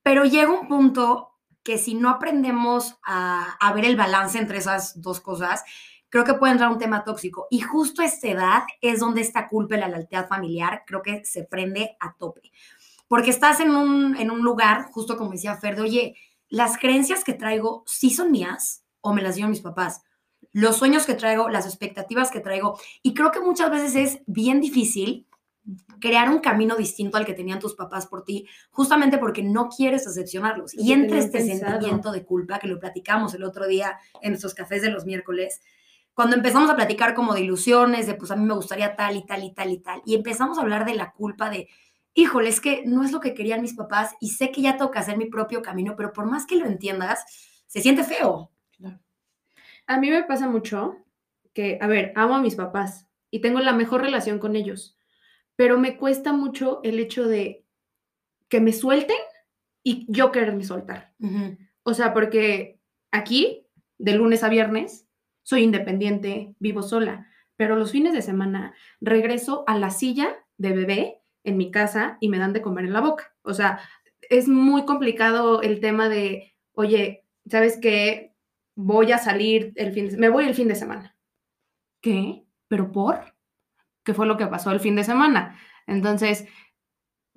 Pero 0.04 0.26
llega 0.26 0.52
un 0.52 0.68
punto 0.68 1.34
que 1.64 1.78
si 1.78 1.96
no 1.96 2.10
aprendemos 2.10 2.98
a 3.04 3.72
ver 3.76 3.86
el 3.86 3.98
balance 3.98 4.38
entre 4.38 4.60
esas 4.60 5.02
dos 5.02 5.20
cosas, 5.20 5.64
creo 6.10 6.24
que 6.24 6.34
puede 6.34 6.54
entrar 6.54 6.72
un 6.72 6.78
tema 6.80 7.04
tóxico. 7.04 7.48
Y 7.50 7.62
justo 7.62 8.02
a 8.02 8.06
esta 8.06 8.28
edad 8.28 8.64
es 8.82 9.00
donde 9.00 9.22
esta 9.22 9.48
culpa 9.48 9.76
y 9.76 9.80
la 9.80 9.90
lealtad 9.90 10.28
familiar 10.28 10.84
creo 10.86 11.02
que 11.02 11.24
se 11.26 11.44
prende 11.44 11.98
a 12.00 12.16
tope. 12.18 12.52
Porque 13.08 13.30
estás 13.30 13.60
en 13.60 13.72
un, 13.72 14.16
en 14.18 14.32
un 14.32 14.42
lugar, 14.42 14.90
justo 14.92 15.18
como 15.18 15.32
decía 15.32 15.56
Fer, 15.56 15.76
de, 15.76 15.82
oye, 15.82 16.16
las 16.50 16.78
creencias 16.78 17.24
que 17.24 17.34
traigo 17.34 17.84
sí 17.86 18.10
son 18.10 18.32
mías 18.32 18.84
o 19.02 19.14
me 19.14 19.22
las 19.22 19.36
dieron 19.36 19.52
mis 19.52 19.62
papás. 19.62 20.02
Los 20.52 20.78
sueños 20.78 21.06
que 21.06 21.14
traigo, 21.14 21.50
las 21.50 21.66
expectativas 21.66 22.32
que 22.32 22.40
traigo. 22.40 22.80
Y 23.04 23.14
creo 23.14 23.32
que 23.32 23.40
muchas 23.40 23.70
veces 23.70 23.96
es 23.96 24.22
bien 24.26 24.60
difícil 24.60 25.28
crear 26.00 26.30
un 26.30 26.40
camino 26.40 26.76
distinto 26.76 27.18
al 27.18 27.26
que 27.26 27.34
tenían 27.34 27.60
tus 27.60 27.76
papás 27.76 28.08
por 28.08 28.24
ti, 28.24 28.48
justamente 28.72 29.18
porque 29.18 29.44
no 29.44 29.70
quieres 29.70 30.06
decepcionarlos. 30.06 30.74
Lo 30.74 30.82
Y 30.82 30.88
tenían 30.90 31.14
este 31.14 31.40
pensado. 31.40 31.72
sentimiento 31.74 32.12
de 32.12 32.24
culpa 32.24 32.60
que 32.60 32.68
lo 32.68 32.80
platicamos 32.80 33.34
el 33.34 33.44
otro 33.44 33.68
día 33.68 33.98
en 34.22 34.32
nuestros 34.32 34.54
cafés 34.54 34.82
de 34.82 34.90
los 34.90 35.06
miércoles, 35.06 35.62
cuando 36.18 36.36
empezamos 36.36 36.68
a 36.72 36.76
platicar 36.76 37.14
como 37.14 37.36
de 37.36 37.42
ilusiones, 37.42 38.08
de 38.08 38.16
pues 38.16 38.32
a 38.32 38.36
mí 38.36 38.44
me 38.44 38.56
gustaría 38.56 38.96
tal 38.96 39.18
y 39.18 39.24
tal 39.24 39.44
y 39.44 39.54
tal 39.54 39.70
y 39.70 39.78
tal, 39.78 40.02
y 40.04 40.16
empezamos 40.16 40.58
a 40.58 40.62
hablar 40.62 40.84
de 40.84 40.96
la 40.96 41.12
culpa 41.12 41.52
de, 41.52 41.70
híjole, 42.16 42.50
es 42.50 42.60
que 42.60 42.82
no 42.88 43.04
es 43.04 43.12
lo 43.12 43.20
que 43.20 43.36
querían 43.36 43.62
mis 43.62 43.76
papás 43.76 44.16
y 44.20 44.30
sé 44.30 44.52
que 44.52 44.64
ya 44.64 44.78
toca 44.78 45.00
hacer 45.00 45.16
mi 45.16 45.26
propio 45.26 45.62
camino, 45.62 45.94
pero 45.96 46.14
por 46.14 46.26
más 46.26 46.48
que 46.48 46.56
lo 46.56 46.66
entiendas, 46.66 47.24
se 47.68 47.82
siente 47.82 48.04
feo. 48.04 48.50
A 49.86 50.00
mí 50.00 50.10
me 50.10 50.24
pasa 50.24 50.50
mucho 50.50 50.98
que, 51.54 51.78
a 51.82 51.86
ver, 51.86 52.14
amo 52.16 52.38
a 52.38 52.42
mis 52.42 52.56
papás 52.56 53.06
y 53.30 53.40
tengo 53.42 53.60
la 53.60 53.74
mejor 53.74 54.02
relación 54.02 54.40
con 54.40 54.56
ellos, 54.56 54.98
pero 55.56 55.78
me 55.78 55.98
cuesta 55.98 56.34
mucho 56.34 56.80
el 56.82 57.00
hecho 57.00 57.28
de 57.28 57.64
que 58.48 58.60
me 58.60 58.74
suelten 58.74 59.18
y 59.84 60.08
yo 60.10 60.32
quererme 60.32 60.64
soltar. 60.64 61.14
O 61.84 61.94
sea, 61.94 62.12
porque 62.12 62.80
aquí, 63.12 63.68
de 64.00 64.14
lunes 64.14 64.44
a 64.44 64.50
viernes, 64.50 65.07
soy 65.48 65.64
independiente, 65.64 66.54
vivo 66.60 66.84
sola, 66.84 67.32
pero 67.56 67.78
los 67.78 67.94
fines 67.94 68.12
de 68.12 68.22
semana 68.22 68.74
regreso 69.00 69.64
a 69.66 69.80
la 69.80 69.92
silla 69.92 70.36
de 70.58 70.74
bebé 70.74 71.22
en 71.46 71.56
mi 71.56 71.72
casa 71.72 72.18
y 72.20 72.28
me 72.28 72.38
dan 72.38 72.52
de 72.52 72.62
comer 72.62 72.84
en 72.84 72.92
la 72.92 73.00
boca. 73.00 73.34
O 73.44 73.54
sea, 73.54 73.80
es 74.30 74.50
muy 74.50 74.84
complicado 74.84 75.62
el 75.62 75.80
tema 75.80 76.10
de, 76.10 76.54
oye, 76.74 77.24
¿sabes 77.50 77.80
qué? 77.82 78.36
Voy 78.76 79.14
a 79.14 79.20
salir 79.20 79.72
el 79.78 79.94
fin 79.94 80.10
de 80.10 80.18
me 80.18 80.28
voy 80.28 80.44
el 80.44 80.54
fin 80.54 80.68
de 80.68 80.76
semana. 80.76 81.16
¿Qué? 82.02 82.44
¿Pero 82.68 82.92
por? 82.92 83.34
¿Qué 84.04 84.14
fue 84.14 84.28
lo 84.28 84.36
que 84.36 84.48
pasó 84.48 84.72
el 84.72 84.82
fin 84.82 84.98
de 84.98 85.06
semana? 85.06 85.58
Entonces, 85.86 86.46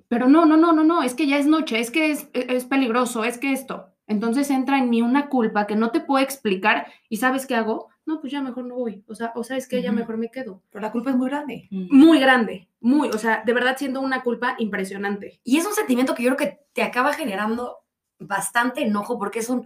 pero 0.09 0.27
no, 0.27 0.45
no, 0.45 0.57
no, 0.57 0.73
no, 0.73 0.83
no, 0.83 1.01
es 1.01 1.13
que 1.13 1.27
ya 1.27 1.37
es 1.37 1.47
noche, 1.47 1.79
es 1.79 1.91
que 1.91 2.11
es, 2.11 2.29
e, 2.33 2.47
es 2.49 2.65
peligroso, 2.65 3.23
es 3.23 3.37
que 3.37 3.53
esto. 3.53 3.95
Entonces 4.05 4.49
entra 4.49 4.79
en 4.79 4.89
mí 4.89 5.01
una 5.01 5.29
culpa 5.29 5.65
que 5.65 5.77
no 5.77 5.91
te 5.91 6.01
puedo 6.01 6.21
explicar 6.21 6.87
y 7.07 7.15
¿sabes 7.15 7.47
qué 7.47 7.55
hago? 7.55 7.90
No, 8.05 8.19
pues 8.19 8.33
ya 8.33 8.41
mejor 8.41 8.65
no 8.65 8.75
voy. 8.75 9.03
O 9.07 9.15
sea, 9.15 9.31
o 9.35 9.43
sabes 9.43 9.67
que 9.67 9.81
ya 9.81 9.91
mejor 9.91 10.17
me 10.17 10.31
quedo. 10.31 10.63
Pero 10.71 10.81
la 10.81 10.91
culpa 10.91 11.11
es 11.11 11.15
muy 11.15 11.29
grande. 11.29 11.67
Muy 11.69 12.19
grande, 12.19 12.67
muy, 12.79 13.09
o 13.09 13.17
sea, 13.17 13.43
de 13.45 13.53
verdad 13.53 13.77
siendo 13.77 14.01
una 14.01 14.23
culpa 14.23 14.55
impresionante. 14.57 15.39
Y 15.43 15.57
es 15.57 15.65
un 15.65 15.73
sentimiento 15.73 16.15
que 16.15 16.23
yo 16.23 16.35
creo 16.35 16.49
que 16.49 16.65
te 16.73 16.83
acaba 16.83 17.13
generando 17.13 17.77
bastante 18.19 18.81
enojo 18.81 19.17
porque 19.19 19.39
es 19.39 19.49
un, 19.49 19.65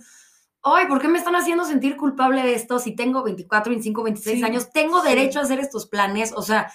ay, 0.63 0.87
¿por 0.87 0.99
qué 0.99 1.07
me 1.07 1.17
están 1.17 1.35
haciendo 1.35 1.63
sentir 1.65 1.95
culpable 1.95 2.43
de 2.43 2.53
esto 2.55 2.77
si 2.79 2.95
tengo 2.95 3.23
24, 3.23 3.69
25, 3.69 4.03
26 4.03 4.37
Sí, 4.39 4.43
años? 4.43 4.71
Tengo 4.71 5.01
sí. 5.01 5.09
derecho 5.09 5.39
a 5.39 5.43
hacer 5.43 5.59
estos 5.59 5.87
planes. 5.87 6.33
O 6.35 6.41
sea, 6.41 6.71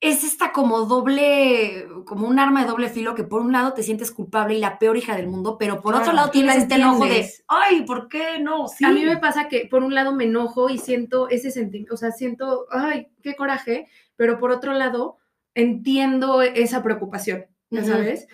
es 0.00 0.24
esta 0.24 0.52
como 0.52 0.82
doble, 0.82 1.86
como 2.04 2.28
un 2.28 2.38
arma 2.38 2.62
de 2.62 2.68
doble 2.68 2.88
filo 2.88 3.14
que 3.14 3.24
por 3.24 3.40
un 3.40 3.52
lado 3.52 3.72
te 3.72 3.82
sientes 3.82 4.10
culpable 4.10 4.54
y 4.54 4.60
la 4.60 4.78
peor 4.78 4.96
hija 4.96 5.16
del 5.16 5.26
mundo, 5.26 5.56
pero 5.58 5.80
por 5.80 5.94
otro 5.94 6.12
lado 6.12 6.30
tienes 6.30 6.56
este 6.56 6.74
enojo 6.74 7.06
de, 7.06 7.30
ay, 7.48 7.84
¿por 7.84 8.08
qué 8.08 8.38
no? 8.38 8.68
Sí. 8.68 8.84
A 8.84 8.90
mí 8.90 9.04
me 9.04 9.16
pasa 9.16 9.48
que 9.48 9.66
por 9.70 9.82
un 9.82 9.94
lado 9.94 10.14
me 10.14 10.24
enojo 10.24 10.68
y 10.68 10.78
siento 10.78 11.28
ese 11.28 11.50
sentimiento, 11.50 11.94
o 11.94 11.96
sea, 11.96 12.12
siento, 12.12 12.66
ay, 12.70 13.08
qué 13.22 13.34
coraje, 13.34 13.88
pero 14.16 14.38
por 14.38 14.50
otro 14.50 14.74
lado 14.74 15.16
entiendo 15.54 16.42
esa 16.42 16.82
preocupación, 16.82 17.46
¿ya 17.70 17.84
sabes? 17.84 18.28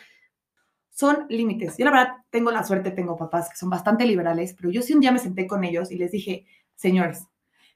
son 0.93 1.27
límites. 1.31 1.79
Yo 1.79 1.87
la 1.87 1.91
verdad 1.91 2.13
tengo 2.31 2.51
la 2.51 2.65
suerte, 2.65 2.91
tengo 2.91 3.17
papás 3.17 3.49
que 3.49 3.57
son 3.57 3.71
bastante 3.71 4.05
liberales, 4.05 4.55
pero 4.55 4.71
yo 4.71 4.83
sí 4.83 4.95
un 4.95 5.01
día 5.01 5.11
me 5.11 5.19
senté 5.19 5.47
con 5.47 5.65
ellos 5.65 5.91
y 5.91 5.97
les 5.97 6.13
dije, 6.13 6.47
señores, 6.75 7.27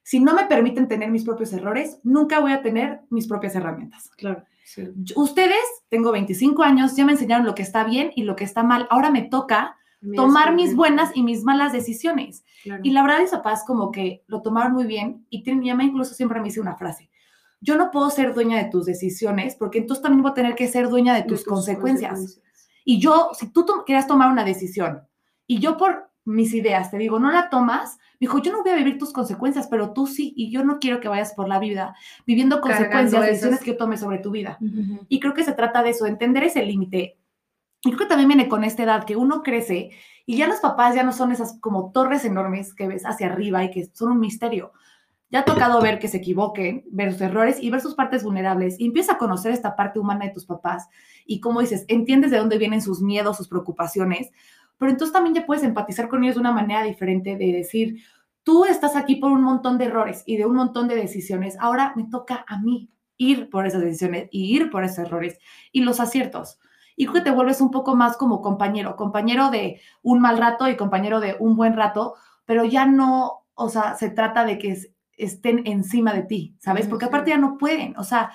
si 0.09 0.21
no 0.21 0.33
me 0.33 0.45
permiten 0.45 0.87
tener 0.87 1.11
mis 1.11 1.25
propios 1.25 1.51
errores, 1.51 1.99
nunca 2.03 2.39
voy 2.39 2.53
a 2.53 2.61
tener 2.61 3.01
mis 3.09 3.27
propias 3.27 3.55
herramientas. 3.55 4.09
Claro. 4.15 4.41
Sí. 4.63 4.87
Ustedes, 5.17 5.59
tengo 5.89 6.13
25 6.13 6.63
años, 6.63 6.95
ya 6.95 7.03
me 7.05 7.11
enseñaron 7.11 7.45
lo 7.45 7.53
que 7.55 7.61
está 7.63 7.83
bien 7.83 8.11
y 8.15 8.23
lo 8.23 8.37
que 8.37 8.45
está 8.45 8.63
mal. 8.63 8.87
Ahora 8.89 9.11
me 9.11 9.23
toca 9.23 9.75
tomar 10.15 10.53
mis 10.55 10.75
buenas 10.77 11.11
y 11.13 11.23
mis 11.23 11.43
malas 11.43 11.73
decisiones. 11.73 12.45
Y 12.83 12.91
la 12.91 13.01
verdad, 13.03 13.19
mis 13.19 13.31
papás 13.31 13.65
como 13.67 13.91
que 13.91 14.23
lo 14.27 14.41
tomaron 14.41 14.71
muy 14.73 14.85
bien 14.85 15.25
y 15.29 15.43
tienen- 15.43 15.59
mi 15.61 15.69
mamá 15.71 15.83
incluso 15.83 16.13
siempre 16.13 16.39
me 16.39 16.45
dice 16.45 16.61
una 16.61 16.77
frase. 16.77 17.09
Yo 17.59 17.75
no 17.75 17.91
puedo 17.91 18.09
ser 18.09 18.33
dueña 18.33 18.63
de 18.63 18.69
tus 18.69 18.85
decisiones 18.85 19.55
porque 19.55 19.79
entonces 19.79 20.03
también 20.03 20.21
voy 20.21 20.31
a 20.31 20.35
tener 20.35 20.55
que 20.55 20.67
ser 20.69 20.87
dueña 20.87 21.15
de 21.15 21.23
tus, 21.23 21.43
consecuencias. 21.43 22.39
Y 22.85 22.99
yo, 23.01 23.31
si 23.37 23.47
tú 23.51 23.65
to- 23.65 23.83
querías 23.85 24.07
tomar 24.07 24.31
una 24.31 24.45
decisión 24.45 25.01
y 25.47 25.59
yo 25.59 25.75
por 25.75 26.09
mis 26.27 26.53
ideas 26.53 26.91
te 26.91 26.97
digo, 26.97 27.19
no 27.19 27.31
la 27.31 27.49
tomas, 27.49 27.97
me 28.19 28.27
dijo, 28.27 28.39
yo 28.39 28.51
no 28.51 28.61
voy 28.61 28.71
a 28.71 28.75
vivir 28.75 28.97
tus 28.97 29.13
consecuencias, 29.13 29.67
pero 29.67 29.93
tú 29.93 30.07
sí, 30.07 30.33
y 30.35 30.51
yo 30.51 30.63
no 30.63 30.79
quiero 30.79 30.99
que 30.99 31.07
vayas 31.07 31.33
por 31.33 31.47
la 31.47 31.57
vida 31.57 31.95
viviendo 32.25 32.59
consecuencias 32.59 33.21
de 33.21 33.27
decisiones 33.27 33.61
que 33.61 33.71
yo 33.71 33.77
tome 33.77 33.97
sobre 33.97 34.19
tu 34.19 34.31
vida. 34.31 34.57
Y 35.07 35.19
creo 35.19 35.33
que 35.33 35.43
se 35.43 35.53
trata 35.53 35.83
de 35.83 35.91
eso, 35.91 36.05
entender 36.05 36.43
ese 36.43 36.63
límite. 36.63 37.17
Y 37.83 37.89
creo 37.91 37.99
que 37.99 38.05
también 38.07 38.27
viene 38.27 38.49
con 38.49 38.63
esta 38.63 38.83
edad 38.83 39.05
que 39.05 39.15
uno 39.15 39.41
crece 39.43 39.91
y 40.25 40.35
ya 40.35 40.47
los 40.47 40.59
papás 40.59 40.95
ya 40.95 41.03
no 41.03 41.13
son 41.13 41.31
esas 41.31 41.57
como 41.61 41.91
torres 41.91 42.25
enormes 42.25 42.73
que 42.73 42.87
ves 42.87 43.05
hacia 43.05 43.27
arriba 43.27 43.63
y 43.63 43.71
que 43.71 43.89
son 43.93 44.11
un 44.11 44.19
misterio. 44.19 44.73
Ya 45.29 45.39
ha 45.39 45.45
tocado 45.45 45.81
ver 45.81 45.99
que 45.99 46.07
se 46.07 46.17
equivoquen, 46.17 46.85
ver 46.89 47.11
sus 47.11 47.21
errores 47.21 47.57
y 47.61 47.69
ver 47.69 47.81
sus 47.81 47.95
partes 47.95 48.23
vulnerables. 48.23 48.79
Y 48.79 48.85
empieza 48.85 49.13
a 49.13 49.17
conocer 49.17 49.51
esta 49.51 49.75
parte 49.75 49.99
humana 49.99 50.25
de 50.25 50.31
tus 50.31 50.45
papás. 50.45 50.87
Y 51.25 51.41
como 51.41 51.59
dices, 51.59 51.83
entiendes 51.89 52.31
de 52.31 52.37
dónde 52.37 52.57
vienen 52.57 52.81
sus 52.81 53.01
miedos, 53.01 53.35
sus 53.35 53.49
preocupaciones. 53.49 54.31
Pero 54.77 54.91
entonces 54.91 55.13
también 55.13 55.35
ya 55.35 55.45
puedes 55.45 55.63
empatizar 55.63 56.07
con 56.07 56.23
ellos 56.23 56.35
de 56.35 56.41
una 56.41 56.51
manera 56.51 56.83
diferente 56.83 57.35
de 57.35 57.51
decir, 57.51 57.97
tú 58.43 58.65
estás 58.65 58.95
aquí 58.95 59.15
por 59.15 59.31
un 59.31 59.41
montón 59.41 59.77
de 59.77 59.85
errores 59.85 60.23
y 60.25 60.37
de 60.37 60.45
un 60.45 60.55
montón 60.55 60.87
de 60.87 60.95
decisiones. 60.95 61.57
Ahora 61.59 61.93
me 61.95 62.05
toca 62.05 62.45
a 62.47 62.59
mí 62.59 62.89
ir 63.17 63.49
por 63.49 63.65
esas 63.65 63.81
decisiones 63.81 64.29
y 64.31 64.55
ir 64.55 64.69
por 64.69 64.83
esos 64.83 64.99
errores 64.99 65.39
y 65.71 65.81
los 65.81 65.99
aciertos. 65.99 66.59
Y 66.95 67.05
creo 67.05 67.15
que 67.15 67.21
te 67.21 67.31
vuelves 67.31 67.61
un 67.61 67.71
poco 67.71 67.95
más 67.95 68.17
como 68.17 68.41
compañero, 68.41 68.95
compañero 68.95 69.49
de 69.49 69.79
un 70.01 70.19
mal 70.19 70.37
rato 70.37 70.67
y 70.67 70.75
compañero 70.77 71.19
de 71.19 71.35
un 71.39 71.55
buen 71.55 71.73
rato, 71.75 72.15
pero 72.45 72.63
ya 72.63 72.85
no, 72.85 73.45
o 73.55 73.69
sea, 73.69 73.95
se 73.95 74.09
trata 74.11 74.45
de 74.45 74.57
que 74.57 74.71
es- 74.71 74.91
estén 75.17 75.63
encima 75.65 76.13
de 76.13 76.23
ti, 76.23 76.55
¿sabes? 76.59 76.83
Ujú, 76.83 76.91
Porque 76.91 77.05
aparte 77.05 77.31
ya 77.31 77.37
no 77.37 77.57
pueden, 77.57 77.95
o 77.97 78.03
sea, 78.03 78.31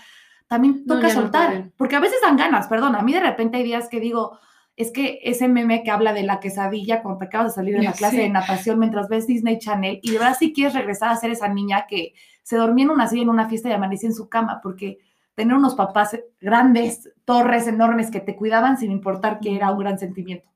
también 0.48 0.82
No, 0.84 0.96
toca 0.96 1.08
no 1.08 1.14
soltar, 1.14 1.46
pueden. 1.50 1.72
porque 1.76 1.96
a 1.96 2.00
veces 2.00 2.18
dan 2.22 2.36
ganas, 2.36 2.66
perdón, 2.68 2.94
a 2.96 3.02
mí 3.02 3.12
de 3.12 3.20
repente 3.20 3.56
hay 3.58 3.64
días 3.64 3.88
que 3.88 4.00
digo, 4.00 4.38
es 4.76 4.90
que 4.90 5.20
ese 5.22 5.48
meme 5.48 5.82
que 5.82 5.90
habla 5.90 6.12
de 6.12 6.22
la 6.22 6.40
quesadilla 6.40 7.02
cuando 7.02 7.18
te 7.18 7.26
acabas 7.26 7.52
de 7.52 7.54
salir 7.56 7.76
de 7.76 7.82
la 7.82 7.92
clase 7.92 8.16
sé. 8.16 8.22
de 8.22 8.28
natación 8.30 8.78
mientras 8.78 9.08
ves 9.08 9.26
Disney 9.26 9.58
Channel 9.58 10.00
y 10.02 10.12
de 10.12 10.18
verdad 10.18 10.36
si 10.38 10.52
quieres 10.52 10.74
regresar 10.74 11.10
a 11.10 11.16
ser 11.16 11.30
esa 11.30 11.48
niña 11.48 11.86
que 11.86 12.14
se 12.42 12.56
dormía 12.56 12.84
en 12.84 12.90
una 12.90 13.08
silla 13.08 13.22
en 13.22 13.28
una 13.28 13.48
fiesta 13.48 13.68
y 13.68 13.72
amanecía 13.72 14.08
en 14.08 14.14
su 14.14 14.28
cama, 14.28 14.60
porque 14.62 14.98
tener 15.34 15.56
unos 15.56 15.74
papás 15.74 16.18
grandes, 16.40 17.10
torres 17.24 17.66
enormes 17.66 18.10
que 18.10 18.20
te 18.20 18.36
cuidaban 18.36 18.76
sin 18.78 18.90
importar 18.90 19.40
que 19.40 19.54
era 19.54 19.70
un 19.70 19.78
gran 19.78 19.98
sentimiento. 19.98 20.50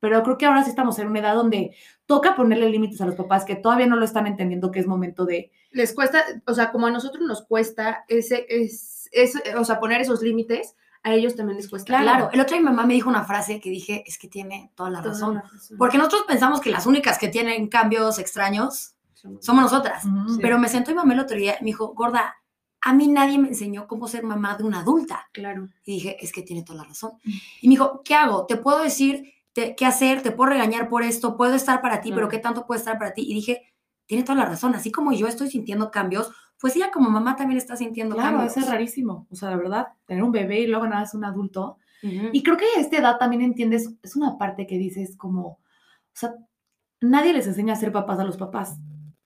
Pero 0.00 0.22
creo 0.22 0.38
que 0.38 0.46
ahora 0.46 0.62
sí 0.62 0.70
estamos 0.70 0.98
en 0.98 1.08
una 1.08 1.18
edad 1.18 1.34
donde 1.34 1.74
toca 2.06 2.36
ponerle 2.36 2.70
límites 2.70 3.00
a 3.00 3.06
los 3.06 3.16
papás 3.16 3.44
que 3.44 3.56
todavía 3.56 3.86
no 3.86 3.96
lo 3.96 4.04
están 4.04 4.26
entendiendo 4.26 4.70
que 4.70 4.78
es 4.78 4.86
momento 4.86 5.24
de... 5.24 5.50
Les 5.72 5.92
cuesta, 5.92 6.22
o 6.46 6.54
sea, 6.54 6.70
como 6.70 6.86
a 6.86 6.90
nosotros 6.90 7.26
nos 7.26 7.44
cuesta 7.44 8.04
ese, 8.08 8.46
es, 8.48 9.08
es, 9.12 9.34
o 9.56 9.64
sea, 9.64 9.80
poner 9.80 10.00
esos 10.00 10.22
límites, 10.22 10.76
a 11.02 11.14
ellos 11.14 11.36
también 11.36 11.56
les 11.56 11.68
cuesta. 11.68 11.98
Claro, 12.00 12.30
el 12.32 12.40
otro 12.40 12.56
día 12.56 12.60
mi 12.60 12.74
mamá 12.74 12.86
me 12.86 12.94
dijo 12.94 13.08
una 13.08 13.24
frase 13.24 13.60
que 13.60 13.70
dije, 13.70 14.04
es 14.06 14.18
que 14.18 14.28
tiene 14.28 14.72
toda 14.74 14.90
la 14.90 14.98
Toda 15.02 15.12
razón. 15.14 15.34
la 15.36 15.42
razón. 15.42 15.78
Porque 15.78 15.98
nosotros 15.98 16.22
pensamos 16.26 16.60
que 16.60 16.70
las 16.70 16.86
únicas 16.86 17.18
que 17.18 17.28
tienen 17.28 17.68
cambios 17.68 18.18
extraños 18.18 18.94
somos 19.40 19.62
nosotras. 19.64 20.02
Sí. 20.02 20.38
Pero 20.40 20.58
me 20.58 20.68
sentó 20.68 20.90
mi 20.90 20.96
mamá 20.96 21.14
el 21.14 21.20
otro 21.20 21.36
día 21.36 21.56
y 21.60 21.64
me 21.64 21.68
dijo, 21.68 21.88
gorda, 21.94 22.36
a 22.80 22.92
mí 22.94 23.08
nadie 23.08 23.38
me 23.38 23.48
enseñó 23.48 23.86
cómo 23.88 24.06
ser 24.06 24.22
mamá 24.22 24.56
de 24.56 24.64
una 24.64 24.80
adulta. 24.80 25.28
Claro. 25.32 25.68
Y 25.84 25.94
dije, 25.94 26.16
es 26.20 26.32
que 26.32 26.42
tiene 26.42 26.62
toda 26.62 26.78
la 26.78 26.84
razón. 26.84 27.12
Y 27.60 27.66
me 27.68 27.72
dijo, 27.72 28.02
¿qué 28.04 28.14
hago? 28.14 28.46
Te 28.46 28.56
puedo 28.56 28.82
decir 28.82 29.32
te- 29.52 29.74
qué 29.74 29.86
hacer, 29.86 30.22
te 30.22 30.30
puedo 30.30 30.50
regañar 30.50 30.88
por 30.88 31.02
esto, 31.02 31.36
puedo 31.36 31.54
estar 31.54 31.80
para 31.82 32.00
ti, 32.00 32.10
pero 32.10 32.28
Claro. 32.28 32.30
¿qué 32.30 32.38
tanto 32.38 32.66
puedo 32.66 32.78
estar 32.78 32.96
para 32.98 33.12
ti? 33.14 33.22
Y 33.28 33.34
dije, 33.34 33.74
tiene 34.06 34.22
toda 34.22 34.36
la 34.36 34.44
razón. 34.46 34.74
Así 34.76 34.92
como 34.92 35.12
yo 35.12 35.26
estoy 35.26 35.50
sintiendo 35.50 35.90
cambios, 35.90 36.30
pues 36.60 36.74
ella 36.76 36.90
como 36.92 37.10
mamá 37.10 37.36
también 37.36 37.58
está 37.58 37.76
sintiendo 37.76 38.14
Claro, 38.16 38.36
cambios. 38.38 38.52
eso 38.56 38.60
es 38.66 38.68
rarísimo. 38.70 39.26
O 39.30 39.34
sea, 39.36 39.50
la 39.50 39.56
verdad, 39.56 39.88
tener 40.06 40.22
un 40.22 40.32
bebé 40.32 40.60
y 40.60 40.66
luego 40.66 40.86
nada 40.86 41.02
es 41.04 41.14
un 41.14 41.24
adulto. 41.24 41.78
Ujú. 42.02 42.28
Y 42.32 42.42
creo 42.42 42.56
que 42.56 42.64
a 42.76 42.80
esta 42.80 42.96
edad 42.98 43.18
también 43.18 43.42
entiendes, 43.42 43.94
es 44.02 44.16
una 44.16 44.38
parte 44.38 44.66
que 44.66 44.78
dices 44.78 45.16
como, 45.16 45.42
o 45.46 45.58
sea, 46.14 46.34
nadie 47.00 47.32
les 47.32 47.46
enseña 47.46 47.74
a 47.74 47.76
ser 47.76 47.92
papás 47.92 48.18
a 48.18 48.24
los 48.24 48.36
papás. 48.36 48.78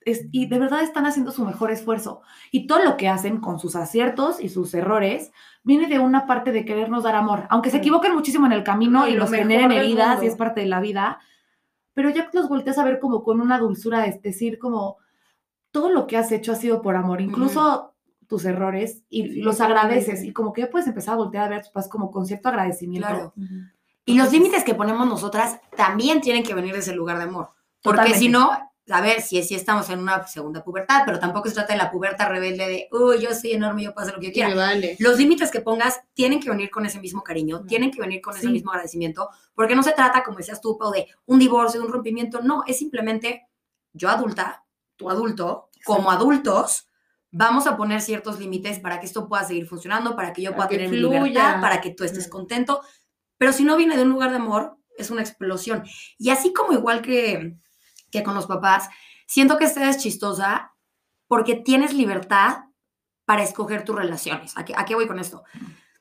Es- 0.04 0.26
y 0.32 0.46
de 0.46 0.58
verdad 0.58 0.82
están 0.82 1.06
haciendo 1.06 1.30
su 1.30 1.44
mejor 1.44 1.70
esfuerzo. 1.70 2.22
Y 2.50 2.66
todo 2.66 2.82
lo 2.84 2.96
que 2.96 3.08
hacen 3.08 3.38
con 3.40 3.58
sus 3.60 3.76
aciertos 3.76 4.40
y 4.42 4.48
sus 4.48 4.74
errores 4.74 5.30
viene 5.62 5.86
de 5.86 6.00
una 6.00 6.26
parte 6.26 6.50
de 6.50 6.64
querernos 6.64 7.04
dar 7.04 7.14
amor. 7.14 7.46
Aunque 7.50 7.70
se 7.70 7.76
Sí. 7.76 7.80
equivoquen 7.82 8.12
muchísimo 8.14 8.46
en 8.46 8.52
el 8.52 8.64
camino 8.64 9.00
No, 9.00 9.06
y 9.08 9.12
y 9.12 9.14
lo 9.14 9.20
nos 9.20 9.30
mejor 9.30 9.46
generen 9.48 9.70
heridas 9.72 10.22
y 10.22 10.26
es 10.26 10.34
parte 10.36 10.60
de 10.62 10.66
la 10.66 10.80
vida, 10.80 11.20
pero 11.94 12.10
ya 12.10 12.28
los 12.32 12.48
volteas 12.48 12.78
a 12.78 12.84
ver 12.84 12.98
como 12.98 13.22
con 13.22 13.40
una 13.40 13.58
dulzura, 13.58 14.06
es 14.06 14.20
decir, 14.22 14.58
como 14.58 14.96
todo 15.72 15.88
lo 15.90 16.06
que 16.06 16.16
has 16.16 16.30
hecho 16.30 16.52
ha 16.52 16.56
sido 16.56 16.80
por 16.82 16.94
amor, 16.96 17.20
incluso 17.20 17.94
tus 18.28 18.44
errores, 18.44 19.02
y 19.10 19.24
Sí, 19.24 19.40
los 19.42 19.60
agradeces. 19.60 20.22
Y 20.22 20.32
como 20.32 20.52
que 20.52 20.62
ya 20.62 20.70
puedes 20.70 20.86
empezar 20.86 21.14
a 21.14 21.16
voltear 21.18 21.44
a 21.44 21.48
ver 21.48 21.58
a 21.58 21.62
tus 21.62 21.70
papás 21.70 21.88
como 21.88 22.10
con 22.10 22.24
cierto 22.26 22.48
agradecimiento. 22.48 23.08
Claro. 23.08 23.34
Y 24.04 24.16
los 24.16 24.32
límites 24.32 24.64
que 24.64 24.74
ponemos 24.74 25.06
nosotras 25.06 25.60
también 25.76 26.20
tienen 26.20 26.42
que 26.42 26.54
venir 26.54 26.72
de 26.72 26.78
ese 26.80 26.94
lugar 26.94 27.18
de 27.18 27.24
amor. 27.24 27.50
Porque 27.82 27.96
Totalmente. 27.98 28.18
si 28.18 28.28
no, 28.28 28.50
a 28.88 29.00
ver, 29.00 29.20
si 29.20 29.42
si 29.42 29.54
estamos 29.54 29.88
en 29.90 29.98
una 30.00 30.26
segunda 30.26 30.64
pubertad, 30.64 31.02
pero 31.04 31.18
tampoco 31.18 31.48
se 31.48 31.54
trata 31.54 31.72
de 31.72 31.78
la 31.78 31.90
pubertad 31.90 32.28
rebelde 32.28 32.66
de, 32.68 32.88
uy, 32.90 33.20
yo 33.20 33.34
soy 33.34 33.52
enorme, 33.52 33.82
yo 33.84 33.92
puedo 33.92 34.02
hacer 34.04 34.14
lo 34.14 34.20
que 34.20 34.28
yo 34.28 34.32
quiera. 34.32 34.48
Me 34.48 34.56
vale. 34.56 34.96
Los 34.98 35.18
límites 35.18 35.50
que 35.50 35.60
pongas 35.60 36.00
tienen 36.14 36.40
que 36.40 36.48
venir 36.50 36.70
con 36.70 36.84
ese 36.86 37.00
mismo 37.00 37.22
cariño, 37.22 37.64
tienen 37.66 37.90
que 37.90 38.00
venir 38.00 38.20
con 38.20 38.34
ese 38.34 38.46
Sí. 38.46 38.52
mismo 38.52 38.70
agradecimiento, 38.72 39.28
porque 39.54 39.76
no 39.76 39.82
se 39.82 39.92
trata, 39.92 40.22
como 40.24 40.38
decías 40.38 40.60
tú, 40.60 40.76
Pau, 40.78 40.90
de 40.90 41.06
un 41.26 41.38
divorcio, 41.38 41.80
de 41.80 41.86
un 41.86 41.92
rompimiento, 41.92 42.40
no, 42.42 42.64
es 42.66 42.78
simplemente 42.78 43.46
yo 43.92 44.08
adulta, 44.08 44.64
tú 44.96 45.10
adulto, 45.10 45.68
como 45.84 46.10
adultos, 46.10 46.88
vamos 47.30 47.66
a 47.66 47.76
poner 47.76 48.00
ciertos 48.02 48.38
límites 48.38 48.78
para 48.78 49.00
que 49.00 49.06
esto 49.06 49.28
pueda 49.28 49.44
seguir 49.44 49.66
funcionando, 49.66 50.14
para 50.16 50.32
que 50.32 50.42
yo 50.42 50.50
Para 50.50 50.56
pueda 50.56 50.68
que 50.68 50.76
tener 50.76 50.90
fluya. 50.90 51.22
libertad, 51.22 51.60
para 51.60 51.80
que 51.80 51.90
tú 51.90 52.04
estés 52.04 52.28
Mm. 52.28 52.30
contento, 52.30 52.82
pero 53.38 53.52
si 53.52 53.64
no 53.64 53.76
viene 53.76 53.96
de 53.96 54.02
un 54.02 54.10
lugar 54.10 54.30
de 54.30 54.36
amor, 54.36 54.76
es 54.98 55.10
una 55.10 55.22
explosión. 55.22 55.82
Y 56.18 56.30
así 56.30 56.52
como 56.52 56.72
igual 56.72 57.00
que, 57.02 57.56
que 58.10 58.22
con 58.22 58.34
los 58.34 58.46
papás, 58.46 58.88
siento 59.26 59.56
que 59.56 59.64
esta 59.64 59.88
es 59.88 59.96
chistosa 59.98 60.72
porque 61.26 61.54
tienes 61.56 61.94
libertad 61.94 62.64
para 63.24 63.42
escoger 63.42 63.84
tus 63.84 63.96
relaciones. 63.96 64.52
¿A 64.56 64.64
qué, 64.64 64.74
a 64.76 64.84
qué 64.84 64.94
voy 64.94 65.06
con 65.06 65.18
esto? 65.18 65.42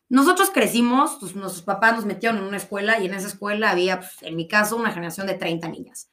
Nosotros 0.09 0.49
crecimos, 0.49 1.15
pues, 1.21 1.35
nuestros 1.35 1.63
papás 1.63 1.95
nos 1.95 2.03
metieron 2.05 2.37
en 2.39 2.43
una 2.43 2.57
escuela 2.57 2.99
y 2.99 3.05
en 3.05 3.13
esa 3.13 3.27
escuela 3.27 3.71
había, 3.71 3.99
pues, 4.01 4.11
en 4.23 4.35
mi 4.35 4.45
caso, 4.49 4.75
una 4.75 4.91
generación 4.91 5.25
de 5.27 5.35
30 5.35 5.69
niñas. 5.69 6.10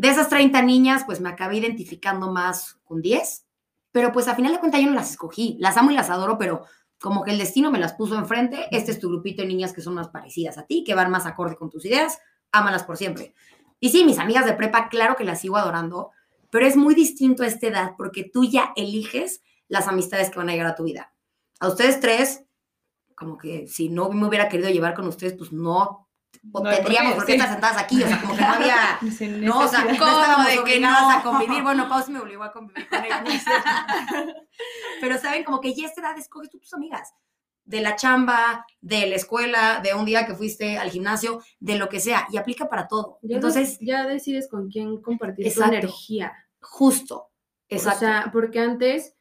De 0.00 0.08
esas 0.08 0.30
30 0.30 0.62
niñas, 0.62 1.02
pues 1.04 1.20
me 1.20 1.28
acabé 1.28 1.58
identificando 1.58 2.32
más 2.32 2.80
con 2.84 3.02
10, 3.02 3.44
pero 3.92 4.12
pues 4.12 4.28
a 4.28 4.34
final 4.34 4.54
de 4.54 4.58
cuentas 4.58 4.80
yo 4.80 4.86
no 4.86 4.94
las 4.94 5.10
escogí. 5.10 5.58
Las 5.60 5.76
amo 5.76 5.90
y 5.90 5.94
las 5.94 6.08
adoro, 6.08 6.38
pero 6.38 6.64
como 6.98 7.22
que 7.22 7.32
el 7.32 7.36
destino 7.36 7.70
me 7.70 7.78
las 7.78 7.92
puso 7.92 8.16
enfrente. 8.16 8.66
Este 8.70 8.92
es 8.92 8.98
tu 8.98 9.10
grupito 9.10 9.42
de 9.42 9.48
niñas 9.48 9.74
que 9.74 9.82
son 9.82 9.92
más 9.92 10.08
parecidas 10.08 10.56
a 10.56 10.64
ti, 10.64 10.84
que 10.84 10.94
van 10.94 11.10
más 11.10 11.26
acorde 11.26 11.54
con 11.56 11.68
tus 11.68 11.84
ideas, 11.84 12.18
ámalas 12.50 12.84
por 12.84 12.96
siempre. 12.96 13.34
Y 13.78 13.90
sí, 13.90 14.06
mis 14.06 14.18
amigas 14.18 14.46
de 14.46 14.54
prepa, 14.54 14.88
claro 14.88 15.16
que 15.16 15.24
las 15.24 15.42
sigo 15.42 15.58
adorando, 15.58 16.12
pero 16.48 16.64
es 16.64 16.76
muy 16.76 16.94
distinto 16.94 17.42
a 17.42 17.46
esta 17.46 17.66
edad 17.66 17.92
porque 17.98 18.24
tú 18.24 18.44
ya 18.44 18.72
eliges 18.76 19.42
las 19.68 19.86
amistades 19.86 20.30
que 20.30 20.38
van 20.38 20.48
a 20.48 20.52
llegar 20.52 20.68
a 20.68 20.76
tu 20.76 20.84
vida. 20.84 21.12
A 21.58 21.68
ustedes 21.68 22.00
tres, 22.00 22.46
como 23.14 23.36
que 23.36 23.68
si 23.68 23.90
no 23.90 24.08
me 24.08 24.26
hubiera 24.26 24.48
querido 24.48 24.70
llevar 24.70 24.94
con 24.94 25.06
ustedes, 25.06 25.34
pues 25.34 25.52
no, 25.52 26.08
No 26.42 26.62
tendríamos 26.62 27.14
por 27.14 27.26
qué 27.26 27.32
sí. 27.32 27.38
estar 27.38 27.52
sentadas 27.52 27.82
aquí, 27.82 28.02
o 28.02 28.08
sea, 28.08 28.20
como 28.20 28.34
que 28.34 28.40
no 28.40 28.48
había... 28.48 28.98
No, 29.00 29.58
o 29.60 29.68
sea, 29.68 29.80
no 29.80 29.90
necesidad. 29.90 30.20
estábamos 30.20 30.46
de 30.46 30.64
que 30.64 30.80
no. 30.80 31.10
a 31.10 31.22
convivir. 31.22 31.62
Bueno, 31.62 31.88
Pau 31.88 32.02
sí 32.02 32.12
me 32.12 32.18
obligó 32.20 32.44
a 32.44 32.52
convivir 32.52 32.88
con 32.88 33.04
ella. 33.04 33.22
Pero 35.00 35.18
saben, 35.18 35.44
como 35.44 35.60
que 35.60 35.74
ya 35.74 35.84
a 35.84 35.88
esta 35.88 36.00
edad 36.00 36.18
escoges 36.18 36.50
tú 36.50 36.58
tus 36.58 36.72
amigas. 36.74 37.12
De 37.64 37.80
la 37.80 37.94
chamba, 37.94 38.66
de 38.80 39.06
la 39.06 39.16
escuela, 39.16 39.80
de 39.82 39.94
un 39.94 40.04
día 40.04 40.26
que 40.26 40.34
fuiste 40.34 40.78
al 40.78 40.90
gimnasio, 40.90 41.42
de 41.60 41.76
lo 41.76 41.88
que 41.88 42.00
sea. 42.00 42.26
Y 42.32 42.36
aplica 42.36 42.68
para 42.68 42.88
todo. 42.88 43.18
Ya 43.22 43.36
Entonces, 43.36 43.78
des- 43.78 43.86
ya 43.86 44.06
decides 44.06 44.48
con 44.48 44.68
quién 44.70 45.00
compartir 45.02 45.46
Exacto. 45.46 45.70
tu 45.70 45.76
energía. 45.76 46.32
justo. 46.60 47.26
Exacto. 47.68 47.98
O 47.98 48.00
sea, 48.00 48.30
porque 48.32 48.58
antes, 48.60 49.14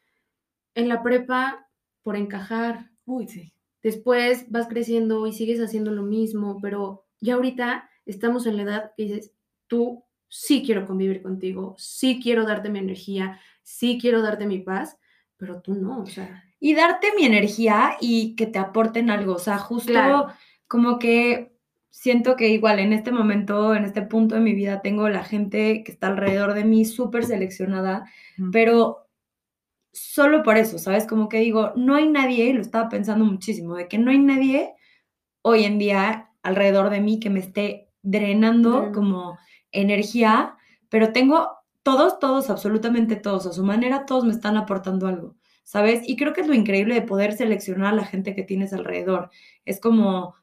en 0.73 0.89
la 0.89 1.03
prepa, 1.03 1.67
por 2.01 2.15
encajar, 2.15 2.89
Uy, 3.05 3.27
sí. 3.27 3.53
Después 3.83 4.45
vas 4.49 4.67
creciendo 4.67 5.25
y 5.27 5.33
sigues 5.33 5.59
haciendo 5.59 5.91
lo 5.91 6.03
mismo, 6.03 6.59
pero 6.61 7.05
ya 7.21 7.35
ahorita 7.35 7.89
estamos 8.05 8.45
en 8.45 8.57
la 8.57 8.63
edad 8.63 8.91
que 8.97 9.03
dices, 9.03 9.33
tú 9.67 10.03
sí 10.27 10.63
quiero 10.65 10.85
convivir 10.85 11.21
contigo, 11.21 11.75
sí 11.77 12.19
quiero 12.21 12.45
darte 12.45 12.69
mi 12.69 12.79
energía, 12.79 13.39
sí 13.63 13.97
quiero 14.01 14.21
darte 14.21 14.45
mi 14.45 14.59
paz, 14.59 14.97
pero 15.37 15.61
tú 15.61 15.73
no, 15.75 16.01
o 16.01 16.05
sea, 16.05 16.43
y 16.59 16.75
darte 16.75 17.07
mi 17.17 17.25
energía 17.25 17.97
y 18.01 18.35
que 18.35 18.45
te 18.45 18.59
aporten 18.59 19.09
algo. 19.09 19.33
O 19.35 19.39
sea, 19.39 19.57
justo 19.57 19.91
Claro. 19.93 20.27
como 20.67 20.99
que 20.99 21.55
siento 21.89 22.35
que 22.35 22.49
igual 22.49 22.79
en 22.79 22.93
este 22.93 23.11
momento, 23.11 23.73
en 23.73 23.85
este 23.85 24.01
punto 24.01 24.35
de 24.35 24.41
mi 24.41 24.53
vida, 24.53 24.81
tengo 24.81 25.07
la 25.09 25.23
gente 25.23 25.83
que 25.83 25.91
está 25.91 26.07
alrededor 26.07 26.53
de 26.53 26.65
mí 26.65 26.83
súper 26.85 27.23
seleccionada, 27.25 28.05
pero 28.51 29.08
solo 29.99 30.43
por 30.43 30.57
eso, 30.57 30.77
¿sabes? 30.79 31.05
Como 31.05 31.29
que 31.29 31.39
digo, 31.39 31.73
no 31.75 31.95
hay 31.95 32.07
nadie, 32.07 32.45
y 32.45 32.53
lo 32.53 32.61
estaba 32.61 32.89
pensando 32.89 33.25
muchísimo, 33.25 33.75
de 33.75 33.87
que 33.87 33.97
no 33.97 34.11
hay 34.11 34.19
nadie 34.19 34.73
hoy 35.41 35.63
en 35.65 35.79
día 35.79 36.31
alrededor 36.43 36.89
de 36.89 37.01
mí 37.01 37.19
que 37.19 37.29
me 37.29 37.39
esté 37.39 37.89
drenando 38.01 38.71
Drenando. 38.71 38.99
como 38.99 39.37
energía, 39.71 40.55
pero 40.89 41.11
tengo 41.13 41.49
todos, 41.83 42.19
todos, 42.19 42.49
absolutamente 42.49 43.15
todos, 43.15 43.45
a 43.45 43.53
su 43.53 43.63
manera, 43.63 44.05
todos 44.05 44.25
me 44.25 44.31
están 44.31 44.57
aportando 44.57 45.07
algo, 45.07 45.35
¿sabes? 45.63 46.01
Y 46.07 46.15
creo 46.15 46.33
que 46.33 46.41
es 46.41 46.47
lo 46.47 46.53
increíble 46.53 46.95
de 46.95 47.01
poder 47.01 47.33
seleccionar 47.33 47.93
a 47.93 47.97
la 47.97 48.05
gente 48.05 48.35
que 48.35 48.43
tienes 48.43 48.73
alrededor. 48.73 49.29
Es 49.65 49.79
como 49.79 50.35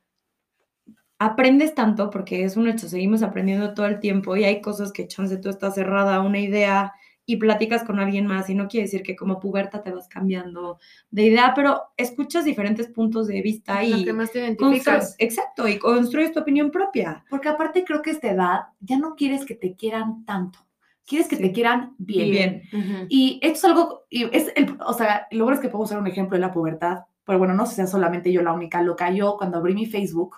aprendes 1.19 1.75
tanto, 1.75 2.11
porque 2.11 2.45
es 2.45 2.57
un 2.57 2.69
hecho, 2.69 2.89
seguimos 2.89 3.23
aprendiendo 3.23 3.75
todo 3.75 3.87
el 3.87 4.01
tiempo 4.01 4.37
y 4.37 4.45
hay 4.45 4.61
cosas 4.61 4.93
que 4.93 5.09
chance 5.09 5.37
tú 5.39 5.49
estás 5.49 5.75
cerrada 5.75 6.17
a 6.17 6.21
una 6.21 6.41
idea 6.41 6.95
y 7.29 7.37
platicas 7.37 7.83
con 7.85 7.99
alguien 7.99 8.27
más 8.27 8.49
y 8.49 8.55
no 8.55 8.69
quiere 8.69 8.85
decir 8.87 9.03
que 9.03 9.17
como 9.17 9.41
puberta 9.41 9.83
te 9.83 9.91
vas 9.91 10.07
cambiando 10.09 10.79
de 11.11 11.25
idea, 11.25 11.53
pero 11.55 11.83
escuchas 11.97 12.45
diferentes 12.45 12.87
puntos 12.87 13.27
de 13.27 13.43
vista 13.43 13.83
lo 13.83 13.97
y 13.99 14.05
que 14.05 14.13
más 14.13 14.31
te 14.31 14.39
identificas. 14.39 15.17
exacto, 15.19 15.67
y 15.67 15.79
construyes 15.79 16.33
tu 16.33 16.41
opinión 16.41 16.71
propia. 16.71 17.25
Porque 17.29 17.49
aparte 17.49 17.85
creo 17.85 18.01
que 18.01 18.11
a 18.11 18.13
esta 18.13 18.31
edad 18.31 18.61
ya 18.81 18.97
no 18.99 19.17
quieres 19.17 19.45
que 19.45 19.57
te 19.57 19.75
quieran 19.75 20.25
tanto. 20.25 20.61
Quieres 21.05 21.29
que 21.29 21.37
Sí. 21.37 21.43
te 21.43 21.53
quieran 21.53 21.95
bien. 21.99 22.31
Bien. 22.31 22.63
Ujú. 22.73 23.07
Y 23.09 23.39
esto 23.43 23.59
es 23.59 23.65
algo, 23.65 24.07
y 24.09 24.25
es 24.37 24.53
el, 24.57 24.77
o 24.85 24.93
sea, 24.93 25.27
lo 25.33 25.45
bueno 25.45 25.57
es 25.57 25.61
que 25.61 25.69
podemos 25.69 25.91
usar 25.91 26.01
un 26.01 26.07
ejemplo 26.07 26.37
de 26.37 26.41
la 26.41 26.53
pubertad, 26.53 27.01
pero 27.25 27.39
bueno, 27.39 27.55
no 27.55 27.65
sé 27.67 27.71
si 27.71 27.77
sea 27.77 27.87
solamente 27.89 28.33
yo 28.33 28.43
la 28.43 28.53
única 28.53 28.81
loca. 28.83 29.11
Yo 29.11 29.37
cuando 29.37 29.59
abrí 29.59 29.75
mi 29.75 29.87
Facebook, 29.87 30.37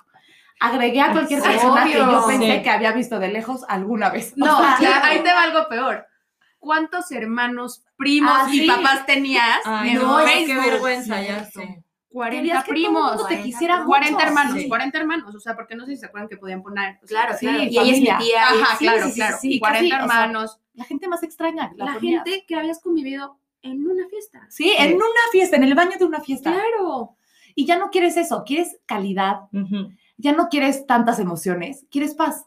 agregué 0.61 1.01
a 1.01 1.13
cualquier 1.13 1.43
persona 1.43 1.85
que 1.85 1.93
yo 1.93 2.05
obvio. 2.09 2.27
pensé 2.27 2.57
Sí. 2.57 2.63
que 2.63 2.71
había 2.71 2.93
visto 2.93 3.19
de 3.19 3.29
lejos 3.29 3.65
alguna 3.69 4.11
vez. 4.11 4.33
O 4.33 4.45
No, 4.45 4.59
sea, 4.59 4.77
ya, 4.81 5.05
ahí 5.05 5.19
te 5.23 5.33
va 5.33 5.43
algo 5.45 5.69
peor. 5.69 6.07
¿Cuántos 6.59 7.11
hermanos, 7.13 7.85
primos 7.97 8.33
Ah, 8.35 8.49
y 8.53 8.61
sí. 8.61 8.67
papás 8.67 9.07
tenías 9.07 9.61
Ay, 9.65 9.91
en 9.91 9.97
no, 9.99 10.19
Facebook? 10.19 10.47
qué 10.63 10.71
vergüenza, 10.71 11.23
ya 11.23 11.45
sé. 11.45 11.85
40 12.11 12.37
Querías 12.43 12.65
que 12.65 12.69
todo 12.71 12.77
el 12.77 12.83
primos. 12.83 13.03
mundo 13.03 13.17
te 13.17 13.35
40 13.35 13.45
quisiera 13.45 13.77
mucho. 13.77 13.87
40 13.89 14.23
hermanos, 14.25 14.55
Sí. 14.55 14.69
40 14.69 14.99
hermanos, 14.99 15.35
o 15.35 15.41
sea, 15.41 15.55
porque 15.55 15.77
no 15.77 15.85
sé 15.85 15.93
si 15.93 15.99
se 15.99 16.07
acuerdan 16.07 16.29
que 16.29 16.37
podían 16.39 16.63
poner. 16.63 16.97
o 17.03 17.07
sea, 17.07 17.21
Claro, 17.23 17.39
Sí, 17.39 17.47
claro. 17.47 17.63
Y 17.63 17.67
ella 17.69 17.83
es 17.83 17.87
mi 17.87 17.93
familia. 18.07 18.19
tía. 18.19 18.29
y- 18.59 18.63
Ajá, 18.63 18.77
sí, 18.79 18.85
claro, 18.85 19.05
sí, 19.07 19.11
sí, 19.11 19.15
claro. 19.17 19.37
sí, 19.41 19.53
sí. 19.53 19.59
40 19.61 19.79
casi, 19.97 20.05
o 20.05 20.09
sea, 20.09 20.25
hermanos. 20.25 20.61
la 20.75 20.85
gente 20.85 21.09
más 21.09 21.23
extraña. 21.23 21.73
la 21.77 21.93
gente 22.01 22.45
que 22.49 22.55
habías 22.57 22.81
convivido 22.81 23.39
en 23.63 23.87
una 23.89 24.09
fiesta. 24.09 24.47
Sí, 24.49 24.73
en 24.79 24.95
una 24.97 25.05
fiesta, 25.33 25.57
en 25.57 25.65
el 25.65 25.75
baño 25.75 25.99
de 25.99 26.05
una 26.05 26.21
fiesta. 26.21 26.53
Claro. 26.53 27.17
Y 27.55 27.67
ya 27.67 27.77
no 27.79 27.91
quieres 27.91 28.17
eso, 28.17 28.43
quieres 28.47 28.79
calidad, 28.87 29.41
ya 30.17 30.33
no 30.33 30.49
quieres 30.49 30.87
tantas 30.87 31.19
emociones, 31.19 31.85
quieres 31.91 32.15
paz. 32.15 32.47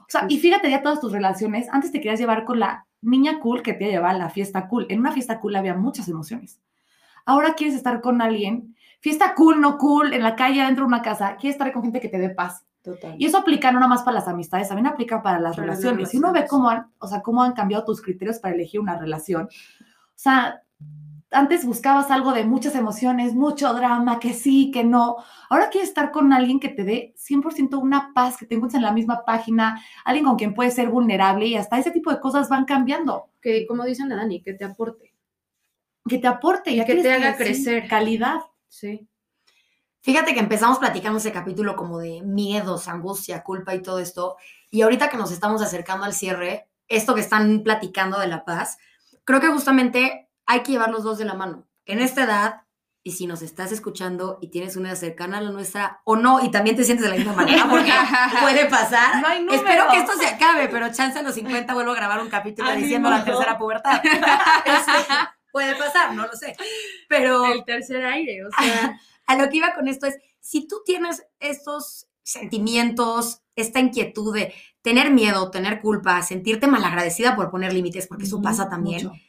O 0.00 0.06
sea, 0.08 0.26
y 0.28 0.38
fíjate 0.38 0.70
ya 0.70 0.82
todas 0.82 1.00
tus 1.00 1.12
relaciones, 1.12 1.68
antes 1.72 1.90
te 1.92 1.98
querías 2.00 2.20
llevar 2.20 2.44
con 2.44 2.58
la 2.60 2.86
niña 3.02 3.40
cool 3.40 3.62
que 3.62 3.74
te 3.74 3.86
llevaba 3.86 4.10
a 4.10 4.18
la 4.18 4.30
fiesta 4.30 4.68
cool. 4.68 4.86
En 4.88 5.00
una 5.00 5.12
fiesta 5.12 5.40
cool 5.40 5.56
había 5.56 5.74
muchas 5.74 6.08
emociones. 6.08 6.60
Ahora 7.26 7.54
quieres 7.54 7.76
estar 7.76 8.00
con 8.00 8.22
alguien, 8.22 8.76
fiesta 9.00 9.34
cool, 9.34 9.60
no 9.60 9.78
cool, 9.78 10.12
en 10.14 10.22
la 10.22 10.36
calle, 10.36 10.62
dentro 10.64 10.84
de 10.84 10.88
una 10.88 11.02
casa, 11.02 11.36
quieres 11.36 11.54
estar 11.54 11.72
con 11.72 11.82
gente 11.82 12.00
que 12.00 12.08
te 12.08 12.18
dé 12.18 12.30
paz. 12.30 12.64
Total. 12.82 13.14
Y 13.18 13.26
eso 13.26 13.38
aplica 13.38 13.70
no 13.70 13.78
nada 13.78 13.90
más 13.90 14.02
para 14.02 14.18
las 14.18 14.28
amistades, 14.28 14.68
también 14.68 14.86
aplica 14.86 15.22
para 15.22 15.38
las 15.38 15.54
Para 15.54 15.68
las 15.68 15.78
relaciones. 15.82 16.10
Si 16.10 16.16
uno 16.16 16.28
ve 16.28 16.40
relaciones. 16.40 16.50
cómo 16.50 16.70
han, 16.70 16.90
o 16.98 17.06
sea, 17.06 17.20
cómo 17.20 17.42
han 17.42 17.52
cambiado 17.52 17.84
tus 17.84 18.00
criterios 18.00 18.38
para 18.38 18.54
elegir 18.54 18.80
una 18.80 18.98
relación. 18.98 19.44
O 19.44 20.22
sea, 20.22 20.62
antes 21.30 21.64
buscabas 21.64 22.10
algo 22.10 22.32
de 22.32 22.44
muchas 22.44 22.74
emociones, 22.74 23.34
mucho 23.34 23.72
drama, 23.72 24.18
que 24.18 24.34
sí, 24.34 24.70
que 24.72 24.82
no. 24.82 25.16
Ahora 25.48 25.70
quieres 25.70 25.90
estar 25.90 26.10
con 26.10 26.32
alguien 26.32 26.58
que 26.58 26.68
te 26.68 26.84
dé 26.84 27.14
100% 27.16 27.80
una 27.80 28.12
paz, 28.14 28.36
que 28.36 28.46
te 28.46 28.56
encuentres 28.56 28.78
en 28.78 28.86
la 28.86 28.92
misma 28.92 29.24
página, 29.24 29.82
alguien 30.04 30.24
con 30.24 30.36
quien 30.36 30.54
puedes 30.54 30.74
ser 30.74 30.88
vulnerable 30.88 31.46
y 31.46 31.56
hasta 31.56 31.78
ese 31.78 31.92
tipo 31.92 32.10
de 32.10 32.20
cosas 32.20 32.48
van 32.48 32.64
cambiando. 32.64 33.30
Que, 33.40 33.66
como 33.66 33.84
dicen 33.84 34.08
Dani, 34.08 34.42
que 34.42 34.54
te 34.54 34.64
aporte. 34.64 35.14
Que 36.08 36.18
te 36.18 36.26
aporte, 36.26 36.74
ya 36.74 36.84
que 36.84 36.96
te 36.96 37.12
haga 37.12 37.36
crecer. 37.36 37.86
calidad. 37.86 38.40
Sí. 38.68 39.06
Fíjate 40.02 40.34
que 40.34 40.40
empezamos 40.40 40.78
platicando 40.78 41.18
ese 41.18 41.30
capítulo 41.30 41.76
como 41.76 41.98
de 41.98 42.22
miedos, 42.22 42.88
angustia, 42.88 43.42
culpa 43.42 43.74
y 43.74 43.82
todo 43.82 44.00
esto. 44.00 44.36
Y 44.70 44.80
ahorita 44.80 45.10
que 45.10 45.18
nos 45.18 45.30
estamos 45.30 45.62
acercando 45.62 46.06
al 46.06 46.14
cierre, 46.14 46.68
esto 46.88 47.14
que 47.14 47.20
están 47.20 47.62
platicando 47.62 48.18
de 48.18 48.26
la 48.26 48.44
paz, 48.44 48.78
creo 49.24 49.40
que 49.40 49.48
justamente 49.48 50.29
hay 50.50 50.64
que 50.64 50.72
llevar 50.72 50.90
los 50.90 51.04
dos 51.04 51.16
de 51.16 51.24
la 51.24 51.34
mano. 51.34 51.68
En 51.86 52.00
esta 52.00 52.24
edad, 52.24 52.62
y 53.04 53.12
si 53.12 53.28
nos 53.28 53.40
estás 53.40 53.70
escuchando 53.70 54.38
y 54.42 54.48
tienes 54.48 54.74
una 54.74 54.88
edad 54.88 54.98
cercana 54.98 55.38
a 55.38 55.40
la 55.40 55.52
nuestra 55.52 56.02
o 56.04 56.16
no, 56.16 56.44
y 56.44 56.50
también 56.50 56.74
te 56.74 56.82
sientes 56.82 57.04
de 57.04 57.10
la 57.10 57.16
misma 57.18 57.34
manera, 57.34 57.68
porque 57.70 57.92
puede 58.42 58.66
pasar. 58.66 59.22
No 59.22 59.28
hay. 59.28 59.46
Espero 59.48 59.84
que 59.92 59.98
esto 59.98 60.12
se 60.18 60.26
acabe, 60.26 60.68
pero 60.68 60.92
chance 60.92 61.20
a 61.20 61.22
los 61.22 61.36
50 61.36 61.72
vuelvo 61.72 61.92
a 61.92 61.94
grabar 61.94 62.20
un 62.20 62.28
capítulo 62.28 62.68
Ay, 62.68 62.82
diciendo 62.82 63.08
no. 63.08 63.16
la 63.16 63.24
tercera 63.24 63.56
pubertad. 63.56 64.02
Este, 64.64 65.14
puede 65.52 65.76
pasar, 65.76 66.14
no 66.14 66.26
lo 66.26 66.32
sé. 66.32 66.56
Pero 67.08 67.44
El 67.44 67.64
tercer 67.64 68.04
aire, 68.04 68.44
o 68.44 68.50
sea. 68.50 68.98
a 69.28 69.36
lo 69.36 69.48
que 69.48 69.58
iba 69.58 69.72
con 69.74 69.86
esto 69.86 70.06
es, 70.06 70.18
si 70.40 70.66
tú 70.66 70.82
tienes 70.84 71.22
estos 71.38 72.08
sentimientos, 72.24 73.42
esta 73.54 73.78
inquietud 73.78 74.34
de 74.34 74.52
tener 74.82 75.12
miedo, 75.12 75.50
tener 75.52 75.80
culpa, 75.80 76.20
sentirte 76.22 76.66
malagradecida 76.66 77.36
por 77.36 77.52
poner 77.52 77.72
límites, 77.72 78.08
porque 78.08 78.24
eso 78.24 78.42
pasa 78.42 78.68
también, 78.68 79.06
mucho. 79.06 79.20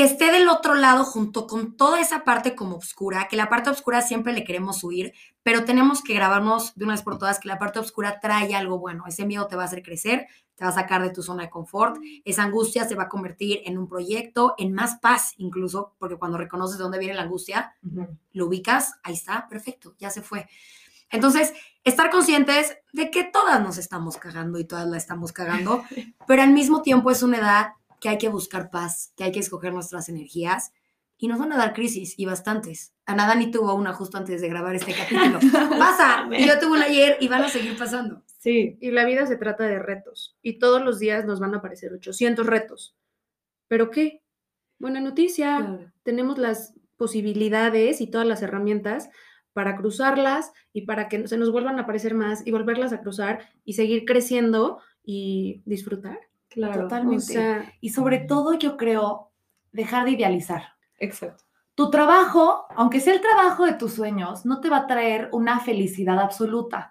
¿Qué 0.00 0.06
que 0.06 0.12
esté 0.12 0.32
del 0.32 0.48
otro 0.48 0.74
lado 0.76 1.04
junto 1.04 1.46
con 1.46 1.76
toda 1.76 2.00
esa 2.00 2.24
parte 2.24 2.54
como 2.54 2.76
oscura, 2.76 3.28
que 3.28 3.36
la 3.36 3.50
parte 3.50 3.68
oscura 3.68 4.00
siempre 4.00 4.32
le 4.32 4.44
queremos 4.44 4.82
huir, 4.82 5.12
pero 5.42 5.66
tenemos 5.66 6.02
que 6.02 6.14
grabarnos 6.14 6.74
de 6.74 6.84
una 6.84 6.94
vez 6.94 7.02
por 7.02 7.18
todas 7.18 7.38
que 7.38 7.48
la 7.48 7.58
parte 7.58 7.80
oscura 7.80 8.18
trae 8.18 8.54
algo 8.54 8.78
bueno. 8.78 9.04
Ese 9.06 9.26
miedo 9.26 9.46
te 9.46 9.56
va 9.56 9.62
a 9.64 9.66
hacer 9.66 9.82
crecer, 9.82 10.26
te 10.54 10.64
va 10.64 10.70
a 10.70 10.74
sacar 10.74 11.02
de 11.02 11.10
tu 11.10 11.22
zona 11.22 11.42
de 11.42 11.50
confort, 11.50 11.98
esa 12.24 12.44
angustia 12.44 12.88
se 12.88 12.94
va 12.94 13.02
a 13.02 13.08
convertir 13.10 13.60
en 13.66 13.76
un 13.76 13.88
proyecto, 13.88 14.54
en 14.56 14.72
más 14.72 14.98
paz 15.00 15.34
incluso, 15.36 15.92
porque 15.98 16.16
cuando 16.16 16.38
reconoces 16.38 16.78
de 16.78 16.84
dónde 16.84 16.98
viene 16.98 17.12
la 17.12 17.24
angustia, 17.24 17.74
lo 18.32 18.46
ubicas, 18.46 18.94
ahí 19.02 19.12
está, 19.12 19.48
perfecto, 19.48 19.96
ya 19.98 20.08
se 20.08 20.22
fue. 20.22 20.48
Entonces, 21.10 21.52
estar 21.84 22.08
conscientes 22.08 22.78
de 22.94 23.10
que 23.10 23.24
todas 23.24 23.60
nos 23.60 23.76
estamos 23.76 24.16
cagando 24.16 24.58
y 24.58 24.64
todas 24.64 24.88
la 24.88 24.96
estamos 24.96 25.32
cagando, 25.32 25.84
pero 26.26 26.40
al 26.40 26.54
mismo 26.54 26.80
tiempo 26.80 27.10
es 27.10 27.22
una 27.22 27.36
edad 27.36 27.72
que 28.00 28.08
hay 28.08 28.18
que 28.18 28.28
buscar 28.28 28.70
paz, 28.70 29.12
que 29.16 29.24
hay 29.24 29.32
que 29.32 29.40
escoger 29.40 29.72
nuestras 29.72 30.08
energías 30.08 30.72
y 31.18 31.28
nos 31.28 31.38
van 31.38 31.52
a 31.52 31.58
dar 31.58 31.74
crisis 31.74 32.18
y 32.18 32.24
bastantes. 32.24 32.94
Ana 33.04 33.26
Dani 33.26 33.50
tuvo 33.50 33.74
una 33.74 33.92
justo 33.92 34.16
antes 34.16 34.40
de 34.40 34.48
grabar 34.48 34.74
este 34.74 34.94
capítulo. 34.94 35.38
Pasa, 35.78 36.26
y 36.32 36.46
yo 36.46 36.58
tuve 36.58 36.72
una 36.72 36.86
ayer 36.86 37.18
y 37.20 37.28
van 37.28 37.42
a 37.42 37.48
seguir 37.48 37.76
pasando. 37.76 38.22
Sí, 38.38 38.78
y 38.80 38.90
la 38.90 39.04
vida 39.04 39.26
se 39.26 39.36
trata 39.36 39.64
de 39.64 39.78
retos 39.78 40.38
y 40.40 40.58
todos 40.58 40.82
los 40.82 40.98
días 40.98 41.26
nos 41.26 41.38
van 41.38 41.54
a 41.54 41.58
aparecer 41.58 41.92
800 41.92 42.46
retos. 42.46 42.96
¿Pero 43.68 43.90
qué? 43.90 44.22
Buena 44.78 45.00
noticia, 45.00 45.92
tenemos 46.02 46.38
las 46.38 46.72
posibilidades 46.96 48.00
y 48.00 48.06
todas 48.06 48.26
las 48.26 48.40
herramientas 48.40 49.10
para 49.52 49.76
cruzarlas 49.76 50.52
y 50.72 50.86
para 50.86 51.08
que 51.08 51.28
se 51.28 51.36
nos 51.36 51.52
vuelvan 51.52 51.78
a 51.78 51.82
aparecer 51.82 52.14
más 52.14 52.46
y 52.46 52.50
volverlas 52.50 52.94
a 52.94 53.00
cruzar 53.02 53.50
y 53.62 53.74
seguir 53.74 54.06
creciendo 54.06 54.78
y 55.04 55.60
disfrutar. 55.66 56.18
Claro, 56.50 56.82
totalmente. 56.82 57.76
y 57.80 57.90
sobre 57.90 58.18
todo 58.18 58.54
yo 58.54 58.76
creo 58.76 59.30
dejar 59.72 60.04
de 60.04 60.10
idealizar. 60.12 60.74
Exacto. 60.98 61.44
Tu 61.76 61.90
trabajo, 61.90 62.66
aunque 62.76 63.00
sea 63.00 63.14
el 63.14 63.20
trabajo 63.20 63.64
de 63.64 63.74
tus 63.74 63.94
sueños, 63.94 64.44
no 64.44 64.60
te 64.60 64.68
va 64.68 64.78
a 64.78 64.86
traer 64.86 65.30
una 65.32 65.60
felicidad 65.60 66.18
absoluta. 66.18 66.90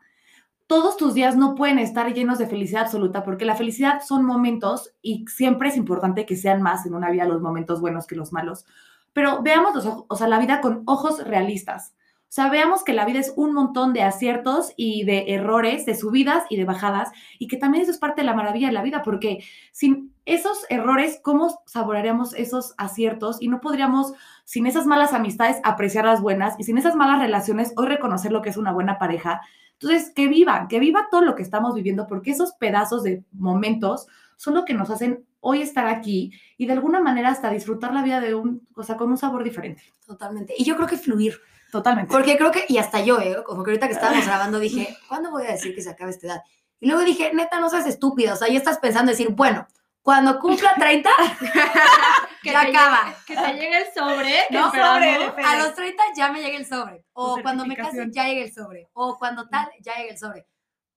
Todos 0.66 0.98
tus 0.98 1.14
días 1.14 1.36
no 1.36 1.56
pueden 1.56 1.78
estar 1.78 2.12
llenos 2.14 2.40
de 2.40 2.48
felicidad 2.48 2.84
absoluta 2.84 3.24
porque 3.24 3.46
la 3.46 3.56
felicidad 3.56 4.02
son 4.02 4.24
momentos 4.24 4.94
y 5.02 5.26
siempre 5.28 5.70
es 5.70 5.78
importante 5.78 6.26
que 6.26 6.36
sean 6.36 6.62
más 6.62 6.86
en 6.86 6.96
una 6.96 7.12
vida 7.12 7.26
los 7.26 7.42
momentos 7.42 7.82
buenos 7.82 8.08
que 8.08 8.16
los 8.16 8.32
malos. 8.32 8.66
Pero 9.14 9.42
veamos 9.44 9.76
los, 9.76 9.86
o 10.08 10.16
sea, 10.16 10.28
la 10.28 10.40
vida 10.40 10.62
con 10.62 10.84
ojos 10.86 11.24
realistas. 11.24 11.94
O 12.30 12.32
sea, 12.32 12.48
veamos 12.52 12.84
que 12.84 12.94
la 12.94 13.06
vida 13.06 13.20
es 13.20 13.34
un 13.38 13.54
montón 13.56 13.92
de 13.92 14.04
aciertos 14.04 14.72
y 14.78 15.04
de 15.04 15.34
errores, 15.34 15.88
de 15.88 15.96
subidas 15.96 16.44
y 16.52 16.58
de 16.58 16.66
bajadas, 16.66 17.10
y 17.40 17.48
que 17.48 17.58
también 17.58 17.82
eso 17.82 17.92
es 17.92 17.98
parte 17.98 18.22
de 18.22 18.26
la 18.28 18.36
maravilla 18.36 18.68
de 18.68 18.74
la 18.74 18.84
vida, 18.84 19.02
porque 19.02 19.44
sin 19.72 20.14
esos 20.26 20.64
errores, 20.70 21.20
¿cómo 21.24 21.64
saborearíamos 21.66 22.36
esos 22.36 22.76
aciertos? 22.78 23.42
Y 23.42 23.48
no 23.48 23.62
podríamos, 23.62 24.14
sin 24.46 24.68
esas 24.68 24.86
malas 24.86 25.14
amistades, 25.14 25.58
apreciar 25.64 26.06
las 26.06 26.22
buenas, 26.22 26.54
y 26.60 26.66
sin 26.66 26.78
esas 26.78 26.96
malas 26.96 27.20
relaciones, 27.20 27.74
hoy 27.78 27.88
reconocer 27.88 28.32
lo 28.32 28.44
que 28.44 28.50
es 28.50 28.58
una 28.58 28.74
buena 28.74 29.00
pareja. 29.00 29.42
Entonces, 29.74 30.12
que 30.14 30.28
vivan, 30.28 30.68
que 30.68 30.80
viva 30.80 31.08
todo 31.10 31.22
lo 31.22 31.34
que 31.34 31.42
estamos 31.42 31.74
viviendo, 31.74 32.06
porque 32.06 32.30
esos 32.30 32.54
pedazos 32.54 33.02
de 33.02 33.24
momentos 33.32 34.06
son 34.36 34.54
lo 34.54 34.66
que 34.66 34.76
nos 34.76 34.92
hacen 34.92 35.26
hoy 35.40 35.64
estar 35.64 35.88
aquí 35.88 36.32
y 36.58 36.68
de 36.68 36.74
alguna 36.74 37.00
manera 37.00 37.30
hasta 37.30 37.50
disfrutar 37.50 37.92
la 37.92 38.04
vida 38.04 38.20
de 38.20 38.36
un, 38.36 38.68
o 38.76 38.84
sea, 38.84 38.98
con 38.98 39.10
un 39.10 39.18
sabor 39.18 39.44
diferente. 39.44 39.82
Totalmente. 40.06 40.54
Y 40.56 40.64
yo 40.64 40.76
creo 40.76 40.88
que 40.88 40.98
fluir. 40.98 41.40
Totalmente. 41.72 42.12
Porque 42.12 42.38
creo 42.38 42.52
que, 42.52 42.66
y 42.68 42.78
hasta 42.78 43.00
yo, 43.02 43.20
¿eh? 43.20 43.44
como 43.46 43.64
que 43.64 43.72
ahorita 43.72 43.88
que 43.88 43.94
estábamos 43.94 44.26
grabando 44.26 44.60
dije, 44.60 44.98
¿cuándo 45.08 45.30
voy 45.32 45.44
a 45.46 45.52
decir 45.52 45.76
que 45.76 45.82
se 45.82 45.90
acabe 45.90 46.12
esta 46.12 46.28
edad? 46.28 46.42
Y 46.80 46.88
luego 46.88 47.04
dije, 47.04 47.32
neta, 47.34 47.60
no 47.60 47.70
seas 47.70 47.86
estúpida, 47.86 48.34
o 48.34 48.36
sea, 48.36 48.48
ya 48.48 48.58
estás 48.58 48.80
pensando 48.80 49.12
decir, 49.12 49.30
bueno, 49.30 49.68
cuando 50.02 50.40
cumpla 50.40 50.74
30, 50.80 51.10
que 52.42 52.52
ya 52.52 52.62
acaba. 52.62 53.04
llegue- 53.04 53.16
que 53.26 53.36
te 53.36 53.54
llegue 53.54 53.78
el 53.78 53.94
sobre. 53.94 54.34
que 54.50 54.58
No, 54.58 54.66
esperamos. 54.68 55.34
A 55.46 55.58
los 55.58 55.76
30 55.76 56.04
ya 56.16 56.32
me 56.32 56.42
llega 56.42 56.58
el 56.58 56.66
sobre. 56.66 57.04
O 57.14 57.38
cuando 57.42 57.66
me 57.66 57.76
case 57.76 58.08
ya 58.12 58.24
llega 58.26 58.42
el 58.44 58.54
sobre. 58.54 58.90
O 58.94 59.18
cuando 59.20 59.48
tal, 59.50 59.70
ya 59.82 59.96
llega 59.96 60.12
el 60.14 60.18
sobre. 60.18 60.48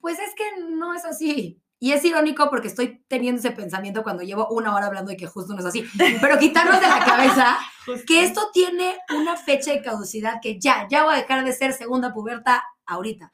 Pues 0.00 0.18
es 0.18 0.34
que 0.34 0.44
no 0.70 0.94
es 0.94 1.04
así. 1.04 1.58
Y 1.78 1.92
es 1.92 2.04
irónico 2.04 2.48
porque 2.48 2.68
estoy 2.68 3.04
teniendo 3.08 3.40
ese 3.40 3.50
pensamiento 3.50 4.04
cuando 4.04 4.22
llevo 4.22 4.46
una 4.50 4.72
hora 4.74 4.86
hablando 4.86 5.10
de 5.10 5.16
que 5.16 5.26
justo 5.26 5.52
no 5.52 5.58
es 5.58 5.66
así. 5.66 5.84
Pero 6.20 6.38
quitarnos 6.38 6.80
de 6.80 6.86
la 6.86 7.04
cabeza 7.04 7.56
que 8.06 8.24
esto 8.24 8.50
tiene 8.52 8.96
una 9.16 9.36
fecha 9.36 9.72
de 9.72 9.82
caducidad 9.82 10.40
que 10.42 10.58
ya, 10.60 10.86
ya 10.90 11.04
voy 11.04 11.14
a 11.14 11.18
dejar 11.18 11.44
de 11.44 11.52
ser 11.52 11.72
segunda 11.72 12.12
puberta 12.12 12.62
ahorita. 12.86 13.32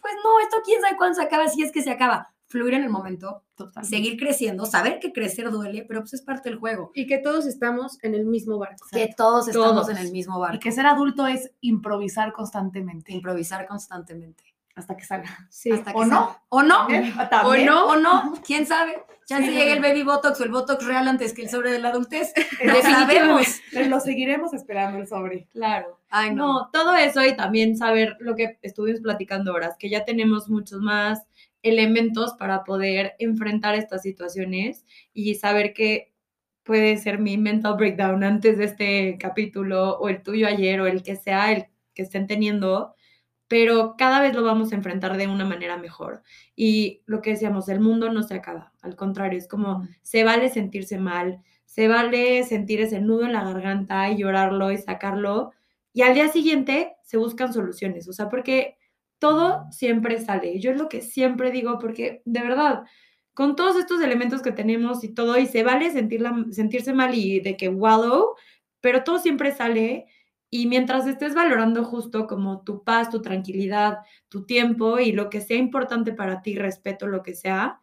Pues 0.00 0.14
no, 0.24 0.40
esto 0.40 0.58
quién 0.64 0.80
sabe 0.80 0.96
cuándo 0.96 1.16
se 1.16 1.22
acaba, 1.22 1.48
si 1.48 1.62
es 1.62 1.72
que 1.72 1.82
se 1.82 1.90
acaba. 1.90 2.32
Fluir 2.50 2.72
en 2.72 2.82
el 2.84 2.88
momento, 2.88 3.42
Totalmente. 3.56 3.94
seguir 3.94 4.18
creciendo, 4.18 4.64
saber 4.64 5.00
que 5.00 5.12
crecer 5.12 5.50
duele, 5.50 5.84
pero 5.86 6.00
pues 6.00 6.14
es 6.14 6.22
parte 6.22 6.48
del 6.48 6.58
juego. 6.58 6.92
Y 6.94 7.06
que 7.06 7.18
todos 7.18 7.44
estamos 7.44 7.98
en 8.02 8.14
el 8.14 8.24
mismo 8.24 8.56
barco. 8.56 8.86
Que 8.90 9.12
todos 9.14 9.48
estamos 9.48 9.86
Todos. 9.86 9.88
en 9.90 9.98
el 9.98 10.10
mismo 10.12 10.38
Y 10.38 10.40
barco. 10.40 10.60
que 10.60 10.72
ser 10.72 10.86
adulto 10.86 11.26
es 11.26 11.50
improvisar 11.60 12.32
constantemente 12.32 13.12
Improvisar 13.12 13.66
constantemente. 13.66 14.44
Hasta 14.78 14.96
que 14.96 15.04
salga. 15.04 15.46
Sí. 15.50 15.70
Hasta 15.70 15.92
que 15.92 15.98
¿O 15.98 16.04
no? 16.04 16.36
¿O 16.48 16.62
no? 16.62 16.86
¿O 17.44 17.56
no? 17.56 17.86
¿O 17.86 17.96
no? 17.96 18.34
¿Quién 18.46 18.66
sabe? 18.66 19.02
Ya 19.28 19.38
Sí. 19.38 19.46
se 19.46 19.52
llega 19.52 19.74
el 19.74 19.82
baby 19.82 20.04
botox 20.04 20.40
o 20.40 20.44
el 20.44 20.50
botox 20.50 20.86
real 20.86 21.06
antes 21.06 21.34
que 21.34 21.42
el 21.42 21.50
sobre 21.50 21.70
de 21.70 21.78
la 21.80 21.90
adultez. 21.90 22.32
Definitivamente. 22.34 22.90
sabemos. 22.92 23.60
Lo 23.88 24.00
seguiremos 24.00 24.54
esperando 24.54 24.98
el 24.98 25.06
sobre. 25.06 25.46
Claro. 25.52 26.00
Ay, 26.08 26.34
no. 26.34 26.46
No, 26.60 26.70
todo 26.72 26.96
eso 26.96 27.22
y 27.24 27.36
también 27.36 27.76
saber 27.76 28.16
lo 28.20 28.34
que 28.34 28.58
estuvimos 28.62 29.00
platicando 29.02 29.52
ahora, 29.52 29.76
que 29.78 29.90
ya 29.90 30.04
tenemos 30.06 30.48
muchos 30.48 30.80
más 30.80 31.26
elementos 31.62 32.34
para 32.38 32.64
poder 32.64 33.16
enfrentar 33.18 33.74
estas 33.74 34.00
situaciones 34.02 34.86
y 35.12 35.34
saber 35.34 35.74
que 35.74 36.12
puede 36.62 36.96
ser 36.98 37.18
mi 37.18 37.36
mental 37.36 37.74
breakdown 37.76 38.22
antes 38.24 38.56
de 38.58 38.64
este 38.64 39.18
capítulo 39.18 39.98
o 39.98 40.08
el 40.08 40.22
tuyo 40.22 40.46
ayer 40.46 40.80
o 40.80 40.86
el 40.86 41.02
que 41.02 41.16
sea 41.16 41.52
el 41.52 41.66
que 41.94 42.02
estén 42.02 42.26
teniendo, 42.26 42.94
pero 43.48 43.96
cada 43.98 44.20
vez 44.20 44.34
lo 44.34 44.42
vamos 44.42 44.72
a 44.72 44.76
enfrentar 44.76 45.16
de 45.16 45.26
una 45.26 45.44
manera 45.44 45.76
mejor. 45.76 46.22
Y 46.54 47.02
lo 47.06 47.22
que 47.22 47.30
decíamos, 47.30 47.68
el 47.68 47.80
mundo 47.80 48.12
no 48.12 48.22
se 48.22 48.34
acaba, 48.34 48.72
al 48.82 48.96
contrario, 48.96 49.38
es 49.38 49.48
como 49.48 49.88
se 50.02 50.24
vale 50.24 50.50
sentirse 50.50 50.98
mal, 50.98 51.40
se 51.64 51.88
vale 51.88 52.44
sentir 52.44 52.80
ese 52.80 53.00
nudo 53.00 53.24
en 53.24 53.32
la 53.32 53.44
garganta 53.44 54.10
y 54.10 54.18
llorarlo 54.18 54.70
y 54.72 54.78
sacarlo, 54.78 55.52
y 55.92 56.02
al 56.02 56.14
día 56.14 56.28
siguiente 56.28 56.94
se 57.02 57.16
buscan 57.16 57.52
soluciones, 57.52 58.08
o 58.08 58.12
sea, 58.12 58.28
porque 58.28 58.76
todo 59.18 59.66
siempre 59.72 60.20
sale. 60.20 60.60
Yo 60.60 60.70
es 60.70 60.78
lo 60.78 60.88
que 60.88 61.00
siempre 61.00 61.50
digo, 61.50 61.78
porque 61.78 62.22
de 62.24 62.40
verdad, 62.40 62.84
con 63.34 63.56
todos 63.56 63.76
estos 63.76 64.00
elementos 64.02 64.42
que 64.42 64.52
tenemos 64.52 65.04
y 65.04 65.08
todo, 65.14 65.38
y 65.38 65.46
se 65.46 65.62
vale 65.62 65.90
sentirla, 65.90 66.46
sentirse 66.50 66.92
mal 66.92 67.14
y 67.14 67.40
de 67.40 67.56
que 67.56 67.68
wallow, 67.68 68.34
pero 68.80 69.04
todo 69.04 69.18
siempre 69.18 69.52
sale. 69.52 70.06
Y 70.50 70.66
mientras 70.66 71.06
estés 71.06 71.34
valorando 71.34 71.84
justo 71.84 72.26
como 72.26 72.62
tu 72.62 72.82
paz, 72.82 73.10
tu 73.10 73.20
tranquilidad, 73.20 73.98
tu 74.28 74.44
tiempo 74.46 74.98
y 74.98 75.12
lo 75.12 75.28
que 75.28 75.40
sea 75.42 75.58
importante 75.58 76.12
para 76.12 76.40
ti, 76.42 76.54
respeto 76.56 77.06
lo 77.06 77.22
que 77.22 77.34
sea, 77.34 77.80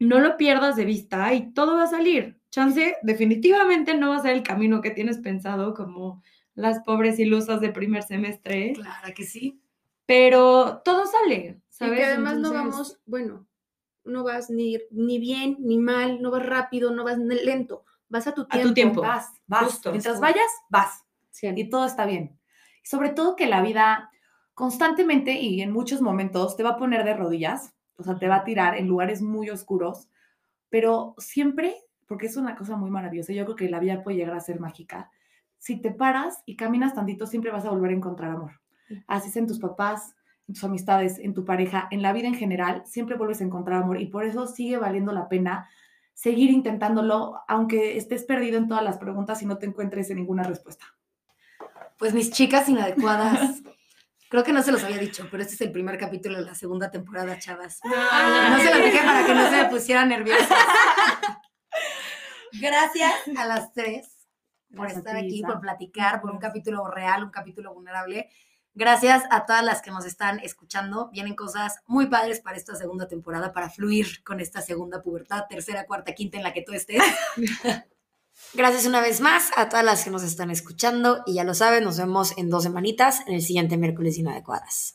no 0.00 0.18
lo 0.20 0.36
pierdas 0.36 0.76
de 0.76 0.84
vista 0.84 1.32
y 1.34 1.52
todo 1.52 1.76
va 1.76 1.84
a 1.84 1.88
salir. 1.88 2.38
Chance, 2.50 2.96
definitivamente 3.02 3.94
no 3.96 4.10
va 4.10 4.16
a 4.16 4.22
ser 4.22 4.32
el 4.32 4.42
camino 4.42 4.80
que 4.80 4.90
tienes 4.90 5.18
pensado 5.18 5.74
como 5.74 6.22
las 6.54 6.80
pobres 6.80 7.18
ilusas 7.18 7.60
de 7.60 7.70
primer 7.70 8.02
semestre, 8.02 8.72
Claro 8.74 9.12
que 9.14 9.24
sí. 9.24 9.60
pero 10.06 10.82
todo 10.84 11.04
sale, 11.06 11.60
Y 11.60 11.62
¿sabes? 11.68 11.98
que 11.98 12.04
además 12.04 12.38
no 12.38 12.52
vamos, 12.52 13.00
bueno, 13.06 13.46
no 14.04 14.22
vas 14.24 14.50
ni, 14.50 14.78
ni 14.90 15.18
bien 15.18 15.56
ni 15.60 15.78
mal, 15.78 16.20
no 16.22 16.30
vas 16.30 16.44
rápido, 16.46 16.90
no 16.92 17.04
vas 17.04 17.18
lento, 17.18 17.84
vas 18.08 18.26
a 18.26 18.34
tu 18.34 18.42
A 18.42 18.46
tiempo. 18.48 18.68
tu 18.68 18.74
tiempo. 18.74 19.00
Vas, 19.00 19.32
vas. 19.46 19.64
Justo. 19.64 19.90
Mientras 19.90 20.20
vayas, 20.20 20.46
vas. 20.68 21.03
Y 21.42 21.68
todo 21.68 21.86
está 21.86 22.06
bien. 22.06 22.38
Y 22.82 22.86
sobre 22.86 23.10
todo 23.10 23.36
que 23.36 23.46
la 23.46 23.62
vida 23.62 24.10
constantemente 24.54 25.40
y 25.40 25.60
en 25.62 25.72
muchos 25.72 26.00
momentos 26.00 26.56
te 26.56 26.62
va 26.62 26.70
a 26.70 26.76
poner 26.76 27.04
de 27.04 27.14
rodillas, 27.14 27.74
o 27.96 28.02
sea, 28.02 28.18
te 28.18 28.28
va 28.28 28.36
a 28.36 28.44
tirar 28.44 28.76
en 28.76 28.88
lugares 28.88 29.20
muy 29.20 29.50
oscuros, 29.50 30.08
pero 30.70 31.14
siempre, 31.18 31.76
porque 32.06 32.26
es 32.26 32.36
una 32.36 32.56
cosa 32.56 32.76
muy 32.76 32.90
maravillosa, 32.90 33.32
yo 33.32 33.44
creo 33.44 33.56
que 33.56 33.68
la 33.68 33.80
vida 33.80 34.02
puede 34.02 34.16
llegar 34.16 34.36
a 34.36 34.40
ser 34.40 34.60
mágica. 34.60 35.10
Si 35.58 35.80
te 35.80 35.90
paras 35.90 36.42
y 36.46 36.56
caminas 36.56 36.94
tantito, 36.94 37.26
siempre 37.26 37.50
vas 37.50 37.64
a 37.64 37.70
volver 37.70 37.90
a 37.90 37.94
encontrar 37.94 38.30
amor. 38.30 38.60
Así 39.06 39.28
es 39.28 39.36
en 39.36 39.46
tus 39.46 39.58
papás, 39.58 40.14
en 40.46 40.54
tus 40.54 40.64
amistades, 40.64 41.18
en 41.18 41.32
tu 41.32 41.44
pareja, 41.44 41.88
en 41.90 42.02
la 42.02 42.12
vida 42.12 42.28
en 42.28 42.34
general, 42.34 42.82
siempre 42.84 43.16
vuelves 43.16 43.40
a 43.40 43.44
encontrar 43.44 43.82
amor 43.82 44.00
y 44.00 44.06
por 44.06 44.24
eso 44.24 44.46
sigue 44.46 44.76
valiendo 44.76 45.12
la 45.12 45.28
pena 45.28 45.68
seguir 46.12 46.50
intentándolo, 46.50 47.40
aunque 47.48 47.96
estés 47.96 48.24
perdido 48.24 48.58
en 48.58 48.68
todas 48.68 48.84
las 48.84 48.98
preguntas 48.98 49.42
y 49.42 49.46
no 49.46 49.58
te 49.58 49.66
encuentres 49.66 50.10
en 50.10 50.18
ninguna 50.18 50.44
respuesta. 50.44 50.84
Pues 51.98 52.14
mis 52.14 52.30
chicas 52.30 52.68
inadecuadas. 52.68 53.62
Creo 54.28 54.42
que 54.42 54.52
no 54.52 54.62
se 54.62 54.72
los 54.72 54.82
había 54.82 54.98
dicho, 54.98 55.28
pero 55.30 55.42
este 55.42 55.54
es 55.54 55.60
el 55.60 55.70
primer 55.70 55.96
capítulo 55.96 56.38
de 56.38 56.44
la 56.44 56.56
segunda 56.56 56.90
temporada, 56.90 57.38
chavas. 57.38 57.78
No 57.84 58.58
se 58.58 58.74
los 58.74 58.84
dije 58.84 58.98
para 59.04 59.24
que 59.24 59.34
no 59.34 59.48
se 59.48 59.62
me 59.62 59.64
pusieran 59.66 60.08
nerviosas. 60.08 60.48
Gracias 62.60 63.12
a 63.36 63.46
las 63.46 63.72
tres 63.72 64.26
por 64.70 64.86
Gracias 64.86 64.98
estar 64.98 65.16
aquí, 65.16 65.42
por 65.42 65.60
platicar, 65.60 66.20
por 66.20 66.32
un 66.32 66.38
capítulo 66.38 66.88
real, 66.88 67.24
un 67.24 67.30
capítulo 67.30 67.72
vulnerable. 67.72 68.28
Gracias 68.74 69.22
a 69.30 69.46
todas 69.46 69.64
las 69.64 69.82
que 69.82 69.92
nos 69.92 70.04
están 70.04 70.40
escuchando. 70.40 71.10
Vienen 71.12 71.36
cosas 71.36 71.80
muy 71.86 72.06
padres 72.06 72.40
para 72.40 72.56
esta 72.56 72.74
segunda 72.74 73.06
temporada, 73.06 73.52
para 73.52 73.70
fluir 73.70 74.24
con 74.24 74.40
esta 74.40 74.62
segunda 74.62 75.00
pubertad, 75.00 75.44
tercera, 75.48 75.86
cuarta, 75.86 76.12
quinta 76.12 76.38
en 76.38 76.42
la 76.42 76.52
que 76.52 76.62
tú 76.62 76.72
estés. 76.72 77.02
Gracias 78.52 78.86
una 78.86 79.00
vez 79.00 79.20
más 79.20 79.50
a 79.56 79.68
todas 79.68 79.84
las 79.84 80.04
que 80.04 80.10
nos 80.10 80.22
están 80.22 80.50
escuchando 80.50 81.22
y 81.26 81.34
ya 81.34 81.44
lo 81.44 81.54
saben, 81.54 81.84
nos 81.84 81.98
vemos 81.98 82.36
en 82.36 82.50
dos 82.50 82.62
semanitas 82.64 83.20
en 83.26 83.34
el 83.34 83.42
siguiente 83.42 83.76
miércoles 83.76 84.18
inadecuadas. 84.18 84.92